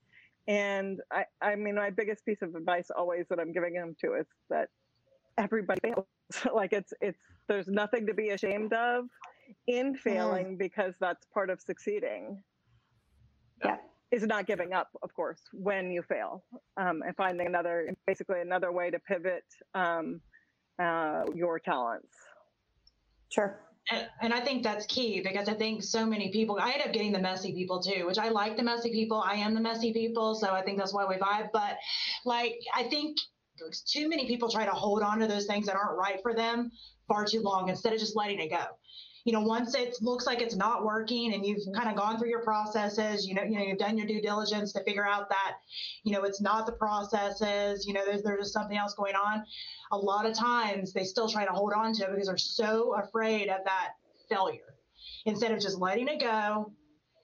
And 0.46 1.00
I, 1.10 1.24
I 1.40 1.56
mean, 1.56 1.74
my 1.74 1.90
biggest 1.90 2.24
piece 2.24 2.42
of 2.42 2.54
advice 2.54 2.90
always 2.96 3.26
that 3.30 3.40
I'm 3.40 3.52
giving 3.52 3.74
them 3.74 3.96
to 4.04 4.14
is 4.14 4.26
that 4.50 4.68
everybody 5.40 5.80
fails. 5.82 6.06
like 6.54 6.72
it's 6.72 6.92
it's 7.00 7.18
there's 7.48 7.66
nothing 7.66 8.06
to 8.06 8.14
be 8.14 8.30
ashamed 8.30 8.72
of 8.72 9.06
in 9.66 9.96
failing 9.96 10.56
because 10.56 10.94
that's 11.00 11.26
part 11.34 11.50
of 11.50 11.60
succeeding. 11.60 12.42
Yeah. 13.64 13.76
Is 14.12 14.24
not 14.24 14.46
giving 14.46 14.72
up, 14.72 14.88
of 15.02 15.14
course, 15.14 15.40
when 15.52 15.90
you 15.92 16.02
fail, 16.02 16.42
um, 16.76 17.02
and 17.06 17.14
finding 17.16 17.46
another, 17.46 17.94
basically 18.06 18.40
another 18.40 18.72
way 18.72 18.90
to 18.90 18.98
pivot 18.98 19.44
um, 19.74 20.20
uh, 20.82 21.24
your 21.34 21.60
talents. 21.60 22.16
Sure. 23.28 23.60
And, 23.92 24.08
and 24.20 24.34
I 24.34 24.40
think 24.40 24.64
that's 24.64 24.84
key 24.86 25.20
because 25.20 25.48
I 25.48 25.54
think 25.54 25.84
so 25.84 26.04
many 26.04 26.32
people, 26.32 26.58
I 26.60 26.72
end 26.72 26.82
up 26.82 26.92
getting 26.92 27.12
the 27.12 27.20
messy 27.20 27.52
people 27.52 27.80
too, 27.80 28.04
which 28.06 28.18
I 28.18 28.30
like 28.30 28.56
the 28.56 28.64
messy 28.64 28.90
people. 28.90 29.22
I 29.24 29.34
am 29.34 29.54
the 29.54 29.60
messy 29.60 29.92
people. 29.92 30.34
So 30.34 30.50
I 30.50 30.62
think 30.62 30.78
that's 30.78 30.92
why 30.92 31.06
we 31.06 31.14
vibe. 31.14 31.50
But 31.52 31.76
like, 32.24 32.58
I 32.74 32.84
think 32.84 33.16
too 33.86 34.08
many 34.08 34.26
people 34.26 34.50
try 34.50 34.64
to 34.64 34.70
hold 34.70 35.02
on 35.02 35.18
to 35.20 35.26
those 35.26 35.46
things 35.46 35.66
that 35.66 35.76
aren't 35.76 35.98
right 35.98 36.20
for 36.22 36.34
them 36.34 36.70
far 37.08 37.24
too 37.24 37.40
long 37.40 37.68
instead 37.68 37.92
of 37.92 37.98
just 37.98 38.16
letting 38.16 38.38
it 38.38 38.50
go. 38.50 38.64
You 39.24 39.34
know, 39.34 39.42
once 39.42 39.74
it 39.74 39.96
looks 40.00 40.26
like 40.26 40.40
it's 40.40 40.56
not 40.56 40.82
working 40.84 41.34
and 41.34 41.44
you've 41.44 41.60
kind 41.74 41.90
of 41.90 41.96
gone 41.96 42.18
through 42.18 42.30
your 42.30 42.42
processes, 42.42 43.26
you 43.26 43.34
know, 43.34 43.42
you 43.42 43.58
know, 43.58 43.64
you've 43.64 43.78
done 43.78 43.98
your 43.98 44.06
due 44.06 44.22
diligence 44.22 44.72
to 44.72 44.82
figure 44.84 45.06
out 45.06 45.28
that, 45.28 45.56
you 46.04 46.12
know, 46.12 46.22
it's 46.22 46.40
not 46.40 46.64
the 46.64 46.72
processes, 46.72 47.86
you 47.86 47.92
know, 47.92 48.02
there's, 48.06 48.22
there's 48.22 48.40
just 48.40 48.52
something 48.54 48.78
else 48.78 48.94
going 48.94 49.14
on. 49.14 49.44
A 49.92 49.96
lot 49.96 50.24
of 50.24 50.34
times 50.34 50.94
they 50.94 51.04
still 51.04 51.28
try 51.28 51.44
to 51.44 51.52
hold 51.52 51.74
on 51.74 51.92
to 51.94 52.04
it 52.04 52.10
because 52.12 52.28
they're 52.28 52.38
so 52.38 52.94
afraid 52.94 53.48
of 53.48 53.58
that 53.64 53.90
failure 54.30 54.74
instead 55.26 55.52
of 55.52 55.60
just 55.60 55.78
letting 55.78 56.08
it 56.08 56.20
go 56.20 56.72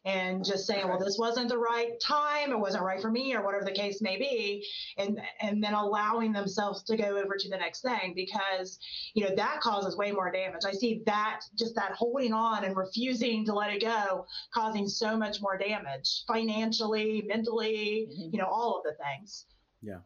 and 0.06 0.44
just 0.44 0.68
saying, 0.68 0.86
well, 0.88 1.00
this 1.00 1.18
wasn't 1.18 1.48
the 1.48 1.58
right 1.58 1.98
time, 2.00 2.52
it 2.52 2.58
wasn't 2.58 2.84
right 2.84 3.02
for 3.02 3.10
me, 3.10 3.34
or 3.34 3.44
whatever 3.44 3.64
the 3.64 3.72
case 3.72 4.00
may 4.00 4.16
be, 4.16 4.64
and 4.96 5.20
and 5.40 5.62
then 5.62 5.74
allowing 5.74 6.32
themselves 6.32 6.84
to 6.84 6.96
go 6.96 7.18
over 7.18 7.36
to 7.36 7.48
the 7.48 7.56
next 7.56 7.82
thing 7.82 8.12
because 8.14 8.78
you 9.14 9.24
know 9.28 9.34
that 9.34 9.60
causes 9.60 9.96
way 9.96 10.12
more 10.12 10.30
damage. 10.30 10.62
I 10.64 10.72
see 10.72 11.02
that 11.06 11.40
just 11.58 11.74
that 11.74 11.92
holding 11.92 12.32
on 12.32 12.64
and 12.64 12.76
refusing 12.76 13.44
to 13.46 13.52
let 13.52 13.72
it 13.74 13.82
go 13.82 14.26
causing 14.54 14.86
so 14.88 15.16
much 15.16 15.40
more 15.42 15.58
damage 15.58 16.22
financially, 16.28 17.24
mentally, 17.26 18.08
Mhm. 18.10 18.32
you 18.32 18.38
know, 18.38 18.46
all 18.48 18.76
of 18.78 18.84
the 18.84 18.94
things. 19.04 19.46
Yeah. 19.82 19.98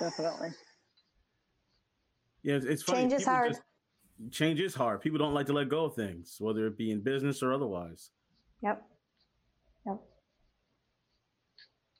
Definitely. 0.00 0.50
Yeah, 2.42 2.54
it's, 2.56 2.66
it's 2.66 2.82
funny. 2.82 3.00
Change 3.02 3.12
is 3.12 3.24
hard. 3.26 3.50
just- 3.52 3.62
change 4.30 4.60
is 4.60 4.74
hard. 4.74 5.00
People 5.00 5.18
don't 5.18 5.34
like 5.34 5.46
to 5.46 5.52
let 5.52 5.68
go 5.68 5.84
of 5.84 5.94
things, 5.94 6.36
whether 6.38 6.66
it 6.66 6.76
be 6.76 6.90
in 6.90 7.00
business 7.00 7.42
or 7.42 7.52
otherwise. 7.52 8.10
Yep. 8.62 8.82
Yep. 9.86 10.00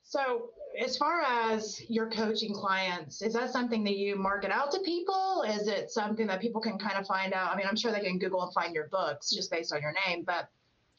So, 0.05 0.51
as 0.83 0.97
far 0.97 1.23
as 1.23 1.83
your 1.89 2.11
coaching 2.11 2.53
clients, 2.53 3.23
is 3.23 3.33
that 3.33 3.51
something 3.51 3.83
that 3.85 3.97
you 3.97 4.17
market 4.17 4.51
out 4.51 4.71
to 4.73 4.81
people? 4.81 5.45
Is 5.49 5.69
it 5.69 5.91
something 5.91 6.27
that 6.27 6.41
people 6.41 6.61
can 6.61 6.79
kind 6.79 6.99
of 6.99 7.07
find 7.07 7.33
out? 7.33 7.53
I 7.53 7.57
mean, 7.57 7.67
I'm 7.69 7.77
sure 7.77 7.93
they 7.93 8.01
can 8.01 8.19
Google 8.19 8.43
and 8.43 8.53
find 8.53 8.75
your 8.75 8.89
books 8.89 9.31
just 9.31 9.51
based 9.51 9.73
on 9.73 9.81
your 9.81 9.95
name, 10.07 10.25
but 10.25 10.49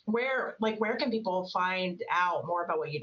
where, 0.05 0.55
like, 0.59 0.80
where 0.80 0.95
can 0.95 1.11
people 1.11 1.49
find 1.53 2.01
out 2.11 2.47
more 2.47 2.63
about 2.63 2.80
what 2.80 2.91
you 2.91 2.99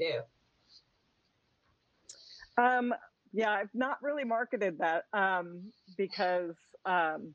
do? 2.57 2.61
Um, 2.61 2.93
yeah, 3.31 3.51
I've 3.51 3.73
not 3.73 4.01
really 4.01 4.23
marketed 4.23 4.79
that 4.79 5.05
um, 5.13 5.71
because 5.97 6.55
um, 6.85 7.33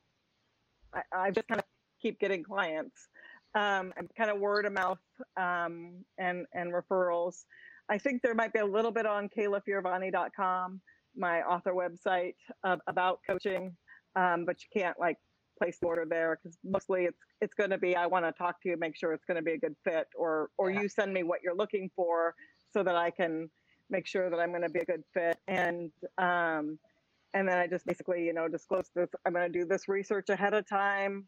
I, 0.93 1.01
I 1.13 1.31
just 1.31 1.47
kind 1.47 1.59
of 1.59 1.65
keep 2.01 2.19
getting 2.19 2.43
clients 2.43 3.09
um, 3.55 3.93
and 3.97 4.09
kind 4.17 4.29
of 4.29 4.39
word 4.39 4.65
of 4.65 4.73
mouth 4.73 4.99
um, 5.37 6.05
and 6.17 6.45
and 6.53 6.73
referrals. 6.73 7.45
I 7.89 7.97
think 7.97 8.21
there 8.21 8.33
might 8.35 8.53
be 8.53 8.59
a 8.59 8.65
little 8.65 8.91
bit 8.91 9.05
on 9.05 9.27
kaylafioravanti.com, 9.29 10.81
my 11.15 11.41
author 11.41 11.73
website 11.73 12.35
uh, 12.63 12.77
about 12.87 13.19
coaching, 13.27 13.75
um, 14.15 14.45
but 14.45 14.57
you 14.61 14.81
can't 14.81 14.97
like 14.99 15.17
place 15.57 15.77
the 15.79 15.87
order 15.87 16.05
there 16.09 16.39
because 16.41 16.57
mostly 16.63 17.05
it's 17.05 17.19
it's 17.41 17.53
going 17.53 17.69
to 17.69 17.77
be 17.77 17.95
I 17.95 18.07
want 18.07 18.25
to 18.25 18.31
talk 18.31 18.61
to 18.63 18.69
you, 18.69 18.77
make 18.77 18.95
sure 18.97 19.13
it's 19.13 19.25
going 19.25 19.37
to 19.37 19.43
be 19.43 19.53
a 19.53 19.57
good 19.57 19.75
fit, 19.83 20.07
or 20.15 20.49
or 20.57 20.71
Yeah. 20.71 20.81
you 20.81 20.89
send 20.89 21.13
me 21.13 21.23
what 21.23 21.41
you're 21.43 21.55
looking 21.55 21.89
for 21.95 22.35
so 22.73 22.83
that 22.83 22.95
I 22.95 23.11
can 23.11 23.49
make 23.89 24.07
sure 24.07 24.29
that 24.29 24.39
I'm 24.39 24.49
going 24.51 24.61
to 24.61 24.69
be 24.69 24.79
a 24.79 24.85
good 24.85 25.03
fit. 25.13 25.37
And 25.47 25.91
um, 26.17 26.79
and 27.33 27.47
then 27.49 27.57
I 27.59 27.67
just 27.67 27.85
basically, 27.85 28.25
you 28.25 28.33
know, 28.33 28.47
disclose 28.49 28.89
this. 28.95 29.09
I'm 29.25 29.33
going 29.33 29.51
to 29.51 29.59
do 29.59 29.65
this 29.65 29.87
research 29.89 30.29
ahead 30.29 30.53
of 30.53 30.67
time, 30.67 31.27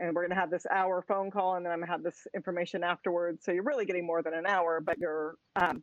and 0.00 0.14
we're 0.14 0.22
going 0.22 0.30
to 0.30 0.40
have 0.40 0.50
this 0.50 0.66
hour 0.70 1.04
phone 1.08 1.30
call, 1.30 1.56
and 1.56 1.66
then 1.66 1.72
I'm 1.72 1.80
going 1.80 1.88
to 1.88 1.92
have 1.92 2.02
this 2.04 2.26
information 2.34 2.84
afterwards. 2.84 3.44
So 3.44 3.52
you're 3.52 3.64
really 3.64 3.86
getting 3.86 4.06
more 4.06 4.22
than 4.22 4.34
an 4.34 4.46
hour, 4.46 4.80
but 4.80 4.98
you're, 4.98 5.36
um, 5.56 5.82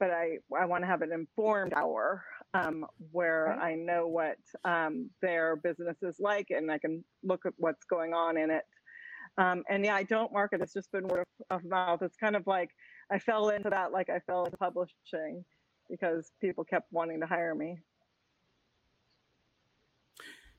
but 0.00 0.10
I 0.10 0.38
I 0.58 0.66
want 0.66 0.82
to 0.84 0.88
have 0.88 1.02
an 1.02 1.12
informed 1.12 1.74
hour 1.74 2.24
um, 2.54 2.86
where 3.12 3.46
Right. 3.46 3.58
I 3.60 3.74
know 3.76 4.08
what 4.08 4.38
um, 4.64 5.10
their 5.22 5.56
business 5.56 5.98
is 6.02 6.16
like, 6.20 6.48
and 6.50 6.70
I 6.72 6.78
can 6.78 7.04
look 7.24 7.46
at 7.46 7.54
what's 7.58 7.84
going 7.86 8.14
on 8.14 8.36
in 8.38 8.50
it. 8.50 8.64
Um, 9.38 9.64
and 9.68 9.84
yeah, 9.84 9.94
I 9.94 10.04
don't 10.04 10.32
market. 10.32 10.60
It's 10.62 10.74
just 10.74 10.92
been 10.92 11.08
word 11.08 11.24
of 11.50 11.64
mouth. 11.64 12.02
It's 12.02 12.16
kind 12.16 12.36
of 12.36 12.46
like 12.46 12.70
I 13.12 13.18
fell 13.18 13.50
into 13.50 13.70
that, 13.70 13.92
like 13.92 14.10
I 14.10 14.20
fell 14.20 14.44
into 14.44 14.56
publishing 14.58 15.44
because 15.90 16.32
people 16.40 16.64
kept 16.64 16.86
wanting 16.92 17.20
to 17.20 17.26
hire 17.26 17.54
me. 17.54 17.78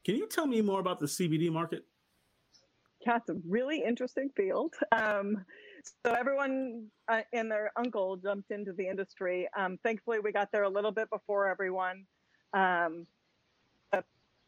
Can 0.04 0.16
you 0.16 0.28
tell 0.28 0.48
me 0.48 0.62
more 0.62 0.80
about 0.80 1.00
the 1.00 1.06
CBD 1.06 1.52
market? 1.52 1.86
Yeah, 3.06 3.18
it's 3.18 3.30
a 3.30 3.36
really 3.48 3.84
interesting 3.84 4.30
field. 4.36 4.76
Um, 4.92 5.44
so 6.06 6.14
everyone 6.14 6.88
uh, 7.08 7.22
and 7.34 7.52
their 7.52 7.72
uncle 7.76 8.16
jumped 8.18 8.52
into 8.52 8.74
the 8.74 8.88
industry. 8.88 9.48
Um, 9.58 9.80
thankfully, 9.84 10.20
we 10.20 10.32
got 10.32 10.52
there 10.52 10.64
a 10.64 10.70
little 10.70 10.92
bit 10.92 11.10
before 11.10 11.48
everyone. 11.48 12.06
Um, 12.54 13.08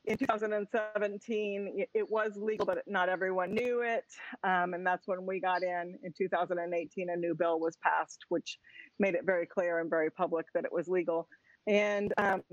in 0.06 0.18
2017, 0.18 1.86
it 1.93 2.12
was 2.12 2.34
legal, 2.36 2.66
but 2.66 2.80
not 2.88 3.08
everyone 3.08 3.54
knew 3.54 3.82
it. 3.82 4.06
Um, 4.43 4.74
and 4.74 4.86
that's 4.86 5.08
when 5.08 5.26
we 5.26 5.39
got 5.39 5.64
in. 5.64 5.97
In 6.04 6.14
2018, 6.18 7.10
a 7.10 7.16
new 7.16 7.34
bill 7.34 7.60
was 7.60 7.78
passed, 7.78 8.26
which 8.30 8.60
made 8.99 9.16
it 9.16 9.26
very 9.26 9.45
clear 9.45 9.80
and 9.80 9.89
very 9.89 10.12
public 10.12 10.47
that 10.54 10.66
it 10.66 10.74
was 10.74 10.89
legal. 10.89 11.30
And 11.68 12.14
um, 12.18 12.43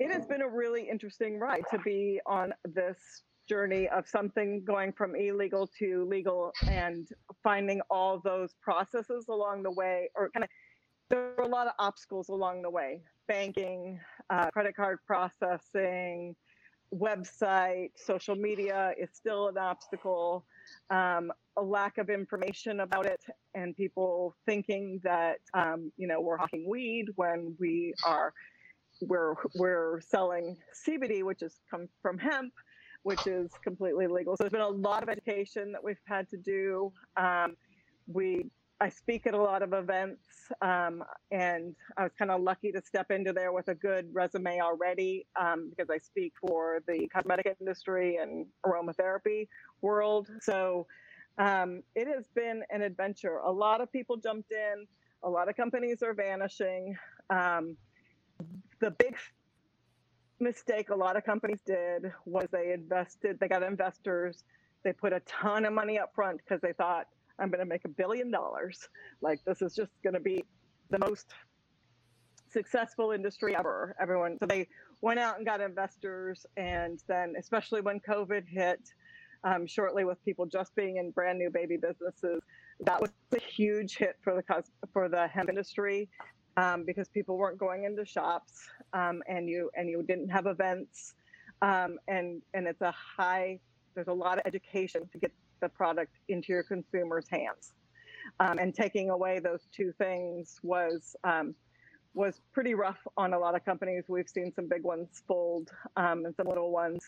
it 0.00 0.10
has 0.10 0.26
been 0.26 0.40
a 0.40 0.48
really 0.48 0.88
interesting 0.88 1.38
ride 1.38 1.62
to 1.70 1.78
be 1.80 2.20
on 2.24 2.54
this 2.64 3.22
journey 3.46 3.86
of 3.88 4.08
something 4.08 4.64
going 4.64 4.92
from 4.92 5.14
illegal 5.14 5.68
to 5.78 6.06
legal 6.06 6.52
and 6.68 7.08
finding 7.42 7.80
all 7.90 8.18
those 8.18 8.54
processes 8.62 9.26
along 9.28 9.62
the 9.62 9.70
way 9.70 10.08
or 10.14 10.30
kind 10.30 10.44
of 10.44 10.50
there 11.10 11.32
were 11.36 11.44
a 11.44 11.48
lot 11.48 11.66
of 11.66 11.72
obstacles 11.78 12.28
along 12.28 12.62
the 12.62 12.70
way. 12.70 13.02
Banking 13.26 14.00
uh, 14.30 14.48
credit 14.50 14.74
card 14.74 14.98
processing 15.06 16.34
website 16.94 17.90
social 17.94 18.34
media 18.34 18.92
is 18.98 19.10
still 19.12 19.48
an 19.48 19.58
obstacle 19.58 20.44
um, 20.90 21.30
a 21.56 21.62
lack 21.62 21.98
of 21.98 22.10
information 22.10 22.80
about 22.80 23.06
it 23.06 23.20
and 23.54 23.76
people 23.76 24.34
thinking 24.46 25.00
that 25.04 25.38
um, 25.54 25.92
you 25.96 26.08
know 26.08 26.20
we're 26.20 26.36
hawking 26.36 26.68
weed 26.68 27.06
when 27.14 27.54
we 27.60 27.94
are 28.04 28.32
we're 29.02 29.34
we're 29.56 30.00
selling 30.00 30.56
cbd 30.86 31.22
which 31.22 31.42
is 31.42 31.60
come 31.70 31.88
from 32.02 32.18
hemp 32.18 32.52
which 33.02 33.26
is 33.26 33.50
completely 33.62 34.06
legal. 34.06 34.36
So 34.36 34.44
there's 34.44 34.52
been 34.52 34.60
a 34.60 34.68
lot 34.68 35.02
of 35.02 35.08
education 35.08 35.72
that 35.72 35.82
we've 35.82 35.96
had 36.04 36.28
to 36.30 36.36
do. 36.36 36.92
Um, 37.16 37.56
we 38.06 38.50
I 38.82 38.88
speak 38.88 39.26
at 39.26 39.34
a 39.34 39.40
lot 39.40 39.62
of 39.62 39.74
events, 39.74 40.24
um, 40.62 41.04
and 41.30 41.76
I 41.98 42.04
was 42.04 42.12
kind 42.18 42.30
of 42.30 42.40
lucky 42.40 42.72
to 42.72 42.80
step 42.82 43.10
into 43.10 43.30
there 43.30 43.52
with 43.52 43.68
a 43.68 43.74
good 43.74 44.08
resume 44.10 44.58
already 44.62 45.26
um, 45.38 45.68
because 45.68 45.90
I 45.90 45.98
speak 45.98 46.32
for 46.40 46.82
the 46.88 47.06
cosmetic 47.14 47.54
industry 47.60 48.16
and 48.16 48.46
aromatherapy 48.64 49.48
world. 49.82 50.28
So 50.40 50.86
um, 51.36 51.82
it 51.94 52.08
has 52.08 52.24
been 52.34 52.62
an 52.70 52.80
adventure. 52.80 53.36
A 53.44 53.52
lot 53.52 53.82
of 53.82 53.92
people 53.92 54.16
jumped 54.16 54.50
in. 54.50 54.86
A 55.24 55.28
lot 55.28 55.50
of 55.50 55.56
companies 55.56 56.02
are 56.02 56.14
vanishing. 56.14 56.96
The 58.80 58.90
big 58.92 59.16
mistake 60.40 60.90
a 60.90 60.94
lot 60.94 61.16
of 61.16 61.24
companies 61.24 61.60
did 61.66 62.12
was 62.24 62.48
they 62.50 62.72
invested, 62.72 63.38
they 63.40 63.48
got 63.48 63.62
investors, 63.62 64.44
they 64.82 64.92
put 64.92 65.12
a 65.12 65.20
ton 65.20 65.64
of 65.66 65.72
money 65.72 65.98
up 65.98 66.12
front 66.14 66.38
because 66.38 66.60
they 66.60 66.72
thought, 66.72 67.06
I'm 67.38 67.50
going 67.50 67.60
to 67.60 67.66
make 67.66 67.84
a 67.84 67.88
billion 67.88 68.30
dollars. 68.30 68.88
Like, 69.20 69.40
this 69.44 69.62
is 69.62 69.74
just 69.74 69.90
going 70.02 70.14
to 70.14 70.20
be 70.20 70.44
the 70.90 70.98
most 70.98 71.26
successful 72.50 73.12
industry 73.12 73.54
ever. 73.56 73.94
Everyone, 74.00 74.36
so 74.38 74.46
they 74.46 74.68
went 75.00 75.18
out 75.18 75.36
and 75.36 75.46
got 75.46 75.60
investors. 75.60 76.44
And 76.56 77.02
then, 77.08 77.34
especially 77.38 77.80
when 77.80 78.00
COVID 78.00 78.46
hit, 78.46 78.80
um, 79.44 79.66
shortly 79.66 80.04
with 80.04 80.22
people 80.24 80.44
just 80.44 80.74
being 80.74 80.98
in 80.98 81.12
brand 81.12 81.38
new 81.38 81.50
baby 81.50 81.78
businesses, 81.78 82.40
that 82.80 83.00
was 83.00 83.10
a 83.34 83.40
huge 83.40 83.96
hit 83.96 84.16
for 84.22 84.34
the 84.34 84.62
for 84.92 85.08
the 85.08 85.26
hemp 85.28 85.48
industry 85.48 86.08
um, 86.56 86.84
because 86.84 87.08
people 87.08 87.36
weren't 87.36 87.58
going 87.58 87.84
into 87.84 88.04
shops 88.04 88.68
um, 88.92 89.22
and 89.28 89.48
you 89.48 89.70
and 89.76 89.88
you 89.88 90.02
didn't 90.02 90.28
have 90.28 90.46
events 90.46 91.14
um, 91.62 91.98
and 92.08 92.42
and 92.54 92.66
it's 92.66 92.80
a 92.80 92.92
high 92.92 93.58
there's 93.94 94.08
a 94.08 94.12
lot 94.12 94.38
of 94.38 94.46
education 94.46 95.08
to 95.12 95.18
get 95.18 95.32
the 95.60 95.68
product 95.68 96.12
into 96.28 96.52
your 96.52 96.62
consumers 96.62 97.26
hands. 97.28 97.72
Um, 98.38 98.58
and 98.58 98.74
taking 98.74 99.10
away 99.10 99.38
those 99.38 99.60
two 99.72 99.92
things 99.98 100.58
was 100.62 101.16
um, 101.24 101.54
was 102.14 102.40
pretty 102.52 102.74
rough 102.74 102.98
on 103.16 103.34
a 103.34 103.38
lot 103.38 103.54
of 103.54 103.64
companies. 103.64 104.04
We've 104.08 104.28
seen 104.28 104.52
some 104.54 104.68
big 104.68 104.82
ones 104.82 105.22
fold 105.26 105.70
um, 105.96 106.24
and 106.24 106.34
some 106.36 106.46
little 106.48 106.70
ones. 106.70 107.00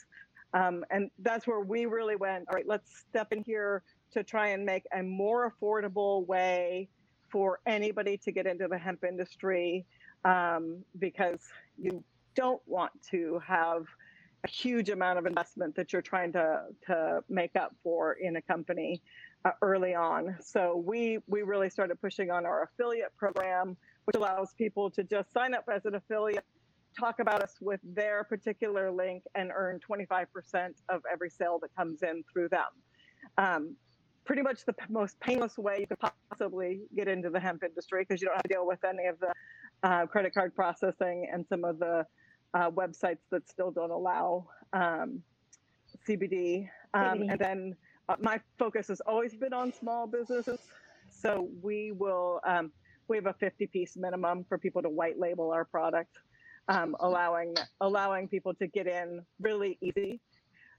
And 0.55 1.11
that's 1.20 1.47
where 1.47 1.61
we 1.61 1.86
really 1.86 2.16
went 2.16 2.45
all 2.49 2.55
right 2.55 2.66
let's 2.66 2.90
step 3.09 3.32
in 3.32 3.43
here 3.43 3.82
to 4.12 4.22
try 4.22 4.49
and 4.49 4.66
make 4.66 4.84
a 4.95 5.03
more 5.03 5.51
affordable 5.51 6.26
way 6.26 6.88
for 7.33 7.59
anybody 7.66 8.18
to 8.18 8.30
get 8.30 8.47
into 8.47 8.68
the 8.68 8.78
hemp 8.78 9.03
industry 9.03 9.87
um, 10.24 10.85
because 10.99 11.41
you 11.78 12.05
don't 12.37 12.62
want 12.66 12.93
to 13.11 13.41
have 13.45 13.87
a 14.45 14.49
huge 14.49 14.91
amount 14.91 15.18
of 15.18 15.26
investment 15.26 15.74
that 15.76 15.93
you're 15.93 16.03
trying 16.03 16.33
to, 16.33 16.62
to 16.87 17.24
make 17.28 17.57
up 17.57 17.74
for 17.83 18.14
in 18.14 18.37
a 18.37 18.43
company 18.43 19.01
uh, 19.45 19.51
early 19.62 19.95
on. 19.95 20.37
So 20.41 20.76
we 20.76 21.18
we 21.26 21.43
really 21.43 21.70
started 21.70 22.01
pushing 22.01 22.30
on 22.30 22.45
our 22.45 22.64
affiliate 22.64 23.16
program, 23.16 23.76
which 24.05 24.16
allows 24.16 24.53
people 24.55 24.91
to 24.91 25.03
just 25.03 25.33
sign 25.33 25.55
up 25.55 25.64
as 25.72 25.85
an 25.85 25.95
affiliate, 25.95 26.45
talk 26.99 27.20
about 27.20 27.43
us 27.43 27.55
with 27.61 27.80
their 27.83 28.24
particular 28.24 28.91
link, 28.91 29.22
and 29.35 29.51
earn 29.55 29.80
25% 29.80 30.26
of 30.89 31.03
every 31.11 31.30
sale 31.30 31.59
that 31.61 31.74
comes 31.76 32.03
in 32.03 32.24
through 32.33 32.49
them. 32.49 32.66
Um, 33.39 33.76
pretty 34.24 34.42
much 34.42 34.64
the 34.64 34.74
most 34.88 35.18
painless 35.20 35.58
way 35.58 35.78
you 35.80 35.86
could 35.86 35.98
possibly 36.30 36.82
get 36.94 37.08
into 37.08 37.30
the 37.30 37.40
hemp 37.40 37.62
industry 37.64 38.02
because 38.02 38.20
you 38.20 38.28
don't 38.28 38.36
have 38.36 38.42
to 38.42 38.48
deal 38.48 38.66
with 38.66 38.84
any 38.84 39.06
of 39.06 39.18
the 39.20 39.32
uh, 39.82 40.06
credit 40.06 40.32
card 40.32 40.54
processing 40.54 41.28
and 41.32 41.44
some 41.48 41.64
of 41.64 41.78
the 41.78 42.06
uh, 42.54 42.70
websites 42.70 43.18
that 43.30 43.48
still 43.48 43.70
don't 43.70 43.90
allow 43.90 44.46
um, 44.72 45.22
CBD. 46.08 46.68
Um, 46.94 47.22
and 47.28 47.38
then 47.38 47.76
uh, 48.08 48.16
my 48.20 48.40
focus 48.58 48.88
has 48.88 49.00
always 49.00 49.34
been 49.34 49.52
on 49.52 49.72
small 49.72 50.06
businesses. 50.06 50.60
So 51.10 51.48
we 51.62 51.92
will, 51.92 52.40
um, 52.46 52.70
we 53.08 53.16
have 53.16 53.26
a 53.26 53.34
50 53.34 53.66
piece 53.68 53.96
minimum 53.96 54.44
for 54.48 54.58
people 54.58 54.82
to 54.82 54.88
white 54.88 55.18
label 55.18 55.50
our 55.50 55.64
product, 55.64 56.18
um, 56.68 56.96
allowing, 57.00 57.54
allowing 57.80 58.28
people 58.28 58.54
to 58.54 58.66
get 58.66 58.86
in 58.86 59.22
really 59.40 59.78
easy. 59.80 60.20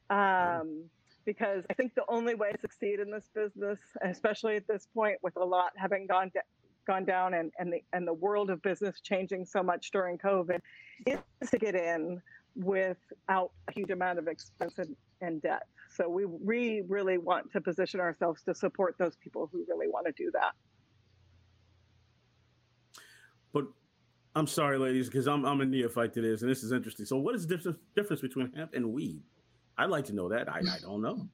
Um, 0.09 0.85
because 1.26 1.63
I 1.69 1.74
think 1.74 1.95
the 1.95 2.03
only 2.07 2.36
way 2.36 2.51
to 2.51 2.59
succeed 2.59 2.99
in 2.99 3.11
this 3.11 3.30
business, 3.34 3.80
especially 4.03 4.55
at 4.55 4.67
this 4.67 4.88
point 4.93 5.17
with 5.21 5.36
a 5.38 5.43
lot 5.43 5.71
having 5.78 6.07
gone 6.07 6.32
to, 6.32 6.41
gone 6.86 7.05
down 7.05 7.34
and, 7.34 7.51
and 7.59 7.71
the 7.71 7.82
and 7.93 8.07
the 8.07 8.13
world 8.13 8.49
of 8.49 8.61
business 8.61 8.99
changing 9.01 9.45
so 9.45 9.63
much 9.63 9.91
during 9.91 10.17
COVID, 10.17 10.59
is 11.07 11.49
to 11.49 11.57
get 11.57 11.76
in 11.76 12.21
without 12.55 13.51
a 13.67 13.71
huge 13.71 13.89
amount 13.89 14.19
of 14.19 14.28
expense 14.28 14.74
and, 14.78 14.95
and 15.21 15.41
debt. 15.41 15.63
So 15.89 16.09
we 16.09 16.26
we 16.26 16.84
really 16.88 17.17
want 17.17 17.51
to 17.51 17.61
position 17.61 17.99
ourselves 17.99 18.43
to 18.43 18.55
support 18.55 18.95
those 18.97 19.15
people 19.15 19.49
who 19.51 19.65
really 19.67 19.88
want 19.88 20.05
to 20.07 20.13
do 20.13 20.32
that. 20.34 20.53
But 23.53 23.65
I'm 24.36 24.47
sorry, 24.47 24.78
ladies, 24.78 25.07
because 25.07 25.28
I'm 25.28 25.45
I'm 25.45 25.61
a 25.61 25.65
neophyte 25.65 26.13
to 26.13 26.21
this, 26.21 26.41
and 26.41 26.49
this 26.49 26.63
is 26.63 26.71
interesting. 26.71 27.05
So, 27.05 27.17
what 27.17 27.36
is 27.36 27.45
the 27.47 27.78
difference 27.95 28.21
between 28.21 28.51
hemp 28.53 28.74
and 28.74 28.91
weed? 28.91 29.21
I'd 29.78 29.89
like 29.89 30.05
to 30.05 30.13
know 30.13 30.30
that. 30.30 30.49
I, 30.49 30.59
I 30.59 30.80
don't 30.82 31.01
know. 31.01 31.28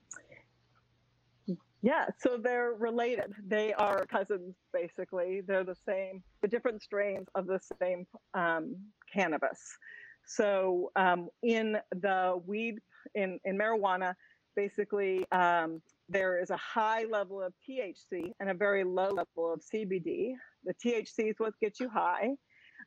Yeah, 1.82 2.08
so 2.18 2.38
they're 2.42 2.74
related. 2.74 3.34
They 3.48 3.74
are 3.74 4.06
cousins, 4.06 4.56
basically. 4.74 5.42
They're 5.48 5.64
the 5.64 5.78
same, 5.88 6.22
the 6.42 6.48
different 6.48 6.82
strains 6.82 7.28
of 7.36 7.48
the 7.48 7.60
same 7.82 8.06
um, 8.34 8.76
cannabis. 9.12 9.78
So 10.26 10.92
um, 10.98 11.30
in 11.42 11.78
the 11.92 12.42
weed, 12.46 12.80
in, 13.16 13.40
in 13.46 13.58
marijuana, 13.58 14.14
basically 14.56 15.26
um, 15.32 15.82
there 16.10 16.42
is 16.42 16.50
a 16.50 16.58
high 16.58 17.06
level 17.10 17.42
of 17.42 17.54
THC 17.68 18.34
and 18.42 18.50
a 18.50 18.54
very 18.54 18.84
low 18.84 19.10
level 19.10 19.54
of 19.54 19.62
CBD. 19.62 20.34
The 20.66 20.74
THC 20.74 21.30
is 21.30 21.36
what 21.38 21.54
gets 21.62 21.80
you 21.80 21.90
high. 21.90 22.32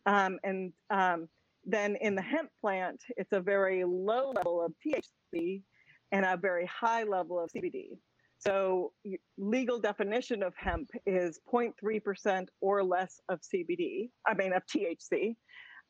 Um, 0.04 0.38
and 0.44 0.72
um, 0.90 1.28
then 1.64 1.96
in 2.00 2.14
the 2.14 2.22
hemp 2.22 2.50
plant, 2.60 3.00
it's 3.16 3.32
a 3.32 3.40
very 3.40 3.84
low 3.84 4.32
level 4.32 4.64
of 4.64 4.72
THC 4.84 5.62
and 6.10 6.24
a 6.24 6.36
very 6.36 6.66
high 6.66 7.04
level 7.04 7.38
of 7.38 7.50
CBD. 7.50 7.98
So 8.38 8.92
legal 9.38 9.78
definition 9.78 10.42
of 10.42 10.52
hemp 10.56 10.90
is 11.06 11.38
0.3% 11.52 12.48
or 12.60 12.82
less 12.82 13.20
of 13.28 13.40
CBD, 13.40 14.10
I 14.26 14.34
mean 14.34 14.52
of 14.52 14.62
THC. 14.66 15.36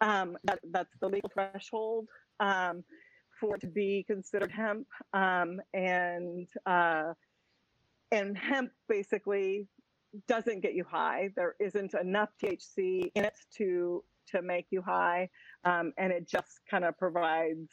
Um, 0.03 0.37
that, 0.45 0.59
that's 0.71 0.95
the 1.01 1.09
legal 1.09 1.31
threshold 1.33 2.09
um, 2.41 2.85
for 3.41 3.57
it 3.57 3.61
to 3.63 3.69
be 3.69 4.05
considered 4.07 4.51
hemp. 4.51 4.87
Um, 5.15 5.61
and 5.73 6.47
uh, 6.67 7.15
and 8.11 8.37
hemp 8.37 8.71
basically 8.89 9.67
doesn't 10.29 10.61
get 10.61 10.75
you 10.75 10.85
high. 10.85 11.31
There 11.35 11.55
isn't 11.59 11.95
enough 11.95 12.29
THC 12.43 13.11
in 13.15 13.25
it 13.25 13.39
to 13.57 14.05
to 14.33 14.43
make 14.43 14.67
you 14.71 14.83
high, 14.83 15.29
um, 15.65 15.93
and 15.99 16.13
it 16.13 16.29
just 16.29 16.61
kind 16.71 16.85
of 16.85 16.99
provides 16.99 17.71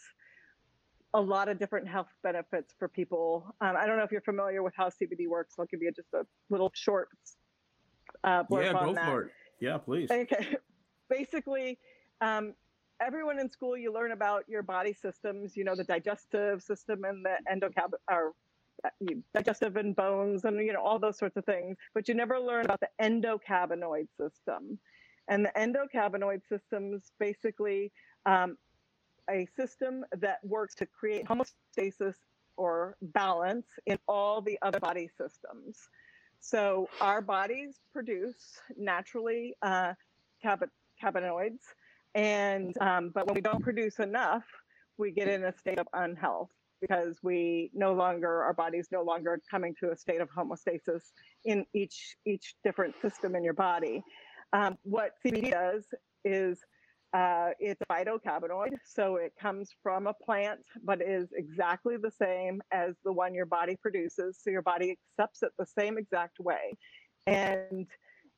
a 1.14 1.22
lot 1.22 1.50
of 1.50 1.58
different 1.58 1.88
health 1.88 2.10
benefits 2.22 2.74
for 2.78 2.88
people. 2.88 3.56
Um, 3.62 3.76
I 3.78 3.88
don't 3.88 3.98
know 3.98 4.04
if 4.04 4.12
you're 4.12 4.22
familiar 4.22 4.62
with 4.62 4.74
how 4.76 4.90
CBD 4.90 5.28
works. 5.28 5.56
I'll 5.58 5.66
give 5.66 5.82
you 5.82 5.92
just 5.92 6.14
a 6.14 6.26
little 6.50 6.72
short 6.76 7.10
uh, 8.24 8.44
blurb 8.44 8.64
yeah, 8.64 8.74
on 8.74 8.86
go 8.86 8.94
that. 8.94 9.06
for 9.06 9.22
it. 9.24 9.32
Yeah, 9.60 9.78
please. 9.78 10.10
Okay. 10.12 10.56
Basically, 11.10 11.80
um, 12.22 12.54
everyone 13.02 13.40
in 13.40 13.50
school 13.50 13.76
you 13.76 13.92
learn 13.92 14.12
about 14.12 14.44
your 14.48 14.62
body 14.62 14.94
systems. 14.94 15.58
You 15.58 15.64
know 15.64 15.76
the 15.76 15.84
digestive 15.84 16.62
system 16.62 17.04
and 17.06 17.26
the 17.26 17.38
endocab 17.52 17.94
or 18.10 18.34
digestive 19.34 19.76
and 19.76 19.96
bones 19.96 20.46
and 20.46 20.58
you 20.66 20.74
know 20.74 20.82
all 20.82 21.00
those 21.00 21.18
sorts 21.18 21.36
of 21.38 21.46
things 21.46 21.78
but 21.94 22.08
you 22.08 22.14
never 22.14 22.40
learn 22.40 22.66
about 22.66 22.80
the 22.80 22.88
endocannabinoid 23.02 24.08
system 24.18 24.78
and 25.30 25.46
the 25.46 25.52
endocannabinoid 25.58 26.42
systems 26.50 27.12
basically 27.20 27.92
um, 28.26 28.58
a 29.30 29.48
system 29.56 30.04
that 30.18 30.40
works 30.44 30.76
to 30.76 30.86
create 30.86 31.26
homeostasis 31.26 32.16
or 32.58 32.98
balance 33.02 33.68
in 33.86 33.98
all 34.08 34.42
the 34.42 34.58
other 34.62 34.80
body 34.80 35.10
systems 35.18 35.78
so 36.42 36.90
our 37.00 37.22
bodies 37.22 37.80
produce 37.94 38.60
naturally 38.78 39.56
uh, 39.62 39.94
cannabinoids 40.44 41.60
and 42.16 42.76
um, 42.82 43.12
but 43.14 43.28
when 43.28 43.36
we 43.36 43.42
don't 43.42 43.64
produce 43.64 44.00
enough 44.00 44.44
we 44.98 45.12
get 45.12 45.28
in 45.28 45.46
a 45.46 45.58
state 45.58 45.80
of 45.80 45.88
unhealth 45.94 46.50
because 46.82 47.18
we 47.24 47.70
no 47.74 47.94
longer 47.94 48.44
our 48.44 48.54
body's 48.54 48.88
no 48.92 49.02
longer 49.02 49.40
coming 49.50 49.76
to 49.80 49.92
a 49.92 49.98
state 49.98 50.22
of 50.22 50.30
homeostasis 50.30 51.12
in 51.46 51.66
each 51.74 52.16
each 52.26 52.56
different 52.64 52.94
system 53.02 53.36
in 53.36 53.44
your 53.44 53.54
body. 53.54 54.04
Um, 54.54 54.78
what 54.84 55.14
CBD 55.26 55.52
does 55.52 55.86
is 56.26 56.60
uh, 57.14 57.50
it's 57.60 57.82
a 57.82 57.94
phytocannabinoid, 57.94 58.76
so 58.86 59.16
it 59.16 59.34
comes 59.40 59.70
from 59.82 60.08
a 60.08 60.14
plant, 60.14 60.62
but 60.84 61.02
is 61.02 61.30
exactly 61.36 61.98
the 61.98 62.12
same 62.12 62.62
as 62.72 62.96
the 63.04 63.12
one 63.12 63.34
your 63.34 63.48
body 63.48 63.76
produces. 63.82 64.40
So 64.42 64.52
your 64.52 64.62
body 64.62 64.96
accepts 65.18 65.42
it 65.42 65.52
the 65.58 65.66
same 65.66 65.98
exact 65.98 66.40
way, 66.40 66.78
and 67.26 67.88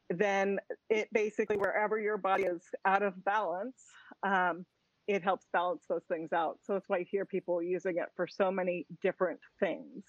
then 0.09 0.59
it 0.89 1.09
basically 1.14 1.57
wherever 1.57 1.99
your 1.99 2.18
body 2.18 2.43
is 2.43 2.62
out 2.86 3.03
of 3.03 3.24
balance. 3.24 3.84
Um, 4.24 4.66
it 5.07 5.24
helps 5.24 5.47
balance 5.51 5.84
those 5.89 6.03
things 6.09 6.32
out. 6.32 6.59
So 6.64 6.74
that's 6.74 6.88
why 6.88 6.99
you 6.99 7.05
hear 7.09 7.26
people 7.26 7.62
using 7.62 7.97
it 7.97 8.07
for 8.16 8.28
so 8.28 8.51
many 8.51 8.86
different 9.01 9.39
things. 9.59 10.03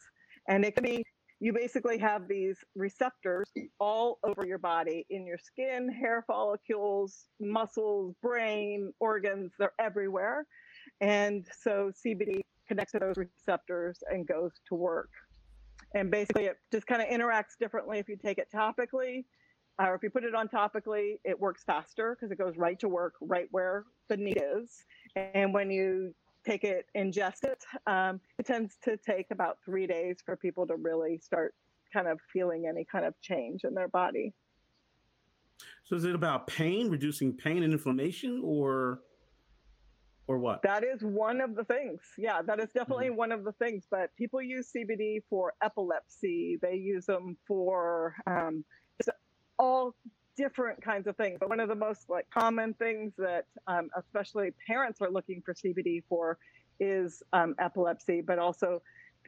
And 0.48 0.64
it 0.64 0.74
can 0.74 0.84
be 0.84 1.04
you 1.42 1.52
basically 1.52 1.98
have 1.98 2.28
these 2.28 2.56
receptors 2.76 3.50
all 3.80 4.20
over 4.22 4.46
your 4.46 4.58
body 4.58 5.04
in 5.10 5.26
your 5.26 5.38
skin, 5.38 5.90
hair 5.90 6.22
follicles, 6.24 7.24
muscles, 7.40 8.14
brain, 8.22 8.92
organs, 9.00 9.50
they're 9.58 9.72
everywhere. 9.80 10.46
And 11.00 11.44
so 11.60 11.90
CBD 12.06 12.42
connects 12.68 12.92
to 12.92 13.00
those 13.00 13.16
receptors 13.16 13.98
and 14.08 14.24
goes 14.24 14.52
to 14.68 14.76
work. 14.76 15.10
And 15.96 16.12
basically, 16.12 16.44
it 16.44 16.58
just 16.70 16.86
kind 16.86 17.02
of 17.02 17.08
interacts 17.08 17.58
differently 17.58 17.98
if 17.98 18.08
you 18.08 18.16
take 18.16 18.38
it 18.38 18.46
topically 18.54 19.24
uh, 19.82 19.88
or 19.88 19.96
if 19.96 20.04
you 20.04 20.10
put 20.10 20.22
it 20.22 20.36
on 20.36 20.46
topically, 20.46 21.14
it 21.24 21.38
works 21.38 21.64
faster 21.64 22.16
because 22.16 22.30
it 22.30 22.38
goes 22.38 22.56
right 22.56 22.78
to 22.78 22.88
work, 22.88 23.14
right 23.20 23.48
where 23.50 23.84
the 24.08 24.16
need 24.16 24.40
is. 24.40 24.84
And 25.16 25.52
when 25.52 25.72
you 25.72 26.14
take 26.44 26.64
it, 26.64 26.86
ingest 26.96 27.44
it, 27.44 27.64
um, 27.86 28.20
it 28.38 28.46
tends 28.46 28.76
to 28.84 28.96
take 28.96 29.26
about 29.30 29.58
three 29.64 29.86
days 29.86 30.18
for 30.24 30.36
people 30.36 30.66
to 30.66 30.76
really 30.76 31.18
start 31.18 31.54
kind 31.92 32.08
of 32.08 32.18
feeling 32.32 32.66
any 32.68 32.86
kind 32.90 33.04
of 33.04 33.14
change 33.20 33.64
in 33.64 33.74
their 33.74 33.88
body. 33.88 34.32
So 35.84 35.96
is 35.96 36.04
it 36.04 36.14
about 36.14 36.46
pain, 36.46 36.88
reducing 36.88 37.32
pain 37.32 37.62
and 37.62 37.72
inflammation, 37.72 38.40
or 38.44 39.00
or 40.26 40.38
what? 40.38 40.62
That 40.62 40.84
is 40.84 41.02
one 41.02 41.40
of 41.40 41.54
the 41.54 41.64
things. 41.64 42.00
Yeah, 42.16 42.42
that 42.42 42.60
is 42.60 42.70
definitely 42.74 43.08
mm-hmm. 43.08 43.16
one 43.16 43.32
of 43.32 43.44
the 43.44 43.52
things. 43.52 43.86
But 43.90 44.14
people 44.16 44.40
use 44.40 44.70
CBD 44.74 45.18
for 45.28 45.52
epilepsy. 45.62 46.58
They 46.62 46.76
use 46.76 47.06
them 47.06 47.36
for 47.46 48.14
um, 48.26 48.64
all 49.58 49.94
different 50.36 50.82
kinds 50.82 51.06
of 51.06 51.16
things. 51.16 51.38
But 51.40 51.48
one 51.48 51.60
of 51.60 51.68
the 51.68 51.74
most 51.74 52.08
like 52.08 52.28
common 52.30 52.74
things 52.74 53.12
that 53.18 53.46
um, 53.66 53.88
especially 53.96 54.52
parents 54.66 55.00
are 55.00 55.10
looking 55.10 55.42
for 55.44 55.54
CBD 55.54 56.02
for 56.08 56.38
is 56.80 57.22
um, 57.32 57.54
epilepsy, 57.58 58.20
but 58.20 58.38
also 58.38 58.82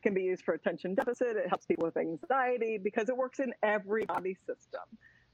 can 0.05 0.15
be 0.15 0.23
used 0.23 0.45
for 0.45 0.55
attention 0.55 0.95
deficit. 0.95 1.37
It 1.37 1.49
helps 1.49 1.67
people 1.67 1.87
with 1.87 1.97
anxiety 1.97 2.79
because 2.79 3.09
it 3.09 3.17
works 3.17 3.41
in 3.41 3.53
every 3.63 4.05
body 4.05 4.37
system. 4.47 4.83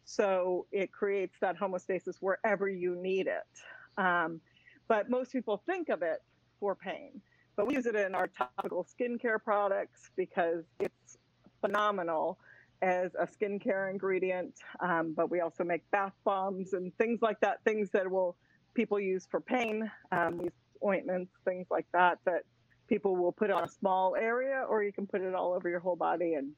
So 0.05 0.67
it 0.73 0.93
creates 0.93 1.37
that 1.41 1.59
homeostasis 1.59 2.17
wherever 2.21 2.69
you 2.69 2.97
need 2.97 3.27
it. 3.27 4.01
Um, 4.03 4.41
but 4.89 5.11
most 5.11 5.33
people 5.33 5.63
think 5.67 5.89
of 5.89 6.03
it 6.03 6.23
for 6.59 6.75
pain. 6.75 7.21
But 7.57 7.67
we 7.67 7.75
use 7.75 7.87
it 7.87 7.97
in 7.97 8.15
our 8.15 8.29
topical 8.29 8.87
skincare 8.87 9.43
products 9.43 10.11
because 10.17 10.65
it's 10.79 11.19
phenomenal 11.61 12.39
as 12.83 13.13
a 13.15 13.27
skincare 13.27 13.91
ingredient, 13.91 14.55
um, 14.81 15.13
but 15.15 15.31
we 15.31 15.41
also 15.41 15.65
make 15.65 15.89
bath 15.91 16.15
bombs 16.25 16.73
and 16.73 16.97
things 16.97 17.21
like 17.21 17.39
that, 17.41 17.63
things 17.65 17.91
that 17.91 18.11
will 18.11 18.37
people 18.75 18.99
use 18.99 19.27
for 19.31 19.41
pain, 19.41 19.91
um, 20.13 20.49
ointments, 20.85 21.33
things 21.45 21.67
like 21.71 21.87
that, 21.93 22.19
that 22.25 22.43
people 22.89 23.17
will 23.17 23.33
put 23.33 23.51
on 23.51 23.65
a 23.65 23.69
small 23.69 24.17
area, 24.17 24.65
or 24.69 24.83
you 24.83 24.93
can 24.93 25.07
put 25.07 25.21
it 25.21 25.35
all 25.35 25.53
over 25.53 25.69
your 25.69 25.81
whole 25.81 25.97
body 25.97 26.35
and 26.35 26.53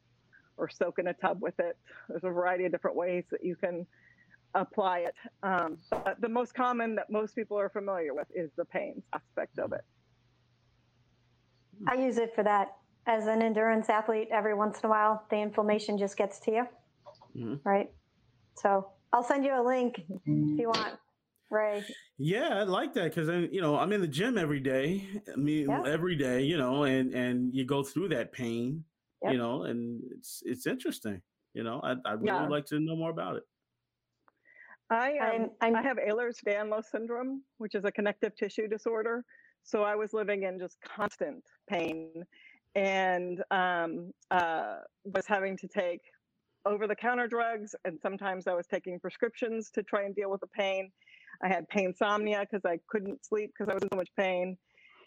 or 0.57 0.69
soak 0.69 0.99
in 0.99 1.09
a 1.09 1.15
tub 1.15 1.41
with 1.41 1.59
it. 1.59 1.77
There's 2.09 2.25
a 2.25 2.31
variety 2.31 2.67
of 2.67 2.73
different 2.73 2.97
ways 2.97 3.25
that 3.31 3.45
you 3.45 3.57
can 3.57 3.87
apply 4.55 5.01
it. 5.01 5.15
Um, 5.43 5.79
but 5.91 6.21
the 6.21 6.29
most 6.29 6.55
common 6.55 6.95
that 6.97 7.11
most 7.11 7.35
people 7.35 7.59
are 7.59 7.71
familiar 7.71 8.15
with 8.15 8.29
is 8.35 8.51
the 8.57 8.65
pain 8.67 9.03
aspect 9.13 9.59
of 9.59 9.73
it. 9.73 9.85
I 11.89 11.95
use 11.95 12.19
it 12.19 12.35
for 12.35 12.45
that 12.45 12.77
as 13.07 13.27
an 13.27 13.43
endurance 13.43 13.89
athlete, 13.89 14.29
every 14.31 14.55
once 14.55 14.81
in 14.81 14.87
a 14.87 14.89
while, 14.89 15.25
the 15.31 15.37
inflammation 15.37 15.99
just 15.99 16.17
gets 16.17 16.39
to 16.41 16.51
you, 16.53 16.65
mm-hmm. 17.37 17.69
right? 17.69 17.91
So 18.57 18.89
I'll 19.13 19.23
send 19.23 19.45
you 19.45 19.61
a 19.61 19.63
link 19.63 20.03
if 20.09 20.59
you 20.59 20.69
want, 20.69 20.95
Ray. 21.51 21.85
Yeah, 22.19 22.61
I 22.61 22.63
like 22.63 22.95
that 22.95 23.15
because 23.15 23.29
you 23.51 23.61
know 23.61 23.77
I'm 23.77 23.93
in 23.93 24.01
the 24.01 24.09
gym 24.09 24.39
every 24.39 24.61
day. 24.61 25.07
I 25.33 25.37
mean, 25.37 25.69
yeah. 25.69 25.83
every 25.87 26.17
day, 26.17 26.43
you 26.43 26.57
know, 26.57 26.85
and 26.85 27.13
and 27.15 27.55
you 27.55 27.65
go 27.65 27.83
through 27.83 28.09
that 28.11 28.33
pain, 28.33 28.85
yep. 29.23 29.33
you 29.33 29.39
know, 29.39 29.65
and 29.65 30.03
it's 30.17 30.43
it's 30.45 30.67
interesting. 30.67 31.21
You 31.55 31.65
know, 31.65 31.81
I 31.83 31.97
I 32.05 32.13
really 32.13 32.27
yeah. 32.27 32.43
would 32.43 32.51
like 32.51 32.67
to 32.67 32.81
know 32.81 32.97
more 32.97 33.11
about 33.11 33.37
it. 33.37 33.43
I 34.91 35.19
um, 35.19 35.51
I'm, 35.61 35.75
I'm, 35.75 35.77
I 35.77 35.83
have 35.83 35.97
Ehlers-Danlos 35.97 36.85
syndrome, 36.91 37.43
which 37.59 37.75
is 37.75 37.85
a 37.85 37.93
connective 37.93 38.37
tissue 38.37 38.69
disorder. 38.69 39.25
So 39.65 39.83
I 39.85 39.95
was 39.95 40.13
living 40.13 40.43
in 40.43 40.59
just 40.59 40.77
constant 40.83 41.43
pain 41.69 42.25
and 42.75 43.43
um, 43.51 44.13
uh, 44.31 44.77
was 45.05 45.27
having 45.27 45.57
to 45.59 45.69
take 45.69 46.01
over 46.65 46.87
the 46.87 46.97
counter 46.97 47.27
drugs. 47.27 47.75
And 47.85 47.99
sometimes 48.01 48.47
I 48.47 48.55
was 48.55 48.67
taking 48.67 48.99
prescriptions 49.01 49.71
to 49.75 49.83
try 49.83 50.03
and 50.03 50.15
deal 50.15 50.31
with 50.31 50.41
the 50.41 50.47
pain. 50.47 50.91
I 51.43 51.49
had 51.49 51.69
pain 51.69 51.87
insomnia 51.87 52.41
because 52.41 52.65
I 52.65 52.79
couldn't 52.89 53.25
sleep 53.25 53.53
because 53.53 53.71
I 53.71 53.75
was 53.75 53.83
in 53.83 53.89
so 53.93 53.97
much 53.97 54.11
pain. 54.17 54.57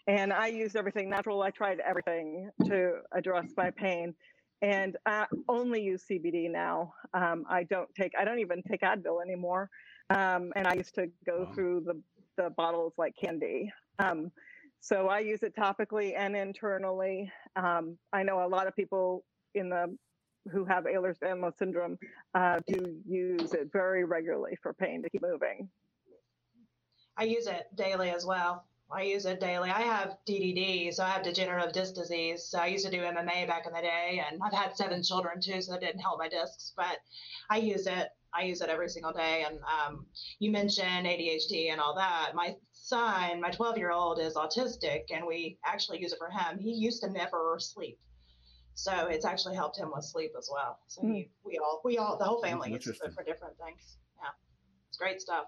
And 0.06 0.32
I 0.32 0.48
used 0.48 0.76
everything 0.76 1.10
natural. 1.10 1.42
I 1.42 1.50
tried 1.50 1.80
everything 1.80 2.50
to 2.66 3.00
address 3.12 3.46
my 3.56 3.70
pain. 3.70 4.14
And 4.62 4.96
I 5.04 5.26
only 5.48 5.82
use 5.82 6.04
CBD 6.10 6.50
now. 6.50 6.94
Um, 7.12 7.44
I 7.48 7.64
don't 7.64 7.92
take, 7.94 8.12
I 8.18 8.24
don't 8.24 8.38
even 8.38 8.62
take 8.62 8.82
Advil 8.82 9.20
anymore. 9.22 9.68
Um, 10.10 10.52
and 10.54 10.66
I 10.66 10.74
used 10.74 10.94
to 10.94 11.08
go 11.26 11.40
wow. 11.40 11.52
through 11.54 11.82
the, 11.84 12.00
the 12.42 12.50
bottles 12.50 12.94
like 12.96 13.14
candy. 13.20 13.72
Um, 13.98 14.30
so 14.86 15.08
I 15.08 15.18
use 15.18 15.42
it 15.42 15.56
topically 15.56 16.14
and 16.16 16.36
internally. 16.36 17.32
Um, 17.56 17.98
I 18.12 18.22
know 18.22 18.46
a 18.46 18.48
lot 18.48 18.68
of 18.68 18.76
people 18.76 19.24
in 19.54 19.68
the 19.68 19.96
who 20.52 20.64
have 20.64 20.84
Ehlers-Danlos 20.84 21.58
syndrome 21.58 21.98
uh, 22.36 22.60
do 22.68 22.94
use 23.04 23.52
it 23.52 23.68
very 23.72 24.04
regularly 24.04 24.56
for 24.62 24.72
pain 24.72 25.02
to 25.02 25.10
keep 25.10 25.22
moving. 25.22 25.68
I 27.16 27.24
use 27.24 27.48
it 27.48 27.66
daily 27.74 28.10
as 28.10 28.24
well. 28.24 28.64
I 28.88 29.02
use 29.02 29.26
it 29.26 29.40
daily. 29.40 29.70
I 29.70 29.80
have 29.80 30.18
DDD, 30.28 30.94
so 30.94 31.02
I 31.02 31.08
have 31.08 31.24
degenerative 31.24 31.72
disc 31.72 31.96
disease. 31.96 32.44
So 32.44 32.60
I 32.60 32.66
used 32.66 32.84
to 32.84 32.90
do 32.92 32.98
MMA 32.98 33.48
back 33.48 33.66
in 33.66 33.72
the 33.72 33.80
day, 33.80 34.22
and 34.30 34.40
I've 34.40 34.52
had 34.52 34.76
seven 34.76 35.02
children 35.02 35.40
too, 35.40 35.60
so 35.60 35.72
that 35.72 35.80
didn't 35.80 35.98
help 36.00 36.20
my 36.20 36.28
discs. 36.28 36.72
But 36.76 36.98
I 37.50 37.56
use 37.56 37.88
it. 37.88 38.10
I 38.36 38.42
use 38.42 38.60
it 38.60 38.68
every 38.68 38.88
single 38.88 39.12
day. 39.12 39.44
And 39.48 39.58
um, 39.60 40.06
you 40.38 40.50
mentioned 40.50 41.06
ADHD 41.06 41.70
and 41.72 41.80
all 41.80 41.94
that. 41.96 42.32
My 42.34 42.54
son, 42.72 43.40
my 43.40 43.50
12 43.50 43.78
year 43.78 43.90
old, 43.90 44.18
is 44.18 44.34
autistic, 44.34 45.04
and 45.10 45.26
we 45.26 45.58
actually 45.64 46.00
use 46.00 46.12
it 46.12 46.18
for 46.18 46.28
him. 46.28 46.58
He 46.58 46.72
used 46.72 47.02
to 47.02 47.10
never 47.10 47.56
sleep. 47.58 47.98
So 48.74 49.06
it's 49.06 49.24
actually 49.24 49.54
helped 49.54 49.78
him 49.78 49.90
with 49.94 50.04
sleep 50.04 50.32
as 50.36 50.50
well. 50.52 50.78
So 50.86 51.02
mm. 51.02 51.14
he, 51.14 51.30
we 51.44 51.58
all, 51.58 51.80
we 51.82 51.96
all, 51.96 52.18
the 52.18 52.24
whole 52.24 52.42
family 52.42 52.72
uses 52.72 53.00
it 53.02 53.12
for 53.14 53.24
different 53.24 53.56
things. 53.56 53.96
Yeah, 54.18 54.28
it's 54.88 54.98
great 54.98 55.20
stuff. 55.20 55.46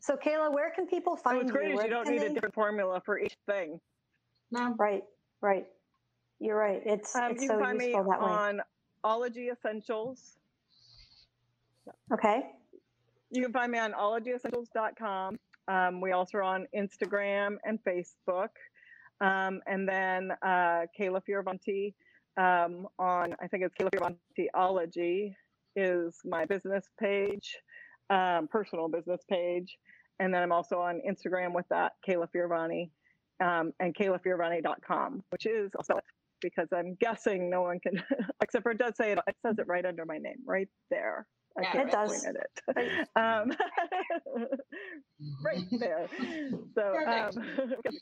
So 0.00 0.16
Kayla, 0.16 0.52
where 0.52 0.70
can 0.70 0.86
people 0.86 1.16
find 1.16 1.38
what's 1.38 1.50
great 1.50 1.70
you? 1.70 1.78
Is 1.78 1.84
you 1.84 1.90
don't 1.90 2.08
need 2.08 2.20
they... 2.20 2.26
a 2.26 2.32
different 2.34 2.54
formula 2.54 3.02
for 3.04 3.18
each 3.18 3.36
thing. 3.46 3.80
No. 4.50 4.74
Right, 4.78 5.02
right. 5.40 5.66
You're 6.38 6.56
right. 6.56 6.82
It's, 6.84 7.16
um, 7.16 7.32
it's 7.32 7.42
you 7.42 7.48
so 7.48 7.54
can 7.54 7.64
find 7.64 7.80
useful 7.80 8.04
me 8.04 8.10
that 8.10 8.20
way. 8.20 8.26
on 8.26 8.60
Ology 9.04 9.48
Essentials. 9.50 10.38
Okay. 12.12 12.42
You 13.30 13.42
can 13.42 13.52
find 13.52 13.70
me 13.70 13.78
on 13.78 13.92
ologyessentials.com. 13.92 15.38
Um, 15.68 16.00
we 16.00 16.12
also 16.12 16.38
are 16.38 16.42
on 16.42 16.66
Instagram 16.76 17.56
and 17.64 17.78
Facebook. 17.84 18.48
Um, 19.20 19.60
and 19.66 19.88
then 19.88 20.32
uh, 20.42 20.86
Kayla 20.98 21.20
Fioravanti 21.28 21.94
um, 22.36 22.88
on, 22.98 23.34
I 23.40 23.46
think 23.46 23.64
it's 23.64 23.74
Kayla 23.80 23.90
Fioravanti 23.90 24.46
Ology 24.54 25.36
is 25.76 26.18
my 26.24 26.44
business 26.44 26.84
page, 27.00 27.56
um, 28.10 28.48
personal 28.50 28.88
business 28.88 29.20
page. 29.30 29.76
And 30.20 30.32
then 30.32 30.42
I'm 30.42 30.52
also 30.52 30.76
on 30.78 31.00
Instagram 31.08 31.54
with 31.54 31.66
that, 31.70 31.92
Kayla 32.08 32.28
Fioravanti. 32.34 32.90
um, 33.40 33.72
and 33.80 33.94
kaylafioravanti.com, 33.94 35.24
which 35.30 35.46
is 35.46 35.70
I'll 35.76 35.84
spell 35.84 35.98
it 35.98 36.04
because 36.44 36.68
I'm 36.74 36.94
guessing 37.00 37.48
no 37.48 37.62
one 37.62 37.80
can, 37.80 37.94
except 38.42 38.62
for 38.62 38.72
it 38.72 38.78
does 38.78 38.92
say 38.96 39.12
it, 39.12 39.18
it 39.26 39.34
says 39.44 39.56
it 39.58 39.66
right 39.66 39.86
under 39.86 40.04
my 40.04 40.18
name, 40.18 40.36
right 40.44 40.68
there. 40.90 41.26
I 41.58 41.62
Yeah, 41.62 41.72
can't 41.72 41.88
it 41.88 41.92
does. 41.92 42.10
point 42.10 42.36
at 42.36 42.36
it. 42.36 43.08
Um, 43.16 43.52
right 45.42 45.66
there. 45.70 46.06
So 46.74 46.98
um, 47.06 47.30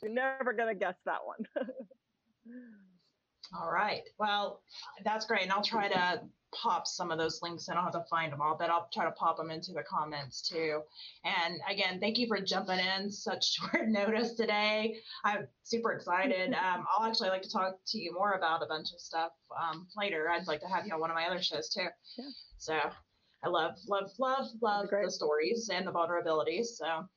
you're 0.02 0.12
never 0.12 0.52
gonna 0.52 0.74
guess 0.74 0.96
that 1.06 1.20
one. 1.24 1.46
All 3.56 3.70
right. 3.70 4.02
Well, 4.18 4.62
that's 5.04 5.26
great. 5.26 5.42
And 5.42 5.52
I'll 5.52 5.62
try 5.62 5.88
to 5.88 6.22
pop 6.52 6.86
some 6.86 7.10
of 7.10 7.18
those 7.18 7.40
links 7.42 7.68
and 7.68 7.78
I'll 7.78 7.84
have 7.84 7.92
to 7.94 8.04
find 8.10 8.32
them 8.32 8.40
all, 8.40 8.56
but 8.58 8.70
I'll 8.70 8.88
try 8.92 9.04
to 9.04 9.10
pop 9.12 9.36
them 9.36 9.50
into 9.50 9.72
the 9.72 9.82
comments 9.82 10.42
too. 10.42 10.80
And 11.24 11.60
again, 11.68 11.98
thank 12.00 12.18
you 12.18 12.26
for 12.26 12.40
jumping 12.40 12.78
in 12.78 13.10
such 13.10 13.52
short 13.58 13.88
notice 13.88 14.34
today. 14.34 14.96
I'm 15.24 15.48
super 15.64 15.92
excited. 15.92 16.54
Um, 16.62 16.86
I'll 16.92 17.08
actually 17.08 17.30
like 17.30 17.42
to 17.42 17.50
talk 17.50 17.78
to 17.88 17.98
you 17.98 18.14
more 18.14 18.32
about 18.32 18.62
a 18.62 18.66
bunch 18.66 18.92
of 18.92 19.00
stuff 19.00 19.32
um, 19.60 19.86
later. 19.96 20.28
I'd 20.30 20.46
like 20.46 20.60
to 20.60 20.68
have 20.68 20.86
you 20.86 20.94
on 20.94 21.00
one 21.00 21.10
of 21.10 21.16
my 21.16 21.26
other 21.26 21.42
shows 21.42 21.68
too. 21.68 21.86
Yeah. 22.16 22.24
So 22.56 22.78
I 23.44 23.48
love, 23.48 23.76
love, 23.88 24.10
love, 24.18 24.46
love 24.60 24.88
the 24.90 25.10
stories 25.10 25.70
and 25.72 25.86
the 25.86 25.90
vulnerabilities. 25.90 26.66
So, 26.76 27.08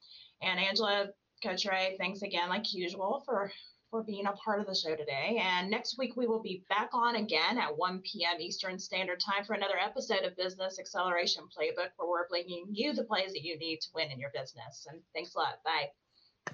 and 0.42 0.60
Angela, 0.60 1.10
Coach 1.44 1.66
Ray, 1.66 1.96
thanks 2.00 2.24
again, 2.24 2.50
like 2.50 2.74
usual, 2.74 3.22
for 3.26 3.52
for 3.90 4.04
being 4.04 4.26
a 4.26 4.32
part 4.34 4.60
of 4.60 4.68
the 4.68 4.76
show 4.76 4.96
today. 4.96 5.42
And 5.42 5.70
next 5.70 5.98
week, 5.98 6.16
we 6.16 6.28
will 6.28 6.42
be 6.42 6.64
back 6.70 6.90
on 6.94 7.16
again 7.16 7.58
at 7.58 7.78
1 7.78 8.02
p.m. 8.02 8.40
Eastern 8.40 8.78
Standard 8.78 9.20
Time 9.20 9.46
for 9.46 9.54
another 9.54 9.78
episode 9.82 10.24
of 10.24 10.36
Business 10.38 10.80
Acceleration 10.80 11.44
Playbook, 11.44 11.90
where 11.98 12.10
we're 12.10 12.28
bringing 12.28 12.66
you 12.72 12.94
the 12.94 13.04
plays 13.04 13.34
that 13.34 13.44
you 13.44 13.58
need 13.58 13.80
to 13.82 13.88
win 13.94 14.12
in 14.12 14.20
your 14.20 14.32
business. 14.34 14.88
And 14.90 15.02
thanks 15.14 15.36
a 15.36 15.40
lot. 15.40 15.64
Bye. 15.64 15.90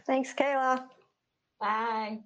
Thanks, 0.06 0.34
Kayla. 0.34 0.86
Bye. 1.60 2.20